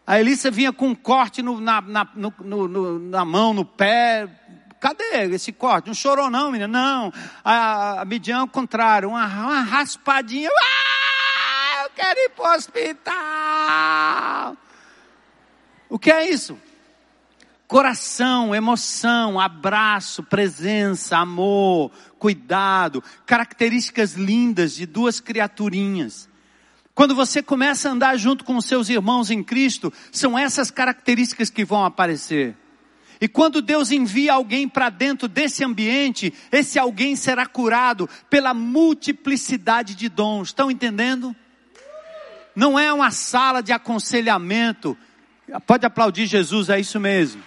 A 0.05 0.19
Elissa 0.19 0.51
vinha 0.51 0.73
com 0.73 0.89
um 0.89 0.95
corte 0.95 1.41
no, 1.41 1.61
na, 1.61 1.79
na, 1.81 2.05
no, 2.13 2.33
no, 2.43 2.99
na 2.99 3.23
mão, 3.23 3.53
no 3.53 3.63
pé. 3.63 4.27
Cadê 4.81 5.33
esse 5.33 5.53
corte? 5.53 5.87
Não 5.87 5.93
chorou 5.93 6.29
não, 6.29 6.51
menina? 6.51 6.67
Não. 6.67 7.13
A, 7.43 8.01
a 8.01 8.05
Midian, 8.05 8.39
ao 8.39 8.47
contrário, 8.47 9.09
uma, 9.09 9.25
uma 9.25 9.61
raspadinha. 9.61 10.49
Ah, 10.49 11.83
eu 11.83 11.89
quero 11.95 12.19
ir 12.19 12.29
para 12.31 12.51
o 12.51 12.55
hospital. 12.55 13.17
O 15.89 15.97
que 15.97 16.11
é 16.11 16.29
isso? 16.29 16.59
Coração, 17.69 18.53
emoção, 18.53 19.39
abraço, 19.39 20.23
presença, 20.23 21.17
amor, 21.17 21.91
cuidado, 22.17 23.01
características 23.25 24.15
lindas 24.15 24.73
de 24.73 24.85
duas 24.85 25.19
criaturinhas. 25.19 26.27
Quando 26.95 27.13
você 27.13 27.41
começa 27.41 27.87
a 27.87 27.91
andar 27.91 28.17
junto 28.17 28.43
com 28.43 28.59
seus 28.59 28.89
irmãos 28.89 29.29
em 29.31 29.41
Cristo, 29.41 29.93
são 30.11 30.37
essas 30.37 30.71
características 30.71 31.51
que 31.51 31.63
vão 31.63 31.85
aparecer. 31.85 32.57
E 33.21 33.27
quando 33.27 33.61
Deus 33.61 33.91
envia 33.91 34.33
alguém 34.33 34.67
para 34.67 34.89
dentro 34.89 35.27
desse 35.27 35.63
ambiente, 35.63 36.33
esse 36.51 36.79
alguém 36.79 37.15
será 37.15 37.45
curado 37.45 38.09
pela 38.29 38.53
multiplicidade 38.53 39.93
de 39.93 40.09
dons. 40.09 40.47
Estão 40.47 40.71
entendendo? 40.71 41.35
não 42.59 42.77
é 42.77 42.91
uma 42.91 43.09
sala 43.09 43.63
de 43.63 43.71
aconselhamento. 43.71 44.97
Pode 45.65 45.85
aplaudir 45.85 46.25
Jesus, 46.25 46.67
é 46.69 46.77
isso 46.77 46.99
mesmo. 46.99 47.41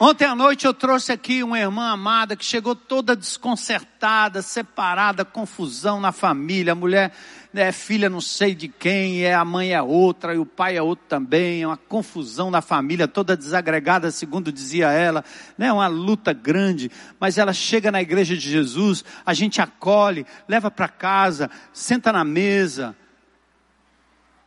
Ontem 0.00 0.26
à 0.26 0.32
noite 0.32 0.64
eu 0.64 0.72
trouxe 0.72 1.10
aqui 1.10 1.42
uma 1.42 1.58
irmã 1.58 1.90
amada 1.90 2.36
que 2.36 2.44
chegou 2.44 2.76
toda 2.76 3.16
desconcertada, 3.16 4.40
separada, 4.42 5.24
confusão 5.24 6.00
na 6.00 6.12
família. 6.12 6.72
A 6.72 6.76
mulher 6.76 7.12
é 7.52 7.72
filha 7.72 8.08
não 8.08 8.20
sei 8.20 8.54
de 8.54 8.68
quem, 8.68 9.24
é 9.24 9.34
a 9.34 9.44
mãe 9.44 9.72
é 9.72 9.82
outra 9.82 10.36
e 10.36 10.38
o 10.38 10.46
pai 10.46 10.76
é 10.76 10.82
outro 10.82 11.04
também. 11.08 11.62
É 11.62 11.66
uma 11.66 11.76
confusão 11.76 12.48
na 12.48 12.62
família, 12.62 13.08
toda 13.08 13.36
desagregada, 13.36 14.12
segundo 14.12 14.52
dizia 14.52 14.92
ela. 14.92 15.24
É 15.58 15.72
uma 15.72 15.88
luta 15.88 16.32
grande, 16.32 16.92
mas 17.18 17.36
ela 17.36 17.52
chega 17.52 17.90
na 17.90 18.00
igreja 18.00 18.36
de 18.36 18.48
Jesus, 18.48 19.04
a 19.26 19.34
gente 19.34 19.60
acolhe, 19.60 20.24
leva 20.46 20.70
para 20.70 20.86
casa, 20.86 21.50
senta 21.72 22.12
na 22.12 22.22
mesa. 22.22 22.94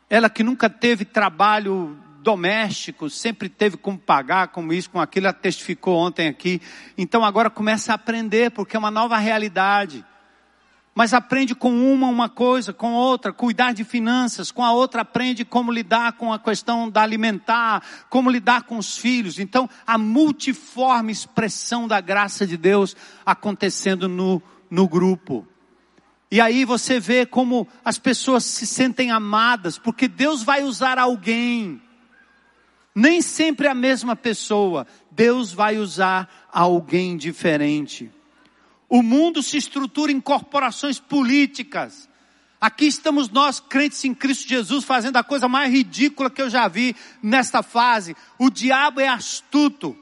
Ela 0.09 0.29
que 0.29 0.43
nunca 0.43 0.69
teve 0.69 1.03
trabalho 1.03 1.99
doméstico, 2.21 3.09
sempre 3.09 3.49
teve 3.49 3.77
como 3.77 3.97
pagar, 3.97 4.49
como 4.49 4.71
isso, 4.71 4.89
com 4.89 5.01
aquilo, 5.01 5.27
ela 5.27 5.33
testificou 5.33 5.97
ontem 5.97 6.27
aqui. 6.27 6.61
Então 6.97 7.25
agora 7.25 7.49
começa 7.49 7.91
a 7.91 7.95
aprender, 7.95 8.51
porque 8.51 8.75
é 8.75 8.79
uma 8.79 8.91
nova 8.91 9.17
realidade. 9.17 10.05
Mas 10.93 11.13
aprende 11.13 11.55
com 11.55 11.71
uma 11.71 12.07
uma 12.07 12.27
coisa, 12.27 12.73
com 12.73 12.93
outra, 12.93 13.31
cuidar 13.31 13.73
de 13.73 13.83
finanças, 13.83 14.51
com 14.51 14.63
a 14.63 14.73
outra 14.73 15.01
aprende 15.01 15.45
como 15.45 15.71
lidar 15.71 16.13
com 16.13 16.33
a 16.33 16.39
questão 16.39 16.89
da 16.89 17.01
alimentar, 17.01 17.81
como 18.09 18.29
lidar 18.29 18.63
com 18.63 18.77
os 18.77 18.97
filhos. 18.97 19.39
Então, 19.39 19.69
a 19.87 19.97
multiforme 19.97 21.11
expressão 21.11 21.87
da 21.87 22.01
graça 22.01 22.45
de 22.45 22.57
Deus 22.57 22.95
acontecendo 23.25 24.09
no, 24.09 24.41
no 24.69 24.87
grupo. 24.87 25.47
E 26.29 26.41
aí 26.41 26.65
você 26.65 26.99
vê 26.99 27.25
como 27.25 27.67
as 27.83 27.97
pessoas 27.97 28.43
se 28.43 28.67
sentem 28.67 29.11
amadas, 29.11 29.77
porque 29.77 30.07
Deus 30.09 30.43
vai 30.43 30.61
usar 30.61 30.99
alguém 30.99 31.81
nem 32.93 33.21
sempre 33.21 33.67
a 33.67 33.73
mesma 33.73 34.15
pessoa. 34.15 34.85
Deus 35.09 35.51
vai 35.51 35.77
usar 35.77 36.49
alguém 36.51 37.17
diferente. 37.17 38.11
O 38.89 39.01
mundo 39.01 39.41
se 39.41 39.57
estrutura 39.57 40.11
em 40.11 40.19
corporações 40.19 40.99
políticas. 40.99 42.09
Aqui 42.59 42.85
estamos 42.85 43.29
nós, 43.29 43.59
crentes 43.59 44.03
em 44.05 44.13
Cristo 44.13 44.47
Jesus, 44.47 44.83
fazendo 44.83 45.17
a 45.17 45.23
coisa 45.23 45.47
mais 45.47 45.71
ridícula 45.71 46.29
que 46.29 46.41
eu 46.41 46.49
já 46.49 46.67
vi 46.67 46.95
nesta 47.23 47.63
fase. 47.63 48.15
O 48.37 48.49
diabo 48.49 48.99
é 48.99 49.07
astuto. 49.07 49.97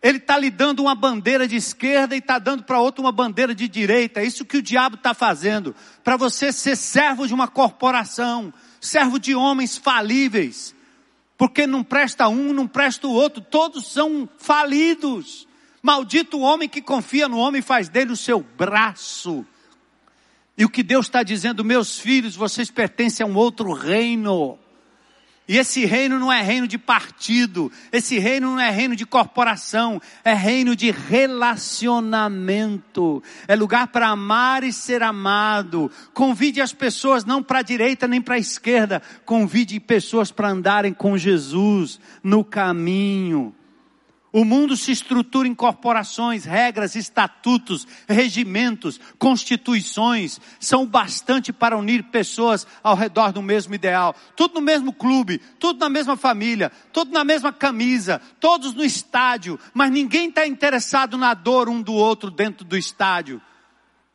Ele 0.00 0.18
está 0.18 0.36
lhe 0.36 0.50
dando 0.50 0.82
uma 0.82 0.94
bandeira 0.94 1.48
de 1.48 1.56
esquerda 1.56 2.14
e 2.14 2.18
está 2.18 2.38
dando 2.38 2.62
para 2.62 2.78
outro 2.78 3.02
uma 3.02 3.10
bandeira 3.10 3.54
de 3.54 3.66
direita. 3.66 4.20
É 4.20 4.26
isso 4.26 4.44
que 4.44 4.58
o 4.58 4.62
diabo 4.62 4.96
está 4.96 5.14
fazendo. 5.14 5.74
Para 6.04 6.18
você 6.18 6.52
ser 6.52 6.76
servo 6.76 7.26
de 7.26 7.32
uma 7.32 7.48
corporação, 7.48 8.52
servo 8.78 9.18
de 9.18 9.34
homens 9.34 9.78
falíveis 9.78 10.73
porque 11.36 11.66
não 11.66 11.82
presta 11.82 12.28
um, 12.28 12.52
não 12.52 12.66
presta 12.66 13.06
o 13.06 13.12
outro, 13.12 13.42
todos 13.42 13.86
são 13.88 14.28
falidos. 14.38 15.46
Maldito 15.82 16.38
o 16.38 16.40
homem 16.40 16.68
que 16.68 16.80
confia 16.80 17.28
no 17.28 17.38
homem 17.38 17.58
e 17.58 17.62
faz 17.62 17.88
dele 17.88 18.12
o 18.12 18.16
seu 18.16 18.40
braço. 18.40 19.44
E 20.56 20.64
o 20.64 20.70
que 20.70 20.82
Deus 20.82 21.06
está 21.06 21.22
dizendo, 21.22 21.64
meus 21.64 21.98
filhos, 21.98 22.36
vocês 22.36 22.70
pertencem 22.70 23.24
a 23.24 23.28
um 23.28 23.34
outro 23.34 23.72
reino. 23.72 24.58
E 25.46 25.58
esse 25.58 25.84
reino 25.84 26.18
não 26.18 26.32
é 26.32 26.40
reino 26.40 26.66
de 26.66 26.78
partido, 26.78 27.70
esse 27.92 28.18
reino 28.18 28.52
não 28.52 28.60
é 28.60 28.70
reino 28.70 28.96
de 28.96 29.04
corporação, 29.04 30.00
é 30.24 30.32
reino 30.32 30.74
de 30.74 30.90
relacionamento. 30.90 33.22
É 33.46 33.54
lugar 33.54 33.88
para 33.88 34.08
amar 34.08 34.64
e 34.64 34.72
ser 34.72 35.02
amado. 35.02 35.90
Convide 36.14 36.62
as 36.62 36.72
pessoas 36.72 37.26
não 37.26 37.42
para 37.42 37.58
a 37.58 37.62
direita 37.62 38.08
nem 38.08 38.22
para 38.22 38.36
a 38.36 38.38
esquerda, 38.38 39.02
convide 39.26 39.78
pessoas 39.78 40.32
para 40.32 40.48
andarem 40.48 40.94
com 40.94 41.18
Jesus 41.18 42.00
no 42.22 42.42
caminho. 42.42 43.54
O 44.34 44.44
mundo 44.44 44.76
se 44.76 44.90
estrutura 44.90 45.46
em 45.46 45.54
corporações, 45.54 46.44
regras, 46.44 46.96
estatutos, 46.96 47.86
regimentos, 48.08 48.98
constituições, 49.16 50.40
são 50.58 50.84
bastante 50.84 51.52
para 51.52 51.78
unir 51.78 52.02
pessoas 52.02 52.66
ao 52.82 52.96
redor 52.96 53.30
do 53.30 53.40
mesmo 53.40 53.76
ideal. 53.76 54.12
Tudo 54.34 54.54
no 54.54 54.60
mesmo 54.60 54.92
clube, 54.92 55.40
tudo 55.60 55.78
na 55.78 55.88
mesma 55.88 56.16
família, 56.16 56.72
tudo 56.92 57.12
na 57.12 57.22
mesma 57.22 57.52
camisa, 57.52 58.20
todos 58.40 58.74
no 58.74 58.84
estádio, 58.84 59.56
mas 59.72 59.92
ninguém 59.92 60.30
está 60.30 60.44
interessado 60.44 61.16
na 61.16 61.32
dor 61.32 61.68
um 61.68 61.80
do 61.80 61.92
outro 61.92 62.28
dentro 62.28 62.64
do 62.64 62.76
estádio. 62.76 63.40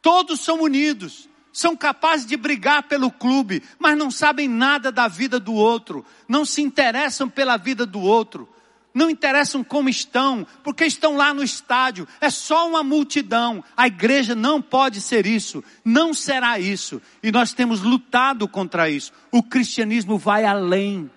Todos 0.01 0.41
são 0.41 0.59
unidos, 0.63 1.30
são 1.53 1.78
capazes 1.78 2.26
de 2.26 2.36
brigar 2.36 2.84
pelo 2.89 3.09
clube, 3.09 3.63
mas 3.80 3.97
não 3.97 4.11
sabem 4.11 4.49
nada 4.49 4.91
da 4.91 5.07
vida 5.07 5.39
do 5.39 5.53
outro, 5.53 6.05
não 6.28 6.43
se 6.43 6.61
interessam 6.61 7.30
pela 7.30 7.55
vida 7.55 7.86
do 7.86 8.01
outro 8.01 8.49
não 8.93 9.09
interessam 9.09 9.63
como 9.63 9.87
estão, 9.87 10.45
porque 10.63 10.85
estão 10.85 11.15
lá 11.15 11.33
no 11.33 11.43
estádio, 11.43 12.07
é 12.19 12.29
só 12.29 12.67
uma 12.67 12.83
multidão. 12.83 13.63
A 13.77 13.87
igreja 13.87 14.33
não 14.33 14.61
pode 14.61 14.99
ser 14.99 15.25
isso, 15.25 15.63
não 15.85 16.13
será 16.13 16.59
isso, 16.59 17.01
e 17.21 17.31
nós 17.31 17.53
temos 17.53 17.81
lutado 17.81 18.47
contra 18.47 18.89
isso. 18.89 19.11
O 19.31 19.43
cristianismo 19.43 20.17
vai 20.17 20.43
além. 20.43 21.09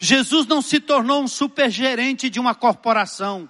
Jesus 0.00 0.46
não 0.46 0.62
se 0.62 0.80
tornou 0.80 1.22
um 1.22 1.28
supergerente 1.28 2.28
de 2.28 2.40
uma 2.40 2.54
corporação. 2.54 3.48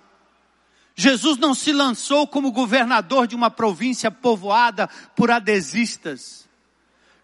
Jesus 0.94 1.36
não 1.36 1.54
se 1.54 1.72
lançou 1.72 2.26
como 2.26 2.52
governador 2.52 3.26
de 3.26 3.36
uma 3.36 3.50
província 3.50 4.10
povoada 4.10 4.88
por 5.14 5.30
adesistas. 5.30 6.48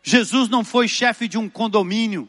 Jesus 0.03 0.49
não 0.49 0.64
foi 0.64 0.87
chefe 0.87 1.26
de 1.26 1.39
um 1.39 1.49
condomínio, 1.49 2.28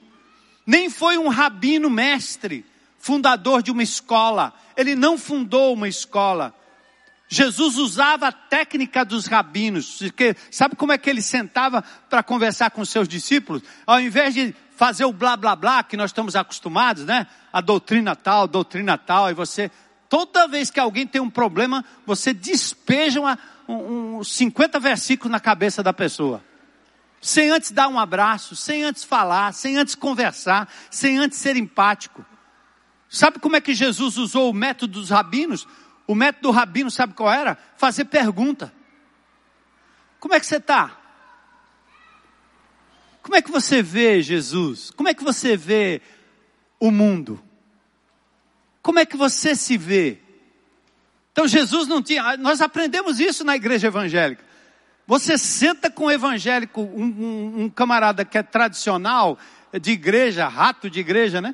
nem 0.66 0.90
foi 0.90 1.18
um 1.18 1.28
rabino 1.28 1.90
mestre 1.90 2.66
fundador 3.04 3.62
de 3.62 3.70
uma 3.70 3.84
escola. 3.84 4.54
Ele 4.78 4.96
não 4.96 5.18
fundou 5.18 5.74
uma 5.74 5.90
escola. 5.90 6.56
Jesus 7.28 7.76
usava 7.78 8.30
a 8.30 8.32
técnica 8.32 9.04
dos 9.04 9.26
rabinos. 9.26 9.98
Porque, 9.98 10.34
sabe 10.50 10.78
como 10.78 10.94
é 10.94 10.98
que 10.98 11.10
ele 11.10 11.22
sentava 11.22 11.84
para 12.10 12.24
conversar 12.24 12.72
com 12.72 12.86
seus 12.86 13.06
discípulos? 13.06 13.62
Ao 13.86 14.00
invés 14.00 14.34
de 14.34 14.56
fazer 14.78 15.04
o 15.04 15.12
blá 15.12 15.36
blá 15.36 15.54
blá 15.54 15.84
que 15.84 15.98
nós 15.98 16.12
estamos 16.12 16.34
acostumados, 16.34 17.04
né? 17.04 17.28
A 17.52 17.60
doutrina 17.60 18.16
tal, 18.16 18.48
doutrina 18.48 18.98
tal, 18.98 19.30
e 19.30 19.34
você, 19.34 19.70
toda 20.08 20.48
vez 20.48 20.72
que 20.72 20.80
alguém 20.80 21.06
tem 21.06 21.22
um 21.22 21.30
problema, 21.30 21.84
você 22.06 22.34
despeja 22.34 23.20
uma, 23.20 23.38
um, 23.68 24.20
um 24.20 24.24
50 24.24 24.80
versículos 24.80 25.30
na 25.30 25.42
cabeça 25.42 25.84
da 25.84 25.92
pessoa. 25.92 26.42
Sem 27.20 27.50
antes 27.50 27.70
dar 27.72 27.90
um 27.90 28.00
abraço, 28.00 28.56
sem 28.56 28.84
antes 28.84 29.04
falar, 29.04 29.54
sem 29.54 29.76
antes 29.76 29.94
conversar, 29.94 30.70
sem 30.90 31.18
antes 31.18 31.38
ser 31.38 31.58
empático. 31.58 32.26
Sabe 33.14 33.38
como 33.38 33.56
é 33.56 33.62
que 33.62 33.76
Jesus 33.76 34.18
usou 34.18 34.50
o 34.50 34.54
método 34.54 35.00
dos 35.00 35.12
rabinos? 35.12 35.68
O 36.08 36.16
método 36.16 36.48
do 36.48 36.52
rabino, 36.52 36.90
sabe 36.90 37.14
qual 37.14 37.32
era? 37.32 37.56
Fazer 37.78 38.06
pergunta. 38.06 38.74
Como 40.20 40.34
é 40.34 40.40
que 40.40 40.48
você 40.48 40.58
está? 40.58 40.98
Como 43.22 43.36
é 43.36 43.42
que 43.44 43.52
você 43.52 43.84
vê 43.84 44.20
Jesus? 44.20 44.90
Como 44.90 45.08
é 45.08 45.14
que 45.14 45.24
você 45.24 45.56
vê 45.56 46.02
o 46.80 46.90
mundo? 46.90 47.40
Como 48.82 48.98
é 48.98 49.06
que 49.06 49.16
você 49.16 49.56
se 49.56 49.78
vê? 49.78 50.18
Então 51.32 51.48
Jesus 51.48 51.88
não 51.88 52.02
tinha, 52.02 52.36
nós 52.38 52.62
aprendemos 52.62 53.20
isso 53.20 53.44
na 53.44 53.56
igreja 53.56 53.90
evangélica. 53.90 54.44
Você 55.06 55.38
senta 55.38 55.88
com 55.88 56.06
um 56.06 56.12
evangélico, 56.12 56.82
um, 56.82 57.04
um, 57.04 57.64
um 57.66 57.70
camarada 57.70 58.26
que 58.26 58.40
é 58.40 58.44
tradicional, 58.44 59.38
de 59.80 59.92
igreja, 59.92 60.48
rato 60.48 60.90
de 60.90 61.00
igreja, 61.00 61.40
né? 61.40 61.54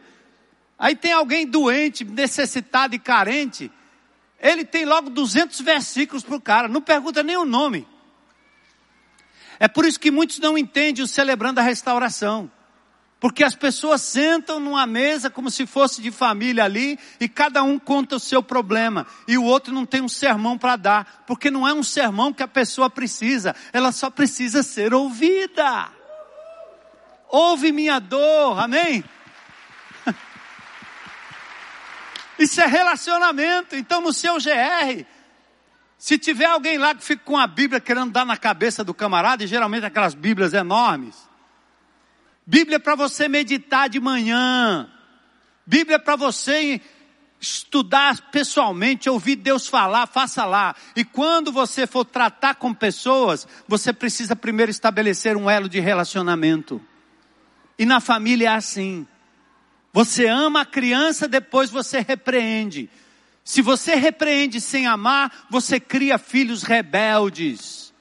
Aí 0.79 0.95
tem 0.95 1.11
alguém 1.11 1.45
doente, 1.45 2.05
necessitado 2.05 2.95
e 2.95 2.99
carente. 2.99 3.69
Ele 4.39 4.63
tem 4.63 4.85
logo 4.85 5.09
200 5.09 5.59
versículos 5.59 6.23
para 6.23 6.35
o 6.35 6.41
cara, 6.41 6.69
não 6.69 6.81
pergunta 6.81 7.21
nem 7.21 7.35
o 7.35 7.43
nome. 7.43 7.85
É 9.59 9.67
por 9.67 9.83
isso 9.83 9.99
que 9.99 10.09
muitos 10.09 10.39
não 10.39 10.57
entendem 10.57 11.03
o 11.03 11.07
celebrando 11.07 11.59
a 11.59 11.63
restauração. 11.63 12.49
Porque 13.19 13.43
as 13.43 13.53
pessoas 13.53 14.01
sentam 14.01 14.61
numa 14.61 14.85
mesa 14.85 15.29
como 15.29 15.51
se 15.51 15.65
fosse 15.65 16.01
de 16.01 16.09
família 16.09 16.63
ali 16.63 16.97
e 17.19 17.27
cada 17.27 17.61
um 17.61 17.77
conta 17.77 18.15
o 18.15 18.19
seu 18.19 18.41
problema 18.41 19.05
e 19.27 19.37
o 19.37 19.43
outro 19.43 19.73
não 19.73 19.85
tem 19.85 20.01
um 20.01 20.07
sermão 20.07 20.57
para 20.57 20.77
dar, 20.77 21.25
porque 21.27 21.51
não 21.51 21.67
é 21.67 21.73
um 21.73 21.83
sermão 21.83 22.31
que 22.31 22.41
a 22.41 22.47
pessoa 22.47 22.89
precisa, 22.89 23.53
ela 23.73 23.91
só 23.91 24.09
precisa 24.09 24.63
ser 24.63 24.93
ouvida. 24.93 25.89
Ouve 27.27 27.73
minha 27.73 27.99
dor, 27.99 28.57
amém? 28.57 29.03
Isso 32.39 32.61
é 32.61 32.65
relacionamento. 32.65 33.75
Então, 33.75 34.01
no 34.01 34.13
seu 34.13 34.35
GR, 34.35 35.05
se 35.97 36.17
tiver 36.17 36.45
alguém 36.45 36.77
lá 36.77 36.95
que 36.95 37.03
fica 37.03 37.23
com 37.25 37.37
a 37.37 37.45
Bíblia 37.45 37.81
querendo 37.81 38.11
dar 38.11 38.25
na 38.25 38.37
cabeça 38.37 38.83
do 38.83 38.93
camarada, 38.93 39.43
e 39.43 39.47
geralmente 39.47 39.85
aquelas 39.85 40.15
Bíblias 40.15 40.53
enormes, 40.53 41.27
Bíblia 42.47 42.79
para 42.79 42.95
você 42.95 43.27
meditar 43.27 43.89
de 43.89 43.99
manhã, 43.99 44.89
Bíblia 45.67 45.99
para 45.99 46.15
você 46.15 46.81
estudar 47.41 48.31
pessoalmente, 48.31 49.09
ouvir 49.09 49.35
Deus 49.35 49.67
falar, 49.67 50.07
faça 50.07 50.45
lá. 50.45 50.75
E 50.95 51.03
quando 51.03 51.51
você 51.51 51.85
for 51.85 52.05
tratar 52.05 52.55
com 52.55 52.73
pessoas, 52.73 53.47
você 53.67 53.93
precisa 53.93 54.35
primeiro 54.35 54.71
estabelecer 54.71 55.37
um 55.37 55.49
elo 55.49 55.69
de 55.69 55.79
relacionamento. 55.79 56.81
E 57.77 57.85
na 57.85 57.99
família 57.99 58.49
é 58.49 58.55
assim. 58.55 59.07
Você 59.99 60.27
ama 60.27 60.61
a 60.61 60.65
criança, 60.65 61.27
depois 61.27 61.69
você 61.69 61.99
repreende. 61.99 62.89
Se 63.43 63.61
você 63.61 63.95
repreende 63.95 64.61
sem 64.61 64.87
amar, 64.87 65.45
você 65.49 65.77
cria 65.77 66.17
filhos 66.17 66.63
rebeldes. 66.63 67.93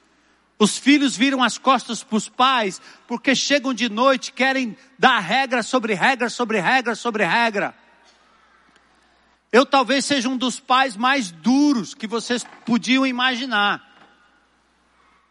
Os 0.57 0.77
filhos 0.77 1.17
viram 1.17 1.43
as 1.43 1.57
costas 1.57 2.01
para 2.01 2.15
os 2.15 2.29
pais, 2.29 2.81
porque 3.05 3.35
chegam 3.35 3.73
de 3.73 3.89
noite, 3.89 4.31
querem 4.31 4.77
dar 4.97 5.19
regra 5.19 5.61
sobre 5.61 5.93
regra 5.93 6.29
sobre 6.29 6.61
regra 6.61 6.95
sobre 6.95 7.25
regra. 7.25 7.75
Eu 9.51 9.65
talvez 9.65 10.05
seja 10.05 10.29
um 10.29 10.37
dos 10.37 10.57
pais 10.57 10.95
mais 10.95 11.31
duros 11.31 11.93
que 11.93 12.07
vocês 12.07 12.45
podiam 12.65 13.05
imaginar. 13.05 13.85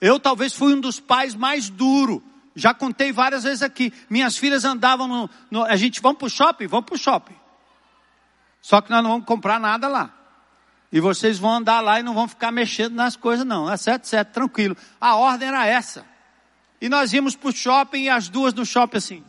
Eu 0.02 0.20
talvez 0.20 0.52
fui 0.52 0.74
um 0.74 0.80
dos 0.82 1.00
pais 1.00 1.34
mais 1.34 1.70
duros. 1.70 2.20
Já 2.58 2.74
contei 2.74 3.12
várias 3.12 3.44
vezes 3.44 3.62
aqui. 3.62 3.92
Minhas 4.10 4.36
filhas 4.36 4.64
andavam 4.64 5.06
no, 5.06 5.30
no 5.48 5.64
a 5.64 5.76
gente 5.76 6.00
vamos 6.00 6.18
para 6.18 6.26
o 6.26 6.30
shopping, 6.30 6.66
vamos 6.66 6.86
para 6.86 6.94
o 6.96 6.98
shopping. 6.98 7.36
Só 8.60 8.80
que 8.80 8.90
nós 8.90 9.00
não 9.00 9.10
vamos 9.10 9.26
comprar 9.26 9.60
nada 9.60 9.86
lá. 9.86 10.12
E 10.90 10.98
vocês 10.98 11.38
vão 11.38 11.54
andar 11.54 11.80
lá 11.80 12.00
e 12.00 12.02
não 12.02 12.14
vão 12.14 12.26
ficar 12.26 12.50
mexendo 12.50 12.94
nas 12.94 13.14
coisas, 13.14 13.46
não. 13.46 13.70
É 13.70 13.76
certo, 13.76 14.08
certo, 14.08 14.32
tranquilo. 14.32 14.76
A 15.00 15.14
ordem 15.14 15.46
era 15.46 15.66
essa. 15.66 16.04
E 16.80 16.88
nós 16.88 17.12
íamos 17.12 17.36
para 17.36 17.48
o 17.48 17.52
shopping 17.52 18.02
e 18.02 18.08
as 18.08 18.28
duas 18.28 18.52
no 18.52 18.66
shopping 18.66 18.96
assim. 18.96 19.24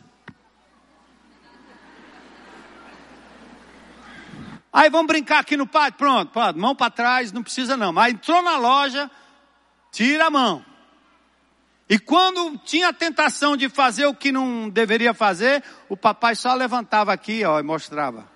Aí 4.72 4.90
vamos 4.90 5.06
brincar 5.06 5.38
aqui 5.38 5.56
no 5.56 5.68
pátio, 5.68 5.98
pronto, 5.98 6.32
pronto, 6.32 6.58
mão 6.58 6.74
para 6.74 6.90
trás, 6.90 7.30
não 7.30 7.42
precisa 7.42 7.76
não. 7.76 7.92
Mas 7.92 8.12
entrou 8.12 8.42
na 8.42 8.56
loja, 8.56 9.08
tira 9.92 10.26
a 10.26 10.30
mão. 10.30 10.64
E 11.90 11.98
quando 11.98 12.56
tinha 12.58 12.90
a 12.90 12.92
tentação 12.92 13.56
de 13.56 13.68
fazer 13.68 14.06
o 14.06 14.14
que 14.14 14.30
não 14.30 14.68
deveria 14.68 15.12
fazer, 15.12 15.60
o 15.88 15.96
papai 15.96 16.36
só 16.36 16.54
levantava 16.54 17.12
aqui, 17.12 17.44
ó, 17.44 17.58
e 17.58 17.64
mostrava. 17.64 18.30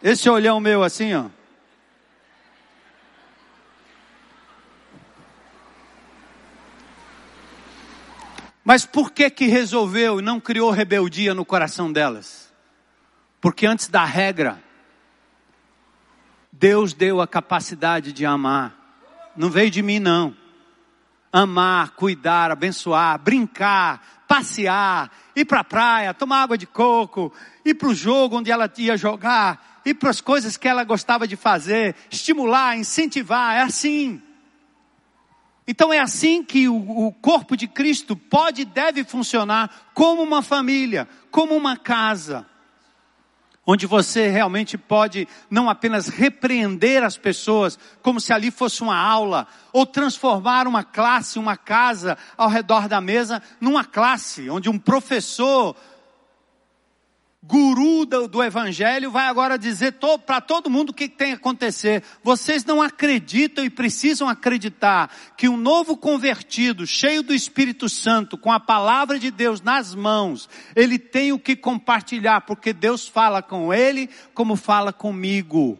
Esse 0.00 0.30
olhão 0.30 0.60
meu 0.60 0.84
assim, 0.84 1.12
ó. 1.12 1.26
Mas 8.64 8.86
por 8.86 9.10
que 9.10 9.28
que 9.30 9.46
resolveu 9.46 10.20
e 10.20 10.22
não 10.22 10.38
criou 10.38 10.70
rebeldia 10.70 11.34
no 11.34 11.44
coração 11.44 11.92
delas? 11.92 12.54
Porque 13.40 13.66
antes 13.66 13.88
da 13.88 14.04
regra, 14.04 14.62
Deus 16.52 16.92
deu 16.92 17.20
a 17.20 17.26
capacidade 17.26 18.12
de 18.12 18.24
amar. 18.24 18.76
Não 19.34 19.50
veio 19.50 19.72
de 19.72 19.82
mim, 19.82 19.98
não. 19.98 20.38
Amar, 21.32 21.90
cuidar, 21.90 22.50
abençoar, 22.50 23.18
brincar, 23.18 24.24
passear, 24.26 25.10
ir 25.34 25.44
para 25.44 25.60
a 25.60 25.64
praia, 25.64 26.14
tomar 26.14 26.42
água 26.42 26.58
de 26.58 26.66
coco, 26.66 27.32
ir 27.64 27.74
para 27.74 27.88
o 27.88 27.94
jogo 27.94 28.38
onde 28.38 28.50
ela 28.50 28.70
ia 28.78 28.96
jogar, 28.96 29.80
ir 29.84 29.94
para 29.94 30.10
as 30.10 30.20
coisas 30.20 30.56
que 30.56 30.66
ela 30.66 30.82
gostava 30.82 31.28
de 31.28 31.36
fazer, 31.36 31.94
estimular, 32.10 32.76
incentivar, 32.76 33.56
é 33.56 33.62
assim. 33.62 34.20
Então 35.66 35.92
é 35.92 36.00
assim 36.00 36.42
que 36.42 36.68
o, 36.68 37.06
o 37.06 37.12
corpo 37.12 37.56
de 37.56 37.68
Cristo 37.68 38.16
pode 38.16 38.62
e 38.62 38.64
deve 38.64 39.04
funcionar 39.04 39.90
como 39.94 40.22
uma 40.22 40.42
família, 40.42 41.08
como 41.30 41.56
uma 41.56 41.76
casa 41.76 42.49
onde 43.70 43.86
você 43.86 44.28
realmente 44.28 44.76
pode 44.76 45.28
não 45.48 45.70
apenas 45.70 46.08
repreender 46.08 47.04
as 47.04 47.16
pessoas, 47.16 47.78
como 48.02 48.20
se 48.20 48.32
ali 48.32 48.50
fosse 48.50 48.82
uma 48.82 48.96
aula, 48.96 49.46
ou 49.72 49.86
transformar 49.86 50.66
uma 50.66 50.82
classe, 50.82 51.38
uma 51.38 51.56
casa 51.56 52.18
ao 52.36 52.48
redor 52.48 52.88
da 52.88 53.00
mesa, 53.00 53.40
numa 53.60 53.84
classe, 53.84 54.50
onde 54.50 54.68
um 54.68 54.76
professor 54.76 55.76
guru 57.42 58.04
do, 58.04 58.28
do 58.28 58.42
evangelho 58.42 59.10
vai 59.10 59.26
agora 59.26 59.58
dizer 59.58 59.92
to, 59.92 60.18
para 60.18 60.40
todo 60.40 60.68
mundo 60.68 60.90
o 60.90 60.94
que 60.94 61.08
tem 61.08 61.28
que 61.28 61.36
acontecer. 61.36 62.02
Vocês 62.22 62.64
não 62.64 62.82
acreditam 62.82 63.64
e 63.64 63.70
precisam 63.70 64.28
acreditar 64.28 65.10
que 65.36 65.48
um 65.48 65.56
novo 65.56 65.96
convertido, 65.96 66.86
cheio 66.86 67.22
do 67.22 67.34
Espírito 67.34 67.88
Santo, 67.88 68.36
com 68.36 68.52
a 68.52 68.60
palavra 68.60 69.18
de 69.18 69.30
Deus 69.30 69.62
nas 69.62 69.94
mãos, 69.94 70.48
ele 70.76 70.98
tem 70.98 71.32
o 71.32 71.38
que 71.38 71.56
compartilhar, 71.56 72.42
porque 72.42 72.72
Deus 72.72 73.08
fala 73.08 73.42
com 73.42 73.72
ele 73.72 74.10
como 74.34 74.54
fala 74.54 74.92
comigo. 74.92 75.78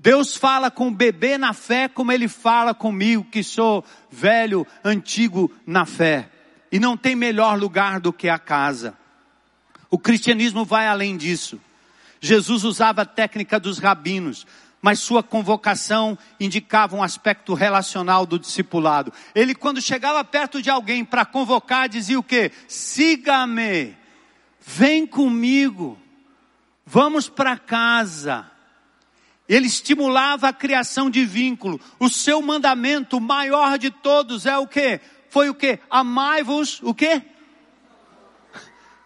Deus 0.00 0.36
fala 0.36 0.70
com 0.70 0.88
o 0.88 0.94
bebê 0.94 1.36
na 1.36 1.52
fé 1.52 1.88
como 1.88 2.12
ele 2.12 2.28
fala 2.28 2.72
comigo, 2.72 3.24
que 3.24 3.42
sou 3.42 3.84
velho, 4.08 4.66
antigo 4.82 5.52
na 5.66 5.84
fé. 5.84 6.30
E 6.70 6.78
não 6.78 6.96
tem 6.96 7.16
melhor 7.16 7.58
lugar 7.58 7.98
do 7.98 8.12
que 8.12 8.28
a 8.28 8.38
casa. 8.38 8.96
O 9.90 9.98
cristianismo 9.98 10.64
vai 10.64 10.86
além 10.86 11.16
disso. 11.16 11.60
Jesus 12.20 12.64
usava 12.64 13.02
a 13.02 13.06
técnica 13.06 13.58
dos 13.58 13.78
rabinos, 13.78 14.46
mas 14.80 15.00
sua 15.00 15.22
convocação 15.22 16.16
indicava 16.38 16.96
um 16.96 17.02
aspecto 17.02 17.54
relacional 17.54 18.24
do 18.26 18.38
discipulado. 18.38 19.12
Ele, 19.34 19.54
quando 19.54 19.80
chegava 19.80 20.22
perto 20.24 20.62
de 20.62 20.70
alguém 20.70 21.04
para 21.04 21.24
convocar, 21.24 21.88
dizia 21.88 22.18
o 22.18 22.22
quê? 22.22 22.52
Siga-me, 22.66 23.96
vem 24.60 25.06
comigo, 25.06 25.98
vamos 26.84 27.28
para 27.28 27.56
casa. 27.56 28.50
Ele 29.48 29.66
estimulava 29.66 30.48
a 30.48 30.52
criação 30.52 31.08
de 31.08 31.24
vínculo. 31.24 31.80
O 31.98 32.10
seu 32.10 32.42
mandamento 32.42 33.18
maior 33.18 33.78
de 33.78 33.90
todos 33.90 34.44
é 34.44 34.58
o 34.58 34.66
quê? 34.66 35.00
Foi 35.30 35.48
o 35.48 35.54
quê? 35.54 35.78
Amai-vos, 35.88 36.80
o 36.82 36.94
quê? 36.94 37.22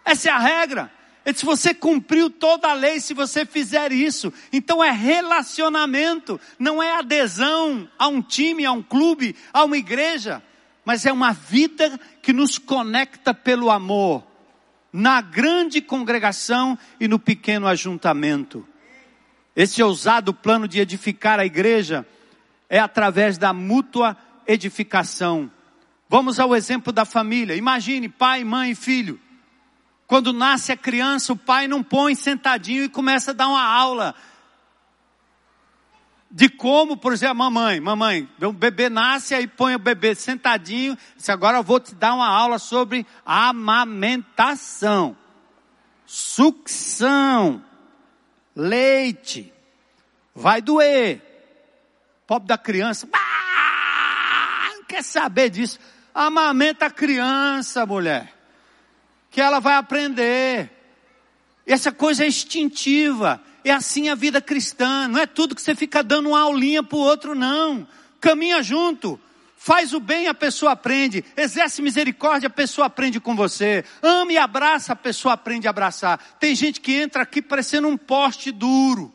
Essa 0.05 0.29
é 0.29 0.31
a 0.31 0.39
regra. 0.39 0.91
Ele 1.25 1.33
disse, 1.33 1.45
você 1.45 1.73
cumpriu 1.73 2.29
toda 2.29 2.69
a 2.69 2.73
lei 2.73 2.99
se 2.99 3.13
você 3.13 3.45
fizer 3.45 3.91
isso. 3.91 4.31
Então 4.51 4.83
é 4.83 4.91
relacionamento, 4.91 6.39
não 6.59 6.83
é 6.83 6.97
adesão 6.97 7.87
a 7.97 8.07
um 8.07 8.21
time, 8.21 8.65
a 8.65 8.71
um 8.73 8.83
clube, 8.83 9.35
a 9.53 9.63
uma 9.63 9.77
igreja, 9.77 10.43
mas 10.83 11.05
é 11.05 11.13
uma 11.13 11.31
vida 11.31 11.97
que 12.21 12.33
nos 12.33 12.57
conecta 12.57 13.33
pelo 13.33 13.71
amor, 13.71 14.25
na 14.91 15.21
grande 15.21 15.81
congregação 15.81 16.77
e 16.99 17.07
no 17.07 17.17
pequeno 17.17 17.67
ajuntamento. 17.67 18.67
Esse 19.55 19.81
ousado 19.81 20.33
plano 20.33 20.67
de 20.67 20.79
edificar 20.79 21.39
a 21.39 21.45
igreja 21.45 22.05
é 22.67 22.79
através 22.79 23.37
da 23.37 23.53
mútua 23.53 24.17
edificação. 24.45 25.49
Vamos 26.09 26.39
ao 26.39 26.55
exemplo 26.55 26.91
da 26.91 27.05
família. 27.05 27.55
Imagine 27.55 28.09
pai, 28.09 28.43
mãe 28.43 28.71
e 28.71 28.75
filho. 28.75 29.19
Quando 30.13 30.31
nasce 30.31 30.71
a 30.71 30.77
criança, 30.77 31.33
o 31.33 31.35
pai 31.35 31.67
não 31.67 31.81
põe 31.81 32.13
sentadinho 32.13 32.83
e 32.83 32.87
começa 32.87 33.31
a 33.31 33.33
dar 33.33 33.47
uma 33.47 33.65
aula 33.65 34.13
de 36.29 36.47
como, 36.47 36.95
por 36.95 37.13
exemplo, 37.13 37.31
a 37.31 37.33
mamãe, 37.33 37.79
mamãe, 37.79 38.29
o 38.39 38.53
bebê 38.53 38.91
nasce 38.91 39.33
aí 39.33 39.47
põe 39.47 39.73
o 39.73 39.79
bebê 39.79 40.13
sentadinho, 40.13 40.95
diz, 41.17 41.27
agora 41.29 41.57
eu 41.57 41.63
vou 41.63 41.79
te 41.79 41.95
dar 41.95 42.13
uma 42.13 42.27
aula 42.27 42.59
sobre 42.59 43.07
amamentação, 43.25 45.17
sucção, 46.05 47.65
leite, 48.55 49.51
vai 50.35 50.61
doer, 50.61 51.23
pobre 52.27 52.47
da 52.47 52.57
criança, 52.59 53.09
não 54.75 54.83
quer 54.83 55.01
saber 55.01 55.49
disso, 55.49 55.79
amamenta 56.13 56.85
a 56.85 56.91
criança, 56.91 57.83
mulher 57.83 58.42
que 59.33 59.41
ela 59.41 59.59
vai 59.59 59.73
aprender. 59.73 60.71
Essa 61.65 61.91
coisa 61.91 62.23
é 62.23 62.27
instintiva. 62.27 63.41
É 63.65 63.71
assim 63.71 64.07
a 64.07 64.15
vida 64.15 64.39
cristã. 64.39 65.07
Não 65.07 65.19
é 65.19 65.25
tudo 65.25 65.55
que 65.55 65.61
você 65.61 65.73
fica 65.73 66.03
dando 66.03 66.29
uma 66.29 66.41
aulinha 66.41 66.83
para 66.83 66.95
o 66.95 67.01
outro, 67.01 67.33
não. 67.33 67.87
Caminha 68.21 68.61
junto. 68.61 69.19
Faz 69.57 69.91
o 69.91 69.99
bem, 69.99 70.27
a 70.27 70.35
pessoa 70.35 70.73
aprende. 70.73 71.25
Exerce 71.35 71.81
misericórdia, 71.81 72.45
a 72.45 72.51
pessoa 72.51 72.85
aprende 72.85 73.19
com 73.19 73.35
você. 73.35 73.83
Ama 74.03 74.33
e 74.33 74.37
abraça, 74.37 74.93
a 74.93 74.95
pessoa 74.95 75.33
aprende 75.33 75.65
a 75.65 75.71
abraçar. 75.71 76.19
Tem 76.39 76.53
gente 76.53 76.79
que 76.79 76.93
entra 76.93 77.23
aqui 77.23 77.41
parecendo 77.41 77.87
um 77.87 77.97
poste 77.97 78.51
duro. 78.51 79.11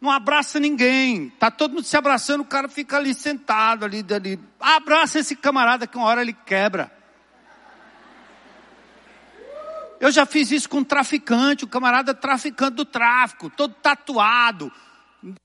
Não 0.00 0.10
abraça 0.10 0.58
ninguém. 0.58 1.28
Tá 1.38 1.50
todo 1.50 1.74
mundo 1.74 1.84
se 1.84 1.96
abraçando, 1.96 2.40
o 2.40 2.46
cara 2.46 2.68
fica 2.68 2.96
ali 2.96 3.12
sentado 3.12 3.84
ali, 3.84 4.02
ali. 4.14 4.40
Abraça 4.58 5.18
esse 5.18 5.36
camarada 5.36 5.86
que 5.86 5.98
uma 5.98 6.06
hora 6.06 6.22
ele 6.22 6.32
quebra. 6.32 6.95
Eu 9.98 10.10
já 10.10 10.26
fiz 10.26 10.50
isso 10.50 10.68
com 10.68 10.78
um 10.78 10.84
traficante, 10.84 11.64
o 11.64 11.66
um 11.66 11.70
camarada 11.70 12.14
traficante 12.14 12.76
do 12.76 12.84
tráfico, 12.84 13.50
todo 13.50 13.74
tatuado, 13.74 14.70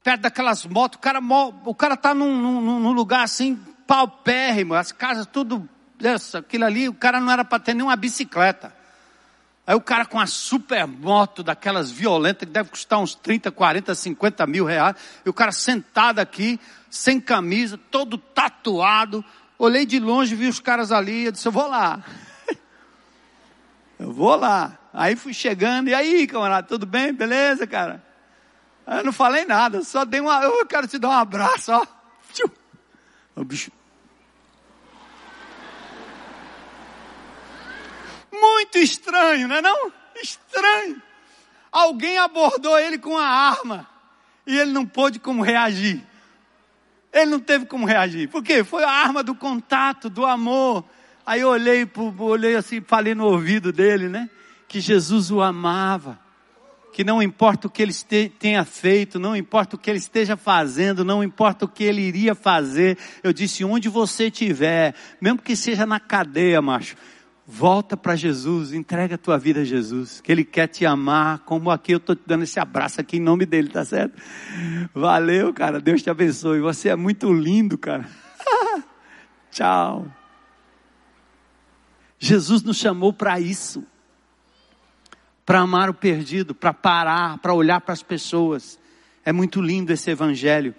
perto 0.04 0.22
daquelas 0.22 0.66
motos, 0.66 0.98
o 0.98 1.02
cara, 1.02 1.20
o 1.66 1.76
cara 1.76 1.96
tá 1.96 2.14
num, 2.14 2.38
num, 2.38 2.80
num 2.80 2.92
lugar 2.92 3.24
assim, 3.24 3.60
paupérrimo, 3.88 4.74
as 4.74 4.92
casas 4.92 5.26
tudo, 5.26 5.68
essa, 6.02 6.40
aquilo 6.40 6.66
ali, 6.66 6.90
o 6.90 6.94
cara 6.94 7.20
não 7.20 7.32
era 7.32 7.46
para 7.46 7.60
ter 7.60 7.74
nenhuma 7.74 7.96
bicicleta. 7.96 8.74
Aí 9.66 9.76
o 9.76 9.82
cara 9.82 10.06
com 10.06 10.20
a 10.20 10.26
super 10.26 10.88
moto 10.88 11.44
daquelas 11.44 11.92
violentas 11.92 12.48
que 12.48 12.54
deve 12.54 12.70
custar 12.70 13.00
uns 13.00 13.16
30, 13.16 13.52
40, 13.52 13.94
50 13.94 14.48
mil 14.48 14.66
reais. 14.66 14.96
E 15.26 15.30
o 15.30 15.34
cara 15.34 15.52
sentado 15.52 16.20
aqui, 16.20 16.60
sem 16.90 17.22
camisa, 17.22 17.78
todo 17.78 18.18
tatuado. 18.18 19.24
Olhei 19.58 19.86
de 19.86 20.00
longe, 20.00 20.36
vi 20.36 20.48
os 20.48 20.60
caras 20.60 20.92
ali, 20.92 21.26
eu 21.26 21.32
disse, 21.32 21.48
eu 21.48 21.52
vou 21.52 21.68
lá. 21.68 22.04
Eu 24.02 24.12
vou 24.12 24.36
lá. 24.36 24.80
Aí 24.92 25.16
fui 25.16 25.32
chegando, 25.32 25.88
e 25.90 25.94
aí, 25.94 26.26
camarada, 26.26 26.68
tudo 26.68 26.88
bem? 26.88 27.14
Beleza, 27.14 27.68
cara? 27.68 28.04
Eu 28.88 29.04
não 29.04 29.14
falei 29.14 29.46
nada, 29.46 29.84
só 29.84 30.04
dei 30.04 30.20
uma. 30.20 30.42
Eu 30.44 30.66
quero 30.66 30.88
te 30.88 30.98
dar 30.98 31.10
um 31.10 31.12
abraço, 31.12 31.72
ó. 31.72 31.86
O 33.36 33.44
bicho. 33.44 33.72
Muito 38.32 38.80
estranho, 38.80 39.48
não 39.48 39.58
é 39.58 39.62
não? 39.62 39.92
Estranho. 40.22 41.00
Alguém 41.72 42.18
abordou 42.18 42.78
ele 42.80 42.98
com 42.98 43.16
a 43.16 43.26
arma 43.26 43.88
e 44.48 44.58
ele 44.58 44.72
não 44.72 44.86
pôde 44.86 45.20
como 45.20 45.44
reagir. 45.44 46.04
Ele 47.14 47.30
não 47.30 47.40
teve 47.40 47.68
como 47.68 47.86
reagir. 47.86 48.28
Por 48.30 48.44
quê? 48.44 48.64
Foi 48.64 48.84
a 48.84 48.90
arma 48.90 49.22
do 49.22 49.36
contato, 49.36 50.10
do 50.10 50.26
amor. 50.26 50.84
Aí 51.26 51.42
eu 51.42 51.50
olhei, 51.50 51.90
olhei 52.20 52.56
assim, 52.56 52.82
falei 52.82 53.14
no 53.14 53.26
ouvido 53.26 53.72
dele, 53.72 54.08
né? 54.08 54.30
Que 54.68 54.80
Jesus 54.80 55.32
o 55.32 55.42
amava. 55.42 56.20
Que 56.94 57.04
não 57.04 57.22
importa 57.24 57.68
o 57.68 57.70
que 57.70 57.82
ele 57.82 57.94
tenha 58.38 58.66
feito, 58.66 59.18
não 59.18 59.36
importa 59.36 59.76
o 59.76 59.80
que 59.80 59.90
ele 59.90 60.00
esteja 60.00 60.36
fazendo, 60.36 61.06
não 61.06 61.24
importa 61.24 61.64
o 61.64 61.68
que 61.68 61.84
ele 61.84 62.02
iria 62.02 62.36
fazer. 62.36 62.98
Eu 63.24 63.32
disse, 63.32 63.64
onde 63.64 63.88
você 63.88 64.26
estiver, 64.26 64.94
mesmo 65.22 65.42
que 65.42 65.56
seja 65.56 65.86
na 65.86 66.02
cadeia, 66.02 66.62
macho, 66.62 66.98
volta 67.52 67.98
para 67.98 68.16
Jesus, 68.16 68.72
entrega 68.72 69.16
a 69.16 69.18
tua 69.18 69.38
vida 69.38 69.62
a 69.62 69.66
Jesus, 69.66 70.22
que 70.22 70.32
Ele 70.32 70.46
quer 70.46 70.68
te 70.68 70.86
amar, 70.86 71.40
como 71.40 71.70
aqui 71.70 71.92
eu 71.92 71.98
estou 71.98 72.16
te 72.16 72.24
dando 72.26 72.44
esse 72.44 72.60
abraço 72.60 73.02
aqui 73.02 73.18
em 73.18 73.22
nome 73.22 73.46
dEle, 73.46 73.68
tá 73.68 73.84
certo? 73.84 74.22
Valeu, 74.94 75.54
cara, 75.54 75.80
Deus 75.80 76.02
te 76.02 76.10
abençoe, 76.10 76.62
você 76.62 76.90
é 76.90 76.96
muito 76.96 77.32
lindo, 77.34 77.78
cara. 77.78 78.08
Tchau. 79.52 80.21
Jesus 82.24 82.62
nos 82.62 82.78
chamou 82.78 83.12
para 83.12 83.40
isso. 83.40 83.84
Para 85.44 85.62
amar 85.62 85.90
o 85.90 85.94
perdido, 85.94 86.54
para 86.54 86.72
parar, 86.72 87.40
para 87.40 87.52
olhar 87.52 87.82
para 87.82 87.94
as 87.94 88.04
pessoas. 88.04 88.78
É 89.26 89.32
muito 89.32 89.60
lindo 89.60 89.92
esse 89.92 90.12
evangelho. 90.12 90.76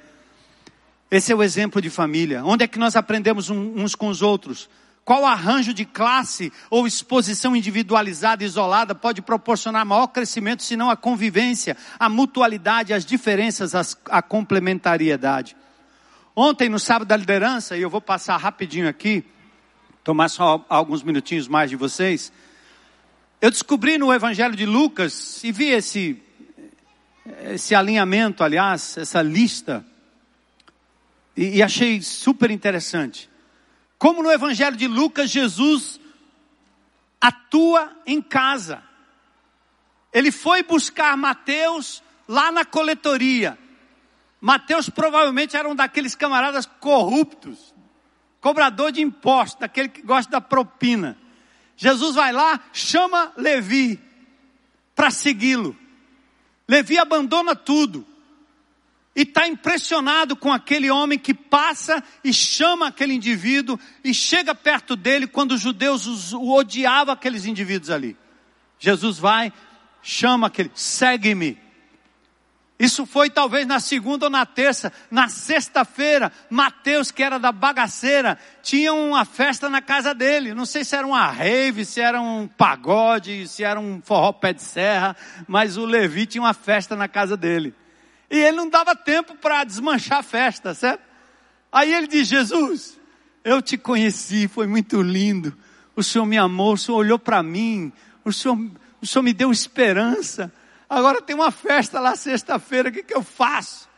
Esse 1.11 1.33
é 1.33 1.35
o 1.35 1.43
exemplo 1.43 1.83
de 1.83 1.91
família. 1.91 2.45
Onde 2.45 2.63
é 2.63 2.69
que 2.69 2.79
nós 2.79 2.95
aprendemos 2.95 3.51
uns 3.51 3.97
com 3.97 4.07
os 4.07 4.23
outros? 4.23 4.71
Qual 5.05 5.27
arranjo 5.27 5.75
de 5.75 5.85
classe 5.85 6.53
ou 6.71 6.87
exposição 6.87 7.57
individualizada, 7.57 8.45
isolada, 8.45 8.95
pode 8.95 9.21
proporcionar 9.21 9.85
maior 9.85 10.07
crescimento, 10.07 10.63
senão 10.63 10.89
a 10.89 10.97
convivência, 10.97 11.77
a 11.99 12.09
mutualidade, 12.09 12.95
as 12.95 13.05
diferenças, 13.05 13.97
a 14.09 14.23
complementariedade? 14.23 15.57
Ontem, 16.37 16.69
no 16.69 16.79
sábado 16.79 17.09
da 17.09 17.17
liderança, 17.17 17.77
e 17.77 17.83
eu 17.83 17.91
vou 17.91 18.01
passar 18.01 18.37
rapidinho 18.37 18.89
aqui, 18.89 19.25
tomar 20.05 20.29
só 20.29 20.65
alguns 20.69 21.03
minutinhos 21.03 21.49
mais 21.49 21.71
de 21.71 21.77
vocês. 21.77 22.33
Eu 23.41 23.51
descobri 23.51 23.99
no 23.99 24.13
Evangelho 24.13 24.55
de 24.57 24.67
Lucas 24.67 25.43
e 25.45 25.53
vi 25.53 25.71
esse, 25.71 26.23
esse 27.45 27.75
alinhamento, 27.75 28.43
aliás, 28.45 28.97
essa 28.97 29.23
lista, 29.23 29.85
e, 31.37 31.57
e 31.57 31.63
achei 31.63 32.03
super 32.03 32.51
interessante. 32.51 33.31
Como 33.99 34.23
no 34.23 34.31
Evangelho 34.31 34.77
de 34.77 34.87
Lucas, 34.87 35.31
Jesus 35.31 36.01
atua 37.21 37.97
em 38.05 38.21
casa. 38.21 38.83
Ele 40.13 40.33
foi 40.33 40.63
buscar 40.63 41.17
Mateus 41.17 42.03
lá 42.29 42.51
na 42.51 42.65
coletoria. 42.65 43.57
Mateus 44.41 44.91
provavelmente 44.91 45.57
era 45.57 45.69
um 45.69 45.75
daqueles 45.75 46.17
camaradas 46.17 46.67
corruptos, 46.67 47.73
cobrador 48.43 48.91
de 48.91 49.01
impostos, 49.01 49.61
daquele 49.61 49.89
que 49.89 50.03
gosta 50.03 50.33
da 50.33 50.41
propina. 50.41 51.17
Jesus 51.77 52.17
vai 52.17 52.33
lá, 52.33 52.61
chama 52.73 53.33
Levi 53.37 53.99
para 54.95 55.11
segui-lo. 55.11 55.75
Levi 56.69 56.99
abandona 56.99 57.55
tudo 57.55 58.05
e 59.15 59.23
está 59.23 59.47
impressionado 59.47 60.35
com 60.35 60.53
aquele 60.53 60.91
homem 60.91 61.19
que 61.19 61.33
passa 61.33 62.03
e 62.25 62.33
chama 62.33 62.89
aquele 62.89 63.15
indivíduo 63.15 63.79
e 64.03 64.13
chega 64.13 64.55
perto 64.55 64.97
dele 64.97 65.27
quando 65.27 65.53
os 65.53 65.61
judeus 65.61 66.33
o 66.33 66.53
odiavam 66.53 67.15
aqueles 67.15 67.47
indivíduos 67.47 67.91
ali. 67.91 68.17
Jesus 68.79 69.19
vai, 69.19 69.53
chama 70.03 70.49
aquele, 70.49 70.71
segue-me. 70.75 71.57
Isso 72.79 73.07
foi 73.07 73.31
talvez 73.31 73.67
na 73.67 73.79
segunda 73.79 74.27
ou 74.27 74.31
na 74.31 74.45
terça. 74.45 74.93
Na 75.11 75.29
sexta-feira, 75.29 76.33
Mateus, 76.51 77.11
que 77.11 77.23
era 77.23 77.39
da 77.39 77.53
bagaceira, 77.53 78.39
tinha 78.63 78.93
uma 78.93 79.25
festa 79.25 79.69
na 79.69 79.81
casa 79.81 80.13
dele. 80.15 80.53
Não 80.53 80.67
sei 80.67 80.85
se 80.85 80.97
era 80.97 81.07
uma 81.07 81.31
rave, 81.31 81.85
se 81.85 82.01
era 82.01 82.21
um 82.21 82.49
pagode, 82.49 83.47
se 83.47 83.63
era 83.63 83.79
um 83.79 84.01
forró 84.03 84.33
pé 84.33 84.53
de 84.53 84.63
serra, 84.63 85.17
mas 85.47 85.77
o 85.77 85.85
Levi 85.85 86.27
tinha 86.27 86.43
uma 86.43 86.55
festa 86.55 86.97
na 86.97 87.07
casa 87.07 87.37
dele. 87.37 87.75
E 88.31 88.39
ele 88.39 88.57
não 88.57 88.69
dava 88.69 88.97
tempo 88.97 89.37
para 89.37 89.63
desmanchar 89.63 90.19
a 90.19 90.23
festa, 90.23 90.75
certo? 90.75 91.03
Aí 91.71 91.95
ele 91.95 92.07
diz: 92.07 92.27
Jesus, 92.27 92.99
eu 93.45 93.63
te 93.63 93.77
conheci, 93.77 94.49
foi 94.49 94.67
muito 94.67 95.01
lindo. 95.03 95.57
O 95.95 96.03
Senhor 96.03 96.25
me 96.25 96.39
amou, 96.39 96.73
o 96.73 96.79
Senhor 96.79 96.99
olhou 96.99 97.19
para 97.19 97.43
mim, 97.43 97.93
o 98.25 98.33
Senhor, 98.33 98.59
o 99.01 99.07
Senhor 99.07 99.23
me 99.23 99.33
deu 99.33 99.53
esperança. 99.53 100.53
Agora 100.93 101.23
tem 101.23 101.35
uma 101.35 101.51
festa 101.51 101.99
lá 101.99 102.15
sexta-feira, 102.15 102.91
o 102.91 102.93
que, 102.93 103.03
que 103.03 103.15
eu 103.15 103.23
faço? 103.23 103.89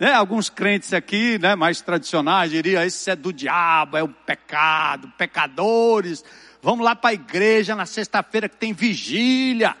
Né, 0.00 0.12
alguns 0.12 0.50
crentes 0.50 0.92
aqui, 0.92 1.38
né, 1.38 1.54
mais 1.54 1.80
tradicionais, 1.80 2.50
diriam: 2.50 2.82
Isso 2.82 3.08
é 3.08 3.14
do 3.14 3.32
diabo, 3.32 3.96
é 3.96 4.02
o 4.02 4.08
pecado, 4.08 5.12
pecadores. 5.16 6.24
Vamos 6.60 6.84
lá 6.84 6.96
para 6.96 7.10
a 7.10 7.14
igreja 7.14 7.76
na 7.76 7.86
sexta-feira 7.86 8.48
que 8.48 8.56
tem 8.56 8.72
vigília. 8.72 9.76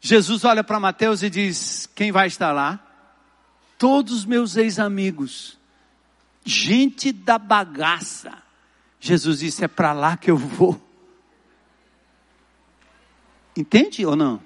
Jesus 0.00 0.46
olha 0.46 0.64
para 0.64 0.80
Mateus 0.80 1.22
e 1.22 1.28
diz: 1.28 1.86
Quem 1.94 2.10
vai 2.10 2.26
estar 2.26 2.52
lá? 2.52 2.80
Todos 3.76 4.14
os 4.14 4.24
meus 4.24 4.56
ex-amigos, 4.56 5.58
gente 6.42 7.12
da 7.12 7.38
bagaça. 7.38 8.32
Jesus 8.98 9.40
disse: 9.40 9.62
É 9.62 9.68
para 9.68 9.92
lá 9.92 10.16
que 10.16 10.30
eu 10.30 10.38
vou. 10.38 10.89
Entende 13.56 14.06
ou 14.06 14.16
não? 14.16 14.40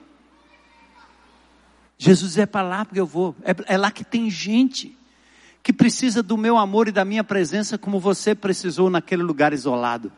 Jesus 1.96 2.36
é 2.38 2.46
para 2.46 2.66
lá 2.66 2.84
porque 2.84 3.00
eu 3.00 3.06
vou. 3.06 3.36
É, 3.42 3.74
é 3.74 3.78
lá 3.78 3.90
que 3.90 4.04
tem 4.04 4.28
gente 4.30 4.98
que 5.62 5.72
precisa 5.72 6.22
do 6.22 6.36
meu 6.36 6.58
amor 6.58 6.88
e 6.88 6.92
da 6.92 7.04
minha 7.04 7.24
presença 7.24 7.78
como 7.78 8.00
você 8.00 8.34
precisou 8.34 8.90
naquele 8.90 9.22
lugar 9.22 9.52
isolado. 9.52 10.12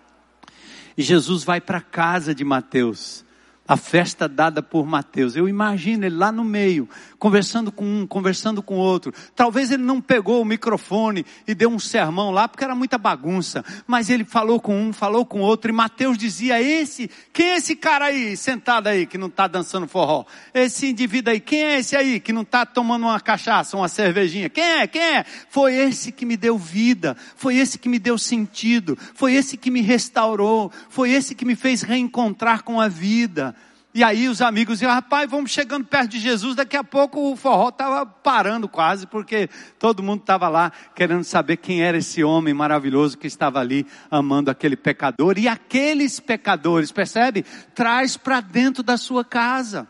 E 0.97 1.03
Jesus 1.03 1.45
vai 1.45 1.61
para 1.61 1.79
a 1.79 1.83
casa 1.83 2.35
de 2.35 2.45
Mateus 2.45 3.26
a 3.67 3.77
festa 3.77 4.29
dada 4.29 4.63
por 4.63 4.87
Mateus. 4.87 5.35
Eu 5.35 5.49
imagino 5.49 6.05
ele 6.05 6.17
lá 6.17 6.31
no 6.31 6.45
meio, 6.45 6.89
conversando 7.19 7.73
com 7.73 7.85
um, 7.85 8.07
conversando 8.07 8.63
com 8.63 8.77
outro. 8.77 9.13
Talvez 9.35 9.71
ele 9.71 9.83
não 9.83 10.01
pegou 10.01 10.41
o 10.41 10.45
microfone 10.45 11.27
e 11.47 11.55
deu 11.55 11.71
um 11.71 11.79
sermão 11.79 12.31
lá, 12.31 12.47
porque 12.47 12.65
era 12.65 12.75
muita 12.75 12.99
bagunça. 12.99 13.65
Mas 13.87 14.09
ele 14.11 14.25
falou 14.25 14.61
com 14.61 14.79
um, 14.79 14.93
falou 14.93 15.27
com 15.27 15.41
outro, 15.41 15.71
e 15.71 15.75
Mateus 15.75 16.17
dizia: 16.17 16.61
Esse, 16.63 17.11
quem 17.33 17.51
é 17.51 17.57
esse 17.57 17.75
cara 17.75 18.07
aí, 18.07 18.37
sentado 18.37 18.87
aí, 18.87 19.07
que 19.07 19.19
não 19.19 19.29
está 19.29 19.49
dançando 19.49 19.89
forró? 19.89 20.25
Esse 20.55 20.87
indivíduo 20.89 21.33
aí, 21.33 21.41
quem 21.41 21.65
é 21.65 21.79
esse 21.79 21.97
aí, 21.97 22.21
que 22.21 22.33
não 22.33 22.43
está 22.43 22.65
tomando 22.65 23.03
uma 23.05 23.21
cachaça, 23.21 23.77
uma 23.77 23.89
cervejinha? 23.89 24.49
Quem 24.49 24.65
é? 24.65 24.87
Quem 24.87 25.03
é? 25.03 25.25
Foi 25.49 25.75
esse 25.75 26.13
que 26.13 26.25
me 26.25 26.37
deu 26.37 26.57
vida, 26.57 27.17
foi 27.37 27.57
esse 27.57 27.79
que 27.79 27.89
me 27.89 27.99
deu 27.99 28.17
sentido, 28.17 28.97
foi 29.15 29.35
esse 29.35 29.57
que 29.57 29.71
me 29.71 29.81
restaurou, 29.81 30.71
foi 30.89 31.11
esse 31.11 31.35
que 31.35 31.45
me 31.45 31.57
fez 31.57 31.83
reencontrar 31.83 32.63
com 32.63 32.81
a 32.81 32.89
vida. 32.89 33.56
E 33.97 34.05
aí 34.05 34.29
os 34.29 34.43
amigos 34.43 34.75
diziam, 34.75 34.93
rapaz, 34.93 35.27
vamos 35.31 35.51
chegando 35.51 35.87
perto 35.87 36.11
de 36.11 36.21
Jesus, 36.21 36.55
daqui 36.55 36.77
a 36.77 36.85
pouco 36.85 37.33
o 37.33 37.35
forró 37.35 37.71
estava 37.71 38.05
parando 38.05 38.69
quase, 38.69 39.07
porque 39.07 39.49
todo 39.79 40.03
mundo 40.03 40.21
estava 40.21 40.51
lá 40.51 40.71
querendo 40.95 41.25
saber 41.25 41.57
quem 41.57 41.83
era 41.83 41.97
esse 41.97 42.23
homem 42.23 42.53
maravilhoso 42.53 43.17
que 43.17 43.27
estava 43.27 43.59
ali 43.59 43.87
amando 44.11 44.51
aquele 44.51 44.77
pecador. 44.77 45.39
E 45.39 45.49
aqueles 45.49 46.21
pecadores, 46.21 46.93
percebe? 46.93 47.43
Traz 47.75 48.19
para 48.19 48.43
dentro 48.43 48.83
da 48.83 48.99
sua 48.99 49.25
casa. 49.25 49.89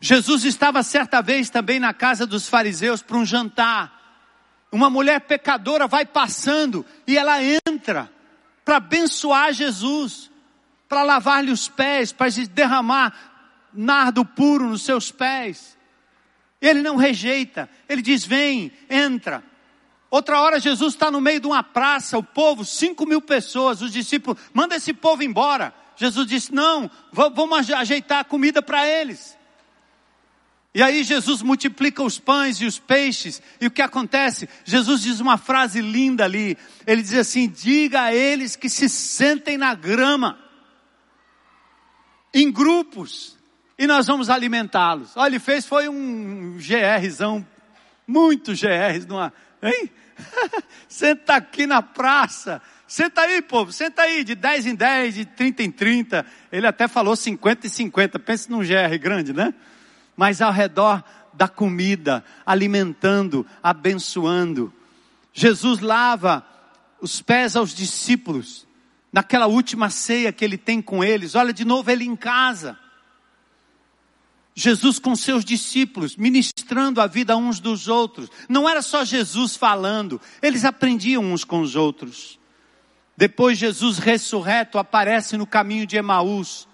Jesus 0.00 0.46
estava 0.46 0.82
certa 0.82 1.20
vez 1.20 1.50
também 1.50 1.78
na 1.78 1.92
casa 1.92 2.26
dos 2.26 2.48
fariseus 2.48 3.02
para 3.02 3.18
um 3.18 3.26
jantar. 3.26 4.24
Uma 4.72 4.88
mulher 4.88 5.20
pecadora 5.20 5.86
vai 5.86 6.06
passando 6.06 6.86
e 7.06 7.18
ela 7.18 7.36
entra 7.44 8.10
para 8.64 8.78
abençoar 8.78 9.52
Jesus 9.52 10.29
para 10.90 11.04
lavar-lhe 11.04 11.52
os 11.52 11.68
pés, 11.68 12.10
para 12.12 12.28
derramar 12.52 13.14
nardo 13.72 14.24
puro 14.24 14.70
nos 14.70 14.82
seus 14.82 15.12
pés. 15.12 15.78
Ele 16.60 16.82
não 16.82 16.96
rejeita, 16.96 17.70
ele 17.88 18.02
diz: 18.02 18.24
vem, 18.24 18.72
entra. 18.90 19.44
Outra 20.10 20.40
hora 20.40 20.58
Jesus 20.58 20.94
está 20.94 21.08
no 21.08 21.20
meio 21.20 21.38
de 21.38 21.46
uma 21.46 21.62
praça, 21.62 22.18
o 22.18 22.24
povo, 22.24 22.64
cinco 22.64 23.06
mil 23.06 23.22
pessoas, 23.22 23.80
os 23.80 23.92
discípulos, 23.92 24.40
manda 24.52 24.74
esse 24.74 24.92
povo 24.92 25.22
embora. 25.22 25.72
Jesus 25.94 26.26
disse: 26.26 26.52
Não, 26.52 26.90
vamos 27.12 27.70
ajeitar 27.70 28.18
a 28.18 28.24
comida 28.24 28.60
para 28.60 28.84
eles. 28.84 29.38
E 30.74 30.82
aí 30.82 31.04
Jesus 31.04 31.40
multiplica 31.40 32.02
os 32.02 32.18
pães 32.18 32.60
e 32.60 32.66
os 32.66 32.80
peixes, 32.80 33.40
e 33.60 33.66
o 33.68 33.70
que 33.70 33.82
acontece? 33.82 34.48
Jesus 34.64 35.02
diz 35.02 35.20
uma 35.20 35.38
frase 35.38 35.80
linda 35.80 36.24
ali. 36.24 36.58
Ele 36.84 37.00
diz 37.00 37.14
assim: 37.14 37.48
Diga 37.48 38.02
a 38.02 38.14
eles 38.14 38.56
que 38.56 38.68
se 38.68 38.88
sentem 38.88 39.56
na 39.56 39.72
grama, 39.72 40.49
em 42.32 42.50
grupos, 42.50 43.36
e 43.78 43.86
nós 43.86 44.06
vamos 44.06 44.28
alimentá-los. 44.28 45.16
Olha, 45.16 45.30
ele 45.30 45.38
fez 45.38 45.66
foi 45.66 45.88
um 45.88 46.58
GRzão, 46.58 47.46
muito 48.06 48.52
GRs 48.52 49.06
numa, 49.06 49.32
hein? 49.62 49.90
Senta 50.88 51.36
aqui 51.36 51.66
na 51.66 51.80
praça. 51.80 52.60
Senta 52.86 53.20
aí, 53.20 53.40
povo, 53.40 53.72
senta 53.72 54.02
aí, 54.02 54.24
de 54.24 54.34
10 54.34 54.66
em 54.66 54.74
10, 54.74 55.14
de 55.14 55.24
30 55.24 55.62
em 55.62 55.70
30. 55.70 56.26
Ele 56.50 56.66
até 56.66 56.88
falou 56.88 57.14
50 57.14 57.68
e 57.68 57.70
50. 57.70 58.18
Pense 58.18 58.50
num 58.50 58.58
GR 58.58 58.98
grande, 59.00 59.32
né? 59.32 59.54
Mas 60.16 60.42
ao 60.42 60.52
redor 60.52 61.04
da 61.32 61.46
comida, 61.46 62.24
alimentando, 62.44 63.46
abençoando. 63.62 64.72
Jesus 65.32 65.78
lava 65.78 66.44
os 67.00 67.22
pés 67.22 67.54
aos 67.54 67.72
discípulos. 67.72 68.66
Naquela 69.12 69.46
última 69.46 69.90
ceia 69.90 70.32
que 70.32 70.44
ele 70.44 70.56
tem 70.56 70.80
com 70.80 71.02
eles. 71.02 71.34
Olha 71.34 71.52
de 71.52 71.64
novo 71.64 71.90
ele 71.90 72.04
em 72.04 72.14
casa. 72.14 72.78
Jesus 74.54 74.98
com 74.98 75.16
seus 75.16 75.44
discípulos, 75.44 76.16
ministrando 76.16 77.00
a 77.00 77.06
vida 77.06 77.36
uns 77.36 77.60
dos 77.60 77.88
outros. 77.88 78.28
Não 78.48 78.68
era 78.68 78.82
só 78.82 79.04
Jesus 79.04 79.56
falando, 79.56 80.20
eles 80.42 80.64
aprendiam 80.64 81.24
uns 81.24 81.44
com 81.44 81.60
os 81.60 81.76
outros. 81.76 82.38
Depois 83.16 83.58
Jesus 83.58 83.98
ressurreto 83.98 84.78
aparece 84.78 85.36
no 85.36 85.46
caminho 85.46 85.86
de 85.86 85.96
Emaús, 85.96 86.66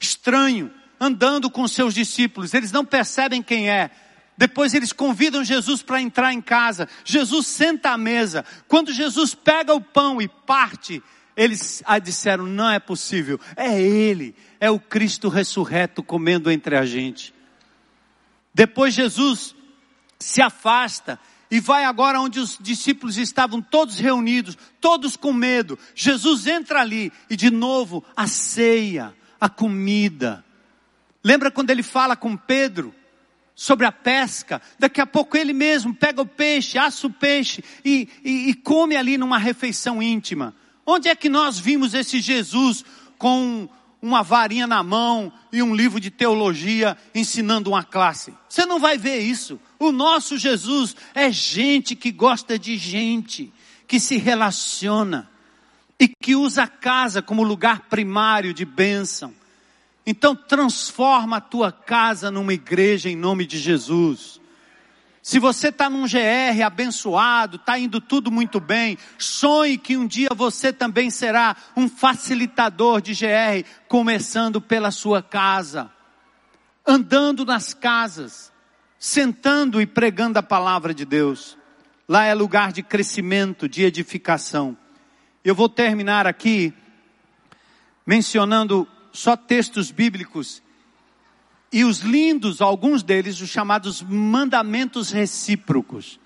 estranho, 0.00 0.72
andando 1.00 1.50
com 1.50 1.66
seus 1.68 1.94
discípulos, 1.94 2.54
eles 2.54 2.72
não 2.72 2.84
percebem 2.84 3.42
quem 3.42 3.70
é. 3.70 3.90
Depois 4.36 4.72
eles 4.72 4.92
convidam 4.92 5.42
Jesus 5.42 5.82
para 5.82 6.00
entrar 6.00 6.32
em 6.32 6.40
casa. 6.40 6.88
Jesus 7.04 7.48
senta 7.48 7.90
à 7.90 7.98
mesa. 7.98 8.44
Quando 8.68 8.92
Jesus 8.92 9.34
pega 9.34 9.74
o 9.74 9.80
pão 9.80 10.22
e 10.22 10.28
parte, 10.28 11.02
eles 11.38 11.84
ah, 11.86 12.00
disseram: 12.00 12.44
não 12.44 12.68
é 12.68 12.80
possível, 12.80 13.40
é 13.56 13.80
Ele, 13.80 14.34
é 14.58 14.68
o 14.68 14.80
Cristo 14.80 15.28
ressurreto 15.28 16.02
comendo 16.02 16.50
entre 16.50 16.76
a 16.76 16.84
gente. 16.84 17.32
Depois 18.52 18.92
Jesus 18.92 19.54
se 20.18 20.42
afasta 20.42 21.18
e 21.48 21.60
vai 21.60 21.84
agora 21.84 22.20
onde 22.20 22.40
os 22.40 22.58
discípulos 22.60 23.16
estavam 23.16 23.62
todos 23.62 24.00
reunidos, 24.00 24.58
todos 24.80 25.16
com 25.16 25.32
medo. 25.32 25.78
Jesus 25.94 26.48
entra 26.48 26.80
ali 26.80 27.12
e 27.30 27.36
de 27.36 27.50
novo 27.50 28.04
a 28.16 28.26
ceia, 28.26 29.14
a 29.40 29.48
comida. 29.48 30.44
Lembra 31.22 31.52
quando 31.52 31.70
ele 31.70 31.84
fala 31.84 32.16
com 32.16 32.36
Pedro? 32.36 32.92
sobre 33.54 33.84
a 33.84 33.90
pesca, 33.90 34.62
daqui 34.78 35.00
a 35.00 35.06
pouco 35.06 35.36
ele 35.36 35.52
mesmo 35.52 35.92
pega 35.92 36.22
o 36.22 36.26
peixe, 36.26 36.78
assa 36.78 37.08
o 37.08 37.12
peixe 37.12 37.60
e, 37.84 38.08
e, 38.22 38.50
e 38.50 38.54
come 38.54 38.94
ali 38.94 39.18
numa 39.18 39.36
refeição 39.36 40.00
íntima. 40.00 40.54
Onde 40.90 41.10
é 41.10 41.14
que 41.14 41.28
nós 41.28 41.58
vimos 41.58 41.92
esse 41.92 42.18
Jesus 42.18 42.82
com 43.18 43.68
uma 44.00 44.22
varinha 44.22 44.66
na 44.66 44.82
mão 44.82 45.30
e 45.52 45.62
um 45.62 45.74
livro 45.74 46.00
de 46.00 46.10
teologia 46.10 46.96
ensinando 47.14 47.68
uma 47.68 47.84
classe? 47.84 48.32
Você 48.48 48.64
não 48.64 48.80
vai 48.80 48.96
ver 48.96 49.18
isso. 49.18 49.60
O 49.78 49.92
nosso 49.92 50.38
Jesus 50.38 50.96
é 51.14 51.30
gente 51.30 51.94
que 51.94 52.10
gosta 52.10 52.58
de 52.58 52.78
gente, 52.78 53.52
que 53.86 54.00
se 54.00 54.16
relaciona 54.16 55.28
e 56.00 56.08
que 56.08 56.34
usa 56.34 56.62
a 56.62 56.66
casa 56.66 57.20
como 57.20 57.42
lugar 57.42 57.80
primário 57.90 58.54
de 58.54 58.64
bênção. 58.64 59.34
Então 60.06 60.34
transforma 60.34 61.36
a 61.36 61.42
tua 61.42 61.70
casa 61.70 62.30
numa 62.30 62.54
igreja 62.54 63.10
em 63.10 63.16
nome 63.16 63.44
de 63.44 63.58
Jesus. 63.58 64.37
Se 65.22 65.38
você 65.38 65.68
está 65.68 65.90
num 65.90 66.04
GR 66.04 66.62
abençoado, 66.64 67.56
está 67.56 67.78
indo 67.78 68.00
tudo 68.00 68.30
muito 68.30 68.60
bem, 68.60 68.96
sonhe 69.18 69.76
que 69.76 69.96
um 69.96 70.06
dia 70.06 70.30
você 70.34 70.72
também 70.72 71.10
será 71.10 71.56
um 71.76 71.88
facilitador 71.88 73.00
de 73.00 73.12
GR, 73.12 73.68
começando 73.88 74.60
pela 74.60 74.90
sua 74.90 75.22
casa, 75.22 75.90
andando 76.86 77.44
nas 77.44 77.74
casas, 77.74 78.52
sentando 78.98 79.80
e 79.80 79.86
pregando 79.86 80.38
a 80.38 80.42
palavra 80.42 80.94
de 80.94 81.04
Deus. 81.04 81.58
Lá 82.08 82.24
é 82.24 82.32
lugar 82.32 82.72
de 82.72 82.82
crescimento, 82.82 83.68
de 83.68 83.82
edificação. 83.84 84.76
Eu 85.44 85.54
vou 85.54 85.68
terminar 85.68 86.26
aqui 86.26 86.72
mencionando 88.06 88.88
só 89.12 89.36
textos 89.36 89.90
bíblicos 89.90 90.62
e 91.72 91.84
os 91.84 91.98
lindos, 92.00 92.60
alguns 92.60 93.02
deles, 93.02 93.40
os 93.40 93.50
chamados 93.50 94.02
mandamentos 94.02 95.10
recíprocos. 95.10 96.18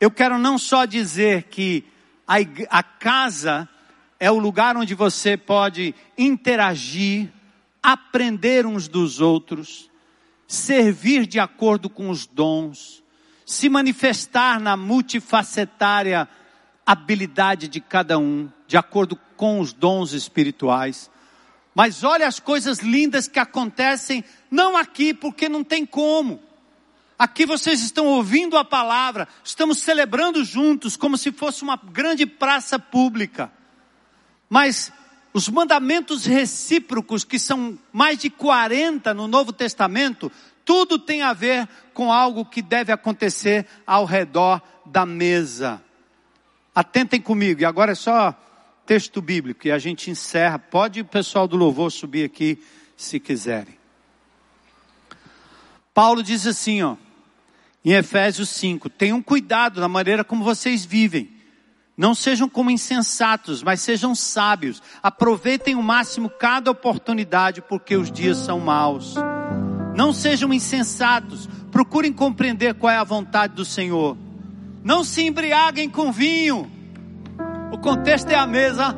Eu 0.00 0.10
quero 0.10 0.38
não 0.38 0.58
só 0.58 0.84
dizer 0.84 1.44
que 1.44 1.84
a, 2.26 2.36
a 2.68 2.82
casa 2.82 3.68
é 4.18 4.30
o 4.30 4.38
lugar 4.38 4.76
onde 4.76 4.94
você 4.94 5.36
pode 5.36 5.94
interagir, 6.16 7.32
aprender 7.82 8.66
uns 8.66 8.88
dos 8.88 9.20
outros, 9.20 9.88
servir 10.46 11.26
de 11.26 11.38
acordo 11.38 11.88
com 11.88 12.10
os 12.10 12.26
dons, 12.26 13.02
se 13.46 13.68
manifestar 13.68 14.60
na 14.60 14.76
multifacetária 14.76 16.28
habilidade 16.84 17.68
de 17.68 17.80
cada 17.80 18.18
um, 18.18 18.48
de 18.66 18.76
acordo 18.76 19.14
com 19.36 19.60
os 19.60 19.72
dons 19.72 20.12
espirituais. 20.12 21.10
Mas 21.78 22.02
olha 22.02 22.26
as 22.26 22.40
coisas 22.40 22.80
lindas 22.80 23.28
que 23.28 23.38
acontecem, 23.38 24.24
não 24.50 24.76
aqui, 24.76 25.14
porque 25.14 25.48
não 25.48 25.62
tem 25.62 25.86
como. 25.86 26.42
Aqui 27.16 27.46
vocês 27.46 27.80
estão 27.80 28.04
ouvindo 28.04 28.58
a 28.58 28.64
palavra, 28.64 29.28
estamos 29.44 29.78
celebrando 29.78 30.44
juntos, 30.44 30.96
como 30.96 31.16
se 31.16 31.30
fosse 31.30 31.62
uma 31.62 31.76
grande 31.76 32.26
praça 32.26 32.80
pública. 32.80 33.52
Mas 34.50 34.92
os 35.32 35.48
mandamentos 35.48 36.24
recíprocos, 36.24 37.22
que 37.22 37.38
são 37.38 37.78
mais 37.92 38.18
de 38.18 38.28
40 38.28 39.14
no 39.14 39.28
Novo 39.28 39.52
Testamento, 39.52 40.32
tudo 40.64 40.98
tem 40.98 41.22
a 41.22 41.32
ver 41.32 41.68
com 41.94 42.12
algo 42.12 42.44
que 42.44 42.60
deve 42.60 42.90
acontecer 42.90 43.64
ao 43.86 44.04
redor 44.04 44.60
da 44.84 45.06
mesa. 45.06 45.80
Atentem 46.74 47.20
comigo, 47.20 47.60
e 47.60 47.64
agora 47.64 47.92
é 47.92 47.94
só 47.94 48.36
texto 48.88 49.20
bíblico 49.20 49.68
e 49.68 49.70
a 49.70 49.78
gente 49.78 50.10
encerra. 50.10 50.58
Pode 50.58 51.02
o 51.02 51.04
pessoal 51.04 51.46
do 51.46 51.58
louvor 51.58 51.92
subir 51.92 52.24
aqui 52.24 52.58
se 52.96 53.20
quiserem. 53.20 53.76
Paulo 55.92 56.22
diz 56.22 56.46
assim, 56.46 56.82
ó, 56.82 56.96
em 57.84 57.92
Efésios 57.92 58.48
5: 58.48 58.88
tenham 58.88 59.20
cuidado 59.20 59.78
na 59.78 59.88
maneira 59.88 60.24
como 60.24 60.42
vocês 60.42 60.86
vivem. 60.86 61.36
Não 61.98 62.14
sejam 62.14 62.48
como 62.48 62.70
insensatos, 62.70 63.62
mas 63.62 63.82
sejam 63.82 64.14
sábios. 64.14 64.82
Aproveitem 65.02 65.74
o 65.74 65.82
máximo 65.82 66.30
cada 66.30 66.70
oportunidade, 66.70 67.60
porque 67.60 67.94
os 67.94 68.10
dias 68.10 68.38
são 68.38 68.58
maus. 68.58 69.16
Não 69.94 70.14
sejam 70.14 70.50
insensatos, 70.54 71.46
procurem 71.70 72.12
compreender 72.12 72.72
qual 72.74 72.92
é 72.92 72.96
a 72.96 73.04
vontade 73.04 73.54
do 73.54 73.64
Senhor. 73.66 74.16
Não 74.82 75.04
se 75.04 75.22
embriaguem 75.22 75.90
com 75.90 76.10
vinho 76.10 76.77
o 77.72 77.78
contexto 77.78 78.30
é 78.30 78.34
a 78.34 78.46
mesa 78.46 78.96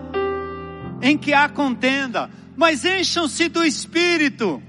em 1.03 1.17
que 1.17 1.33
há 1.33 1.49
contenda, 1.49 2.31
mas 2.57 2.85
encham-se 2.85 3.49
do 3.49 3.65
espírito. 3.65 4.63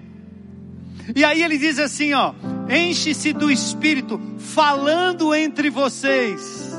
E 1.16 1.24
aí 1.24 1.44
ele 1.44 1.58
diz 1.58 1.78
assim, 1.80 2.14
ó: 2.14 2.34
enche-se 2.70 3.34
do 3.34 3.52
espírito, 3.52 4.20
falando 4.38 5.34
entre 5.36 5.70
vocês 5.70 6.72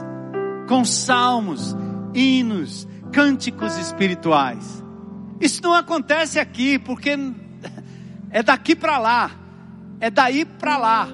com 0.68 0.84
salmos, 0.84 1.76
hinos, 2.14 2.88
cânticos 3.12 3.76
espirituais. 3.76 4.82
Isso 5.40 5.62
não 5.62 5.74
acontece 5.74 6.38
aqui, 6.38 6.78
porque 6.78 7.16
é 8.30 8.42
daqui 8.42 8.74
para 8.74 8.96
lá, 8.98 9.30
é 10.00 10.10
daí 10.10 10.44
para 10.44 10.78
lá. 10.78 11.08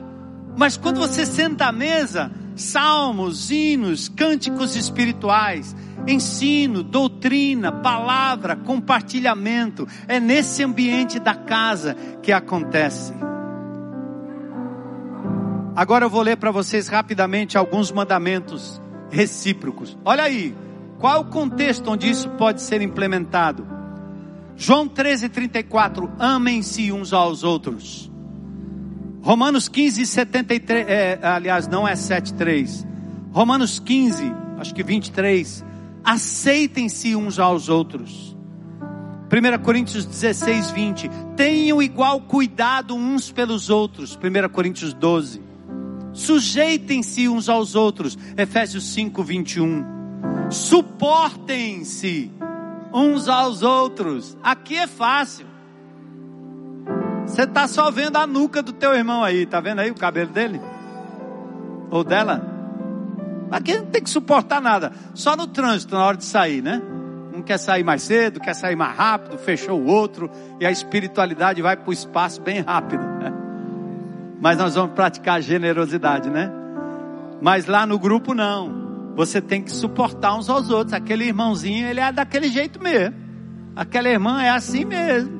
Mas 0.56 0.76
quando 0.76 0.98
você 1.00 1.24
senta 1.24 1.66
à 1.66 1.72
mesa, 1.72 2.30
salmos, 2.58 3.50
hinos, 3.50 4.08
cânticos 4.08 4.76
espirituais, 4.76 5.74
ensino, 6.06 6.82
doutrina, 6.82 7.72
palavra, 7.72 8.56
compartilhamento. 8.56 9.86
É 10.06 10.20
nesse 10.20 10.62
ambiente 10.62 11.18
da 11.18 11.34
casa 11.34 11.94
que 12.22 12.32
acontece. 12.32 13.14
Agora 15.74 16.04
eu 16.04 16.10
vou 16.10 16.22
ler 16.22 16.36
para 16.36 16.50
vocês 16.50 16.88
rapidamente 16.88 17.56
alguns 17.56 17.92
mandamentos 17.92 18.82
recíprocos. 19.10 19.96
Olha 20.04 20.24
aí, 20.24 20.54
qual 20.98 21.20
o 21.20 21.24
contexto 21.26 21.90
onde 21.90 22.10
isso 22.10 22.28
pode 22.30 22.60
ser 22.60 22.82
implementado? 22.82 23.64
João 24.56 24.88
13:34, 24.88 26.10
amem-se 26.18 26.90
uns 26.90 27.12
aos 27.12 27.44
outros. 27.44 28.07
Romanos 29.28 29.68
15, 29.68 30.06
73, 30.06 30.88
é, 30.88 31.18
aliás, 31.22 31.68
não 31.68 31.86
é 31.86 31.92
7,3. 31.92 32.86
Romanos 33.30 33.78
15, 33.78 34.32
acho 34.56 34.74
que 34.74 34.82
23. 34.82 35.62
Aceitem-se 36.02 37.14
uns 37.14 37.38
aos 37.38 37.68
outros. 37.68 38.34
1 39.30 39.62
Coríntios 39.62 40.06
16, 40.06 40.70
20. 40.70 41.10
Tenham 41.36 41.82
igual 41.82 42.22
cuidado 42.22 42.94
uns 42.94 43.30
pelos 43.30 43.68
outros. 43.68 44.16
1 44.16 44.48
Coríntios 44.48 44.94
12. 44.94 45.42
Sujeitem-se 46.14 47.28
uns 47.28 47.50
aos 47.50 47.74
outros. 47.74 48.16
Efésios 48.34 48.94
5, 48.94 49.22
21. 49.22 49.84
Suportem-se 50.48 52.32
uns 52.94 53.28
aos 53.28 53.60
outros. 53.60 54.38
Aqui 54.42 54.76
é 54.78 54.86
fácil. 54.86 55.47
Você 57.28 57.42
está 57.42 57.68
só 57.68 57.90
vendo 57.90 58.16
a 58.16 58.26
nuca 58.26 58.62
do 58.62 58.72
teu 58.72 58.94
irmão 58.94 59.22
aí. 59.22 59.46
Tá 59.46 59.60
vendo 59.60 59.80
aí 59.80 59.90
o 59.90 59.94
cabelo 59.94 60.30
dele? 60.30 60.60
Ou 61.90 62.02
dela? 62.02 62.42
Aqui 63.50 63.76
não 63.76 63.86
tem 63.86 64.02
que 64.02 64.10
suportar 64.10 64.60
nada. 64.60 64.92
Só 65.14 65.36
no 65.36 65.46
trânsito, 65.46 65.94
na 65.94 66.04
hora 66.04 66.16
de 66.16 66.24
sair, 66.24 66.62
né? 66.62 66.82
Um 67.32 67.42
quer 67.42 67.58
sair 67.58 67.84
mais 67.84 68.02
cedo, 68.02 68.40
quer 68.40 68.54
sair 68.54 68.74
mais 68.74 68.96
rápido, 68.96 69.38
fechou 69.38 69.78
o 69.78 69.86
outro. 69.86 70.30
E 70.58 70.66
a 70.66 70.70
espiritualidade 70.70 71.62
vai 71.62 71.76
para 71.76 71.88
o 71.88 71.92
espaço 71.92 72.40
bem 72.40 72.60
rápido. 72.60 73.04
Mas 74.40 74.56
nós 74.56 74.74
vamos 74.74 74.92
praticar 74.94 75.40
generosidade, 75.42 76.30
né? 76.30 76.50
Mas 77.40 77.66
lá 77.66 77.86
no 77.86 77.98
grupo 77.98 78.34
não. 78.34 79.12
Você 79.14 79.40
tem 79.40 79.62
que 79.62 79.70
suportar 79.70 80.34
uns 80.34 80.48
aos 80.48 80.70
outros. 80.70 80.94
Aquele 80.94 81.24
irmãozinho, 81.24 81.86
ele 81.86 82.00
é 82.00 82.10
daquele 82.10 82.48
jeito 82.48 82.82
mesmo. 82.82 83.14
Aquela 83.76 84.08
irmã 84.08 84.42
é 84.42 84.50
assim 84.50 84.84
mesmo. 84.84 85.37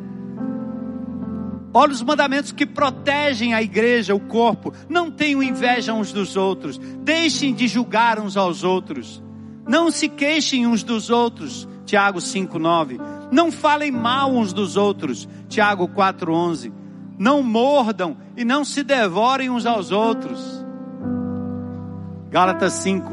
Olha 1.73 1.93
os 1.93 2.03
mandamentos 2.03 2.51
que 2.51 2.65
protegem 2.65 3.53
a 3.53 3.63
igreja, 3.63 4.15
o 4.15 4.21
corpo. 4.21 4.73
Não 4.89 5.11
tenham 5.11 5.43
inveja 5.43 5.93
uns 5.93 6.13
dos 6.13 6.37
outros. 6.37 6.79
Deixem 6.79 7.55
de 7.55 7.69
julgar 7.69 8.19
uns 8.19 8.37
aos 8.37 8.65
outros. 8.65 9.23
Não 9.67 9.91
se 9.91 10.09
queixem 10.09 10.67
uns 10.67 10.83
dos 10.83 11.11
outros. 11.11 11.69
Tiago 11.85 12.21
5:9. 12.21 12.99
Não 13.31 13.53
falem 13.53 13.91
mal 13.91 14.31
uns 14.31 14.53
dos 14.53 14.77
outros. 14.77 15.29
Tiago 15.49 15.89
4:11. 15.89 16.73
Não 17.19 17.43
mordam 17.43 18.17
e 18.37 18.45
não 18.45 18.65
se 18.65 18.83
devorem 18.83 19.51
uns 19.51 19.67
aos 19.67 19.91
outros. 19.91 20.65
Gálatas 22.31 22.75
5. 22.75 23.11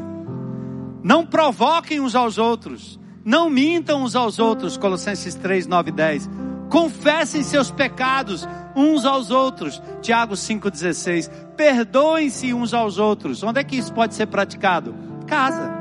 Não 1.02 1.26
provoquem 1.26 2.00
uns 2.00 2.14
aos 2.14 2.38
outros. 2.38 2.98
Não 3.24 3.50
mintam 3.50 4.02
uns 4.02 4.16
aos 4.16 4.38
outros. 4.38 4.76
Colossenses 4.76 5.34
3, 5.34 5.66
9 5.66 5.90
e 5.90 5.92
10. 5.92 6.30
Confessem 6.68 7.42
seus 7.42 7.70
pecados 7.70 8.46
uns 8.74 9.04
aos 9.04 9.30
outros. 9.30 9.82
Tiago 10.02 10.34
5,16. 10.34 11.30
Perdoem-se 11.56 12.52
uns 12.52 12.74
aos 12.74 12.98
outros. 12.98 13.42
Onde 13.42 13.60
é 13.60 13.64
que 13.64 13.76
isso 13.76 13.92
pode 13.92 14.14
ser 14.14 14.26
praticado? 14.26 14.94
Casa. 15.26 15.74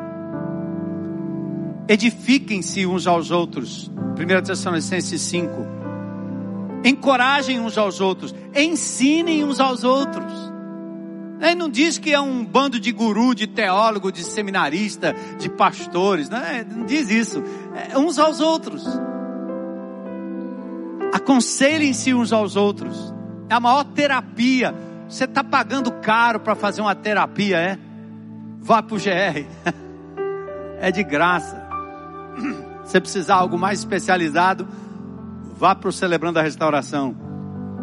Edifiquem-se 1.88 2.86
uns 2.86 3.06
aos 3.08 3.32
outros. 3.32 3.92
1 4.18 4.44
Tessalonicenses 4.44 5.22
5 5.22 5.76
encorajem 6.86 7.60
uns 7.60 7.78
aos 7.78 8.00
outros, 8.00 8.34
ensinem 8.56 9.44
uns 9.44 9.60
aos 9.60 9.84
outros. 9.84 10.32
Ele 11.42 11.56
não 11.56 11.70
diz 11.70 11.98
que 11.98 12.14
é 12.14 12.22
um 12.22 12.46
bando 12.46 12.80
de 12.80 12.92
guru, 12.92 13.36
de 13.36 13.48
teólogo, 13.48 14.12
de 14.12 14.24
seminarista, 14.24 15.14
de 15.38 15.50
pastores, 15.50 16.30
não, 16.30 16.38
é, 16.38 16.64
não 16.64 16.86
diz 16.86 17.10
isso. 17.10 17.44
É 17.92 17.98
uns 17.98 18.18
aos 18.20 18.40
outros. 18.40 18.86
Aconselhem-se 21.26 22.14
uns 22.14 22.32
aos 22.32 22.56
outros. 22.56 23.12
É 23.50 23.56
a 23.56 23.60
maior 23.60 23.84
terapia. 23.84 24.76
Você 25.10 25.24
está 25.24 25.44
pagando 25.44 25.92
caro 25.92 26.40
para 26.40 26.54
fazer 26.54 26.82
uma 26.82 26.94
terapia, 26.94 27.58
é? 27.58 27.80
Vá 28.60 28.84
para 28.84 28.96
o 28.96 29.00
GR. 29.00 29.44
é 30.80 30.92
de 30.92 31.04
graça. 31.04 31.68
Se 32.86 33.02
precisar 33.02 33.38
algo 33.38 33.58
mais 33.58 33.80
especializado, 33.80 34.68
Vá 35.58 35.74
para 35.74 35.90
o 35.90 35.92
Celebrando 35.92 36.38
a 36.38 36.42
Restauração. 36.44 37.16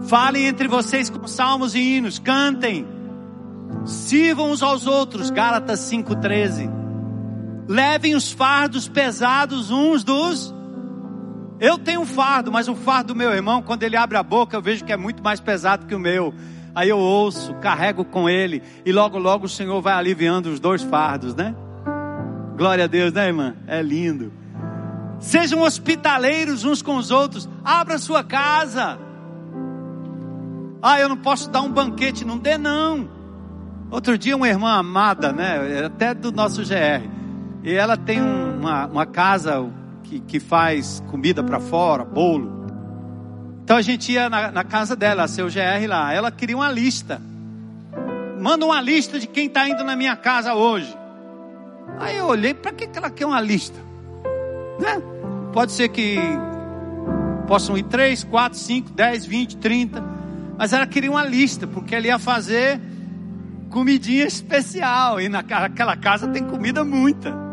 Falem 0.02 0.46
entre 0.46 0.68
vocês 0.68 1.10
com 1.10 1.26
salmos 1.26 1.74
e 1.74 1.80
hinos, 1.80 2.18
cantem. 2.20 2.86
Sirvam 3.84 4.52
uns 4.52 4.62
aos 4.62 4.86
outros, 4.86 5.30
Gálatas 5.30 5.80
5,13. 5.80 6.70
Levem 7.66 8.14
os 8.14 8.30
fardos 8.30 8.86
pesados 8.86 9.70
uns 9.70 10.04
dos. 10.04 10.54
Eu 11.62 11.78
tenho 11.78 12.00
um 12.00 12.06
fardo, 12.06 12.50
mas 12.50 12.66
o 12.66 12.74
fardo 12.74 13.14
do 13.14 13.16
meu 13.16 13.32
irmão, 13.32 13.62
quando 13.62 13.84
ele 13.84 13.96
abre 13.96 14.18
a 14.18 14.22
boca, 14.24 14.56
eu 14.56 14.60
vejo 14.60 14.84
que 14.84 14.92
é 14.92 14.96
muito 14.96 15.22
mais 15.22 15.38
pesado 15.38 15.86
que 15.86 15.94
o 15.94 15.98
meu. 15.98 16.34
Aí 16.74 16.88
eu 16.88 16.98
ouço, 16.98 17.54
carrego 17.54 18.04
com 18.04 18.28
ele, 18.28 18.60
e 18.84 18.90
logo, 18.90 19.16
logo 19.16 19.46
o 19.46 19.48
Senhor 19.48 19.80
vai 19.80 19.94
aliviando 19.94 20.50
os 20.50 20.58
dois 20.58 20.82
fardos, 20.82 21.36
né? 21.36 21.54
Glória 22.56 22.82
a 22.82 22.88
Deus, 22.88 23.12
né, 23.12 23.28
irmã? 23.28 23.54
É 23.68 23.80
lindo. 23.80 24.32
Sejam 25.20 25.62
hospitaleiros 25.62 26.64
uns 26.64 26.82
com 26.82 26.96
os 26.96 27.12
outros. 27.12 27.48
Abra 27.64 27.96
sua 27.96 28.24
casa. 28.24 28.98
Ah, 30.82 30.98
eu 30.98 31.08
não 31.08 31.16
posso 31.16 31.48
dar 31.48 31.62
um 31.62 31.70
banquete. 31.70 32.24
Não 32.24 32.38
dê, 32.38 32.58
não. 32.58 33.08
Outro 33.88 34.18
dia, 34.18 34.36
uma 34.36 34.48
irmã 34.48 34.72
amada, 34.78 35.32
né? 35.32 35.84
Até 35.86 36.12
do 36.12 36.32
nosso 36.32 36.62
GR. 36.62 37.08
E 37.62 37.72
ela 37.72 37.96
tem 37.96 38.20
uma, 38.20 38.86
uma 38.86 39.06
casa 39.06 39.64
que, 40.12 40.20
que 40.20 40.40
faz 40.40 41.02
comida 41.10 41.42
para 41.42 41.58
fora, 41.58 42.04
bolo. 42.04 42.66
Então 43.64 43.76
a 43.76 43.82
gente 43.82 44.12
ia 44.12 44.28
na, 44.28 44.50
na 44.50 44.64
casa 44.64 44.94
dela, 44.94 45.26
seu 45.26 45.46
GR 45.46 45.86
lá. 45.88 46.12
Ela 46.12 46.30
queria 46.30 46.56
uma 46.56 46.70
lista. 46.70 47.20
Manda 48.40 48.66
uma 48.66 48.80
lista 48.80 49.18
de 49.18 49.26
quem 49.26 49.46
está 49.46 49.68
indo 49.68 49.84
na 49.84 49.96
minha 49.96 50.16
casa 50.16 50.54
hoje. 50.54 50.94
Aí 51.98 52.16
eu 52.16 52.26
olhei, 52.26 52.52
para 52.52 52.72
que, 52.72 52.86
que 52.86 52.98
ela 52.98 53.10
quer 53.10 53.24
uma 53.24 53.40
lista? 53.40 53.78
Né? 54.80 55.00
Pode 55.52 55.72
ser 55.72 55.88
que 55.88 56.18
possam 57.46 57.78
ir 57.78 57.84
3, 57.84 58.24
4, 58.24 58.58
5, 58.58 58.90
10, 58.90 59.26
20, 59.26 59.56
30. 59.58 60.04
Mas 60.58 60.72
ela 60.72 60.86
queria 60.86 61.10
uma 61.10 61.24
lista, 61.24 61.66
porque 61.66 61.94
ela 61.94 62.06
ia 62.06 62.18
fazer 62.18 62.80
comidinha 63.70 64.24
especial. 64.24 65.20
E 65.20 65.28
naquela 65.28 65.96
casa 65.96 66.26
tem 66.28 66.42
comida 66.44 66.84
muita. 66.84 67.51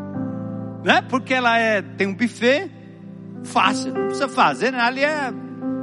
Né? 0.83 1.01
Porque 1.01 1.33
ela 1.33 1.57
é, 1.57 1.81
tem 1.81 2.07
um 2.07 2.13
buffet 2.13 2.71
fácil, 3.43 3.93
não 3.93 4.05
precisa 4.05 4.27
fazer, 4.27 4.71
né? 4.71 4.79
Ali 4.79 5.03
é. 5.03 5.31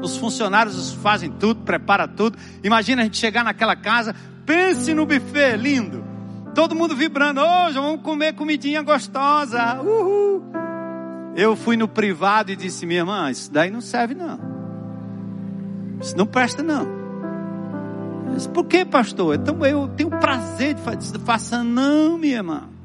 Os 0.02 0.16
funcionários 0.16 0.92
fazem 0.94 1.30
tudo, 1.30 1.62
prepara 1.62 2.06
tudo. 2.06 2.38
Imagina 2.62 3.02
a 3.02 3.04
gente 3.04 3.16
chegar 3.16 3.42
naquela 3.42 3.74
casa, 3.74 4.14
pense 4.44 4.92
no 4.94 5.06
buffet 5.06 5.56
lindo. 5.56 6.04
Todo 6.54 6.74
mundo 6.74 6.94
vibrando, 6.94 7.40
hoje 7.40 7.74
vamos 7.74 8.02
comer 8.02 8.34
comidinha 8.34 8.82
gostosa. 8.82 9.80
Uhul. 9.80 10.44
Eu 11.34 11.54
fui 11.56 11.76
no 11.76 11.86
privado 11.86 12.50
e 12.50 12.56
disse, 12.56 12.86
minha 12.86 13.00
irmã, 13.00 13.30
isso 13.30 13.52
daí 13.52 13.70
não 13.70 13.80
serve 13.80 14.14
não. 14.14 14.38
Isso 16.00 16.16
não 16.16 16.26
presta 16.26 16.62
não. 16.62 16.86
Eu 18.28 18.34
disse, 18.34 18.48
por 18.48 18.64
que, 18.64 18.84
pastor? 18.84 19.34
Então 19.34 19.64
eu 19.66 19.88
tenho 19.88 20.10
prazer 20.10 20.74
de 20.74 20.82
fazer. 20.82 21.18
Faça 21.20 21.62
não, 21.62 22.16
minha 22.16 22.36
irmã. 22.36 22.75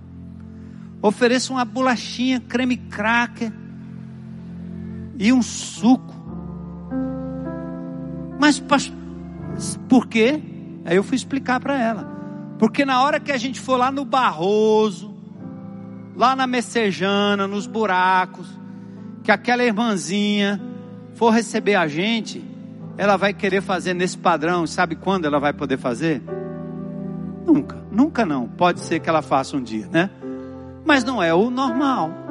Ofereça 1.01 1.51
uma 1.51 1.65
bolachinha, 1.65 2.39
creme 2.39 2.77
cracker 2.77 3.51
e 5.17 5.33
um 5.33 5.41
suco. 5.41 6.13
Mas, 8.39 8.59
pastor, 8.59 8.95
por 9.89 10.07
quê? 10.07 10.41
Aí 10.85 10.95
eu 10.95 11.03
fui 11.03 11.15
explicar 11.15 11.59
para 11.59 11.79
ela. 11.79 12.03
Porque 12.59 12.85
na 12.85 13.01
hora 13.01 13.19
que 13.19 13.31
a 13.31 13.37
gente 13.37 13.59
for 13.59 13.77
lá 13.77 13.91
no 13.91 14.05
Barroso, 14.05 15.15
lá 16.15 16.35
na 16.35 16.45
Messejana, 16.45 17.47
nos 17.47 17.65
buracos, 17.65 18.47
que 19.23 19.31
aquela 19.31 19.63
irmãzinha 19.63 20.61
for 21.15 21.31
receber 21.31 21.75
a 21.75 21.87
gente, 21.87 22.43
ela 22.97 23.17
vai 23.17 23.33
querer 23.33 23.61
fazer 23.61 23.93
nesse 23.93 24.17
padrão, 24.17 24.67
sabe 24.67 24.95
quando 24.95 25.25
ela 25.25 25.39
vai 25.39 25.53
poder 25.53 25.77
fazer? 25.77 26.21
Nunca, 27.45 27.83
nunca 27.91 28.25
não. 28.25 28.47
Pode 28.47 28.79
ser 28.81 28.99
que 28.99 29.09
ela 29.09 29.21
faça 29.21 29.57
um 29.57 29.63
dia, 29.63 29.87
né? 29.91 30.09
Mas 30.85 31.03
não 31.03 31.21
é 31.21 31.33
o 31.33 31.49
normal. 31.49 32.21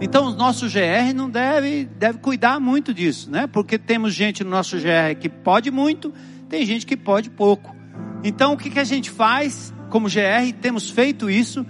Então 0.00 0.26
o 0.26 0.34
nosso 0.34 0.66
GR 0.66 1.14
não 1.14 1.30
deve, 1.30 1.84
deve 1.84 2.18
cuidar 2.18 2.58
muito 2.58 2.92
disso, 2.92 3.30
né? 3.30 3.46
Porque 3.46 3.78
temos 3.78 4.12
gente 4.12 4.42
no 4.42 4.50
nosso 4.50 4.76
GR 4.76 5.18
que 5.20 5.28
pode 5.28 5.70
muito, 5.70 6.12
tem 6.48 6.66
gente 6.66 6.84
que 6.84 6.96
pode 6.96 7.30
pouco. 7.30 7.74
Então 8.22 8.52
o 8.52 8.56
que, 8.56 8.70
que 8.70 8.78
a 8.78 8.84
gente 8.84 9.10
faz 9.10 9.72
como 9.90 10.08
GR? 10.08 10.52
Temos 10.60 10.90
feito 10.90 11.30
isso 11.30 11.64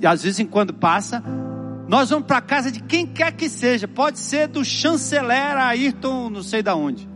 e 0.00 0.06
às 0.06 0.22
vezes 0.22 0.44
quando 0.50 0.74
passa, 0.74 1.22
nós 1.88 2.10
vamos 2.10 2.26
para 2.26 2.40
casa 2.40 2.70
de 2.72 2.82
quem 2.82 3.06
quer 3.06 3.32
que 3.32 3.48
seja, 3.48 3.86
pode 3.86 4.18
ser 4.18 4.48
do 4.48 4.64
chanceler 4.64 5.56
Ayrton, 5.56 6.30
não 6.30 6.42
sei 6.42 6.62
da 6.62 6.74
onde. 6.74 7.08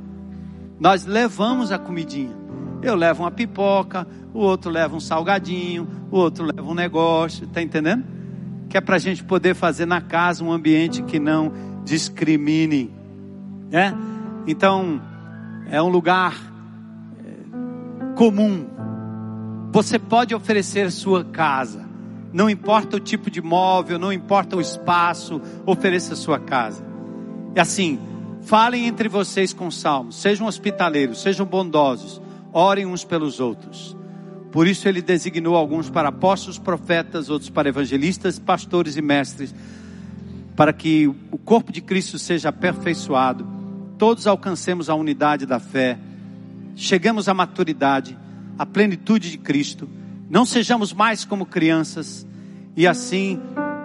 Nós 0.79 1.05
levamos 1.05 1.73
a 1.73 1.79
comidinha. 1.79 2.37
Eu 2.83 2.95
levo 2.95 3.25
uma 3.25 3.31
pipoca, 3.31 4.07
o 4.33 4.39
outro 4.39 4.71
leva 4.71 4.95
um 4.95 5.01
salgadinho, 5.01 5.89
o 6.11 6.17
outro 6.17 6.45
leva 6.45 6.71
um 6.71 6.75
negócio, 6.75 7.47
tá 7.49 7.61
entendendo? 7.61 8.16
Que 8.77 8.79
é 8.79 8.83
para 8.83 8.97
a 8.97 8.99
gente 8.99 9.25
poder 9.25 9.55
fazer 9.55 9.87
na 9.87 10.03
casa 10.03 10.45
um 10.45 10.53
ambiente 10.53 11.03
que 11.03 11.19
não 11.19 11.51
discrimine, 11.83 12.95
né? 13.71 13.97
Então, 14.47 15.01
é 15.71 15.81
um 15.81 15.89
lugar 15.89 16.35
é, 17.25 18.15
comum. 18.17 18.67
Você 19.73 19.99
pode 19.99 20.35
oferecer 20.35 20.93
sua 20.93 21.25
casa 21.25 21.89
Não 22.35 22.51
importa 22.51 22.99
o 22.99 23.01
tipo 23.01 23.31
de 23.31 23.41
móvel, 23.41 23.99
não 23.99 24.13
importa 24.13 24.59
o 24.59 24.61
espaço, 24.61 25.41
ofereça 25.65 26.15
sua 26.15 26.39
casa. 26.39 26.85
E 27.55 27.61
assim, 27.61 27.99
falem 28.43 28.87
entre 28.87 29.09
vocês 29.09 29.55
com 29.55 29.71
salmos, 29.71 30.17
sejam 30.17 30.47
hospitaleiros, 30.47 31.23
sejam 31.23 31.47
bondosos, 31.47 32.21
orem 32.53 32.85
uns 32.85 33.05
pelos 33.05 33.41
outros. 33.41 33.96
Por 34.57 34.67
isso 34.67 34.89
ele 34.89 35.03
designou 35.03 35.55
alguns 35.55 35.91
para 35.91 36.09
apóstolos, 36.09 36.59
profetas, 36.59 37.29
outros 37.29 37.51
para 37.51 37.69
evangelistas, 37.69 38.39
pastores 38.39 38.97
e 38.97 39.03
mestres, 39.03 39.55
para 40.57 40.73
que 40.73 41.07
o 41.31 41.37
corpo 41.37 41.71
de 41.71 41.83
Cristo 41.83 42.19
seja 42.19 42.49
aperfeiçoado, 42.49 43.47
todos 43.99 44.27
alcancemos 44.27 44.89
a 44.89 44.95
unidade 44.95 45.45
da 45.45 45.61
fé, 45.61 45.99
cheguemos 46.75 47.29
à 47.29 47.35
maturidade, 47.35 48.17
à 48.59 48.65
plenitude 48.65 49.31
de 49.31 49.37
Cristo, 49.37 49.87
não 50.31 50.47
sejamos 50.47 50.91
mais 50.91 51.23
como 51.23 51.45
crianças, 51.45 52.27
e 52.75 52.87
assim 52.87 53.39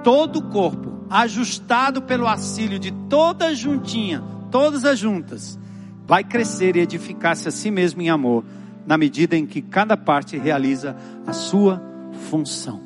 todo 0.05 0.39
o 0.39 0.43
corpo, 0.43 1.05
ajustado 1.09 2.01
pelo 2.01 2.25
auxílio 2.25 2.79
de 2.79 2.91
toda 3.09 3.53
juntinha, 3.53 4.23
todas 4.49 4.85
as 4.85 4.97
juntas, 4.97 5.59
vai 6.07 6.23
crescer 6.23 6.77
e 6.77 6.79
edificar-se 6.79 7.49
a 7.49 7.51
si 7.51 7.69
mesmo 7.69 8.01
em 8.01 8.09
amor, 8.09 8.45
na 8.85 8.97
medida 8.97 9.35
em 9.35 9.45
que 9.45 9.61
cada 9.61 9.95
parte 9.95 10.37
realiza 10.37 10.95
a 11.25 11.33
sua 11.33 11.81
função. 12.29 12.81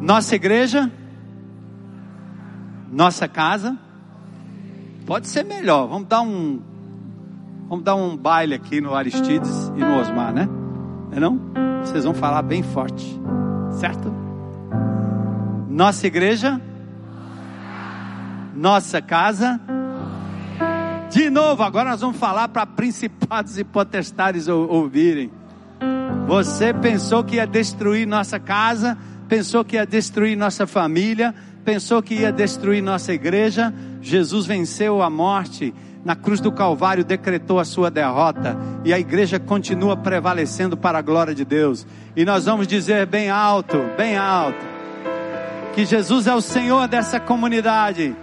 Nossa 0.00 0.34
igreja, 0.34 0.90
nossa 2.90 3.28
casa, 3.28 3.76
pode 5.06 5.28
ser 5.28 5.44
melhor. 5.44 5.86
Vamos 5.86 6.08
dar 6.08 6.22
um, 6.22 6.60
vamos 7.68 7.84
dar 7.84 7.94
um 7.94 8.16
baile 8.16 8.54
aqui 8.54 8.80
no 8.80 8.94
Aristides 8.94 9.70
e 9.76 9.80
no 9.80 10.00
Osmar, 10.00 10.32
né? 10.32 10.48
Não 11.10 11.16
é 11.16 11.20
não? 11.20 11.40
Vocês 11.84 12.04
vão 12.04 12.14
falar 12.14 12.42
bem 12.42 12.62
forte, 12.62 13.20
certo? 13.72 14.12
Nossa 15.68 16.06
igreja, 16.06 16.60
nossa 18.54 19.00
casa. 19.00 19.60
De 21.10 21.28
novo, 21.28 21.62
agora 21.62 21.90
nós 21.90 22.00
vamos 22.00 22.16
falar 22.16 22.48
para 22.48 22.64
principados 22.64 23.58
e 23.58 23.64
potestades 23.64 24.48
ouvirem. 24.48 25.30
Você 26.26 26.72
pensou 26.72 27.24
que 27.24 27.36
ia 27.36 27.46
destruir 27.46 28.06
nossa 28.06 28.38
casa, 28.38 28.96
pensou 29.28 29.64
que 29.64 29.76
ia 29.76 29.84
destruir 29.84 30.36
nossa 30.36 30.66
família, 30.66 31.34
pensou 31.64 32.00
que 32.00 32.14
ia 32.14 32.30
destruir 32.30 32.80
nossa 32.80 33.12
igreja. 33.12 33.74
Jesus 34.00 34.46
venceu 34.46 35.02
a 35.02 35.10
morte 35.10 35.74
na 36.04 36.16
cruz 36.16 36.40
do 36.40 36.50
Calvário 36.50 37.04
decretou 37.04 37.58
a 37.58 37.64
sua 37.64 37.90
derrota 37.90 38.56
e 38.84 38.92
a 38.92 38.98
igreja 38.98 39.38
continua 39.38 39.96
prevalecendo 39.96 40.76
para 40.76 40.98
a 40.98 41.02
glória 41.02 41.34
de 41.34 41.44
Deus. 41.44 41.86
E 42.16 42.24
nós 42.24 42.46
vamos 42.46 42.66
dizer 42.66 43.06
bem 43.06 43.28
alto, 43.30 43.76
bem 43.96 44.16
alto, 44.16 44.64
que 45.74 45.84
Jesus 45.84 46.26
é 46.26 46.34
o 46.34 46.40
Senhor 46.40 46.88
dessa 46.88 47.20
comunidade. 47.20 48.16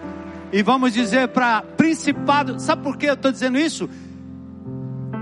E 0.52 0.64
vamos 0.64 0.94
dizer 0.94 1.28
para 1.30 1.62
principado, 1.62 2.60
sabe 2.60 2.84
por 2.84 2.98
que 2.98 3.06
eu 3.06 3.14
estou 3.14 3.32
dizendo 3.32 3.58
isso? 3.58 3.90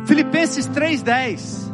Filipenses 0.05 0.67
3,10. 0.69 1.65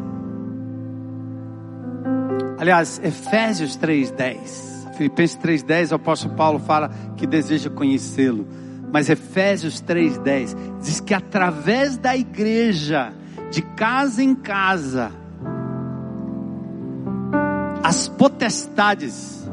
Aliás, 2.57 3.01
Efésios 3.03 3.77
3,10. 3.77 4.93
Filipenses 4.95 5.37
3,10, 5.37 5.91
o 5.91 5.95
apóstolo 5.95 6.35
Paulo 6.35 6.59
fala 6.59 6.89
que 7.17 7.27
deseja 7.27 7.69
conhecê-lo. 7.69 8.47
Mas 8.91 9.09
Efésios 9.09 9.81
3,10 9.81 10.55
diz 10.81 10.99
que 10.99 11.13
através 11.13 11.97
da 11.97 12.15
igreja, 12.15 13.13
de 13.49 13.61
casa 13.61 14.23
em 14.23 14.35
casa, 14.35 15.11
as 17.83 18.07
potestades 18.07 19.49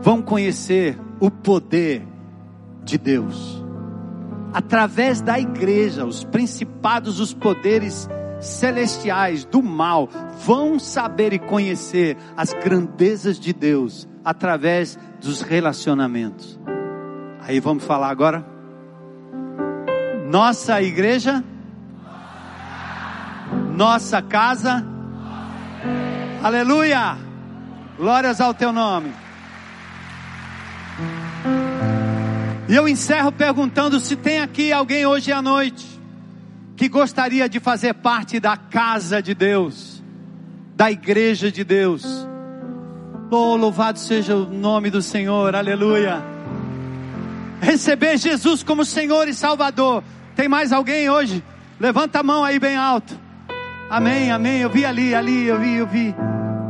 vão 0.00 0.22
conhecer 0.22 0.98
o 1.20 1.30
poder 1.30 2.13
de 2.84 2.98
Deus. 2.98 3.64
Através 4.52 5.20
da 5.20 5.38
igreja, 5.38 6.04
os 6.04 6.22
principados, 6.22 7.18
os 7.18 7.34
poderes 7.34 8.08
celestiais 8.40 9.44
do 9.44 9.62
mal 9.62 10.08
vão 10.44 10.78
saber 10.78 11.32
e 11.32 11.38
conhecer 11.38 12.16
as 12.36 12.52
grandezas 12.52 13.38
de 13.40 13.52
Deus 13.52 14.08
através 14.24 14.98
dos 15.20 15.40
relacionamentos. 15.40 16.58
Aí 17.40 17.58
vamos 17.58 17.84
falar 17.84 18.10
agora 18.10 18.54
nossa 20.34 20.80
igreja, 20.82 21.44
nossa 23.76 24.22
casa, 24.22 24.84
aleluia, 26.42 27.16
glórias 27.96 28.40
ao 28.40 28.54
teu 28.54 28.72
nome. 28.72 29.12
E 32.74 32.76
eu 32.76 32.88
encerro 32.88 33.30
perguntando 33.30 34.00
se 34.00 34.16
tem 34.16 34.40
aqui 34.40 34.72
alguém 34.72 35.06
hoje 35.06 35.30
à 35.30 35.40
noite 35.40 35.86
que 36.74 36.88
gostaria 36.88 37.48
de 37.48 37.60
fazer 37.60 37.94
parte 37.94 38.40
da 38.40 38.56
casa 38.56 39.22
de 39.22 39.32
Deus, 39.32 40.02
da 40.74 40.90
igreja 40.90 41.52
de 41.52 41.62
Deus. 41.62 42.04
Oh, 43.30 43.54
louvado 43.54 44.00
seja 44.00 44.34
o 44.34 44.50
nome 44.50 44.90
do 44.90 45.00
Senhor, 45.00 45.54
aleluia. 45.54 46.20
Receber 47.60 48.18
Jesus 48.18 48.64
como 48.64 48.84
Senhor 48.84 49.28
e 49.28 49.34
Salvador 49.34 50.02
tem 50.34 50.48
mais 50.48 50.72
alguém 50.72 51.08
hoje? 51.08 51.44
Levanta 51.78 52.18
a 52.18 52.22
mão 52.24 52.42
aí 52.42 52.58
bem 52.58 52.74
alto. 52.74 53.16
Amém, 53.88 54.32
amém. 54.32 54.62
Eu 54.62 54.70
vi 54.70 54.84
ali, 54.84 55.14
ali, 55.14 55.46
eu 55.46 55.60
vi, 55.60 55.74
eu 55.76 55.86
vi. 55.86 56.12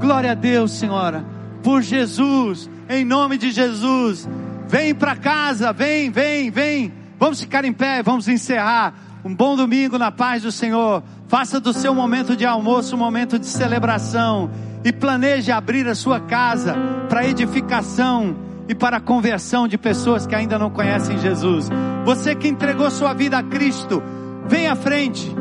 Glória 0.03 0.33
a 0.33 0.35
Deus, 0.35 0.73
Senhora. 0.73 1.25
Por 1.63 1.81
Jesus, 1.81 2.69
em 2.91 3.07
nome 3.07 3.39
de 3.39 3.51
Jesus. 3.51 4.29
Vem 4.67 4.95
para 4.95 5.17
casa, 5.17 5.73
vem, 5.73 6.11
vem, 6.11 6.51
vem. 6.51 6.93
Vamos 7.19 7.41
ficar 7.41 7.65
em 7.65 7.73
pé, 7.73 8.03
vamos 8.03 8.29
encerrar. 8.29 8.95
Um 9.25 9.35
bom 9.35 9.57
domingo 9.57 9.99
na 9.99 10.11
paz 10.11 10.43
do 10.43 10.53
Senhor. 10.53 11.03
Faça 11.29 11.59
do 11.59 11.73
seu 11.73 11.95
momento 11.95 12.37
de 12.37 12.45
almoço 12.45 12.95
um 12.95 12.99
momento 12.99 13.39
de 13.39 13.47
celebração. 13.47 14.51
E 14.85 14.93
planeje 14.93 15.51
abrir 15.51 15.89
a 15.89 15.95
sua 15.95 16.21
casa 16.21 16.75
para 17.09 17.27
edificação 17.27 18.37
e 18.69 18.75
para 18.75 18.99
a 18.99 19.01
conversão 19.01 19.67
de 19.69 19.79
pessoas 19.79 20.27
que 20.27 20.35
ainda 20.35 20.59
não 20.59 20.71
conhecem 20.71 21.19
Jesus. 21.19 21.69
Você 22.05 22.35
que 22.35 22.49
entregou 22.49 22.91
sua 22.91 23.15
vida 23.15 23.39
a 23.39 23.43
Cristo, 23.43 24.03
vem 24.47 24.69
à 24.69 24.77
frente, 24.77 25.35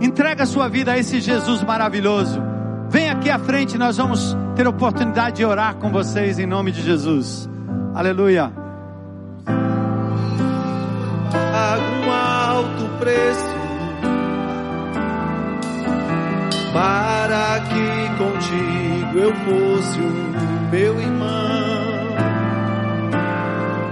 entrega 0.00 0.46
sua 0.46 0.68
vida 0.68 0.92
a 0.92 0.98
esse 0.98 1.20
Jesus 1.20 1.62
maravilhoso. 1.62 2.40
Vem 2.88 3.10
aqui 3.10 3.30
à 3.30 3.38
frente, 3.38 3.76
nós 3.76 3.96
vamos 3.98 4.36
ter 4.56 4.66
oportunidade 4.66 5.36
de 5.36 5.44
orar 5.44 5.76
com 5.76 5.90
vocês 5.90 6.38
em 6.38 6.46
nome 6.46 6.72
de 6.72 6.82
Jesus. 6.82 7.48
Aleluia. 7.94 8.67
Preço 12.98 13.58
para 16.72 17.60
que 17.60 18.08
contigo 18.18 19.18
eu 19.18 19.34
fosse 19.34 19.98
o 20.00 20.70
meu 20.70 21.00
irmão. 21.00 21.88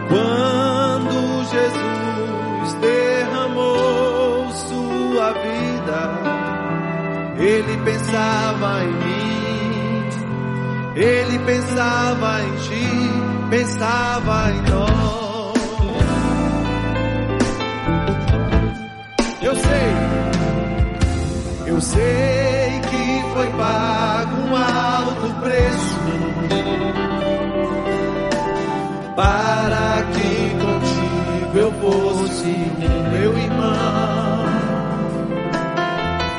Quando 0.09 1.45
Jesus 1.51 2.75
derramou 2.81 4.51
sua 4.53 5.33
vida, 5.33 6.01
ele 7.39 7.77
pensava 7.85 8.85
em 8.85 8.93
mim, 8.93 10.09
ele 10.95 11.39
pensava 11.41 12.43
em 12.43 12.57
ti, 12.57 13.51
pensava 13.51 14.51
em 14.53 14.63
nós. 14.71 15.06
Eu 21.77 21.83
sei 21.83 22.81
que 22.89 23.23
foi 23.35 23.47
pago 23.51 24.37
um 24.49 24.57
alto 24.57 25.29
preço 25.43 26.01
para 29.15 30.03
que 30.15 30.57
contigo 30.57 31.59
eu 31.59 31.73
fosse 31.73 32.55
meu 33.13 33.39
irmão. 33.39 34.47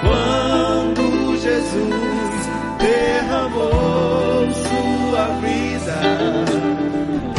Quando 0.01 1.37
Jesus 1.37 2.49
derramou 2.79 4.49
sua 4.53 5.25
vida, 5.41 5.99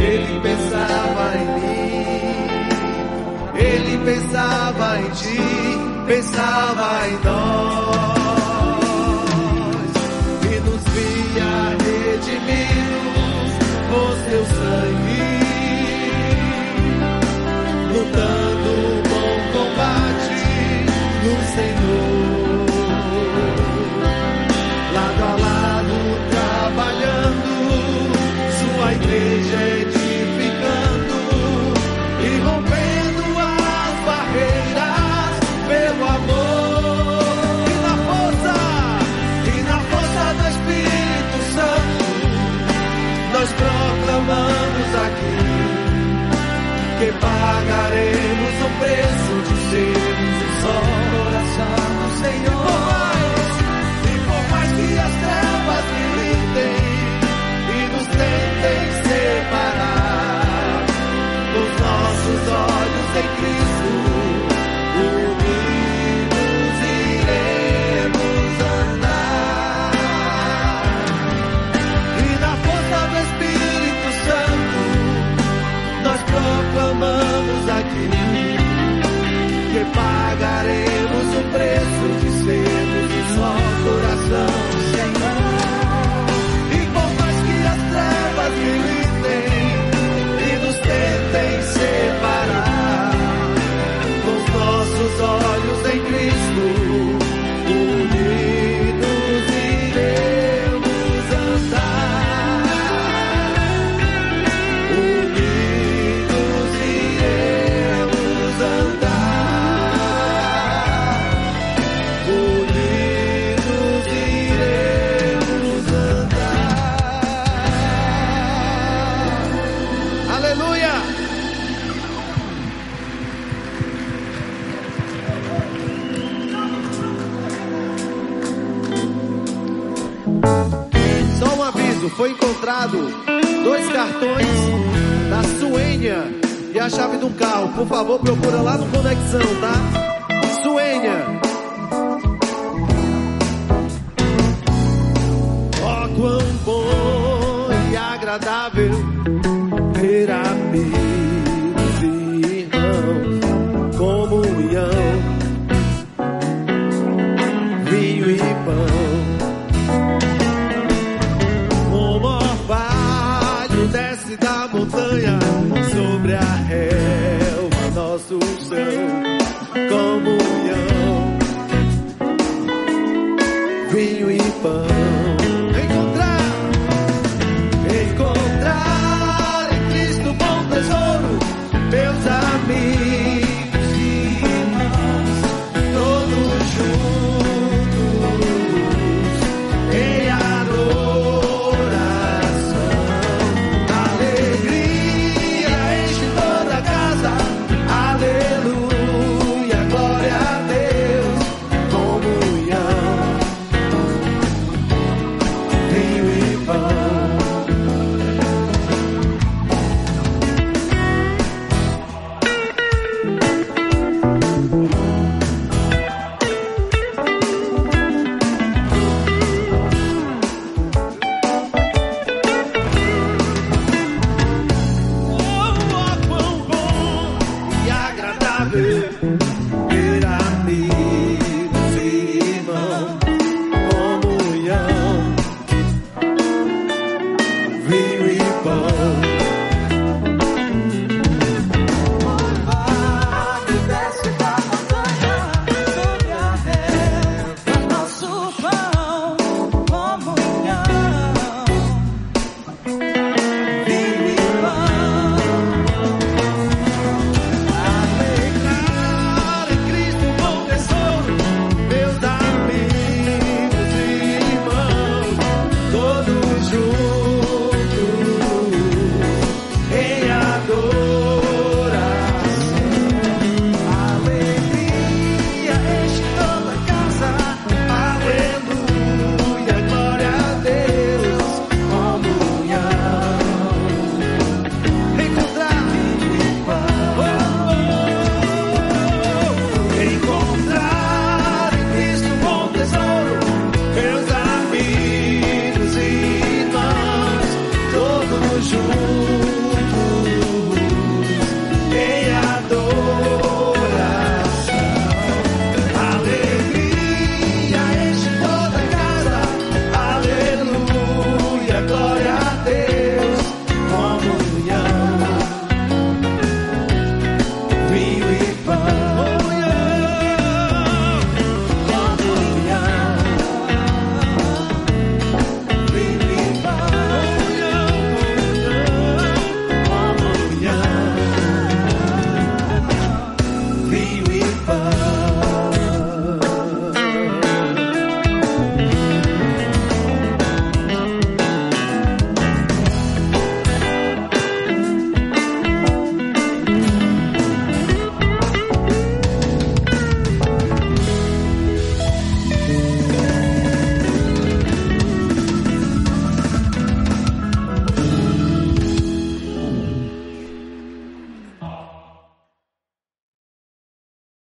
ele 0.01 0.41
pensava 0.41 1.37
em 1.37 1.47
mim, 1.61 2.47
ele 3.57 3.99
pensava 4.05 5.01
em 5.01 5.11
ti, 5.11 5.78
pensava 6.09 7.09
em 7.09 7.19
nós. 7.23 8.09
E 10.51 10.61
nos 10.61 10.83
via 10.95 11.55
redimidos 11.85 13.53
com 13.91 14.07
seu 14.31 14.45
sangue 14.47 14.98
pagaremos 47.69 48.63
o 48.63 48.81
preço. 48.81 49.18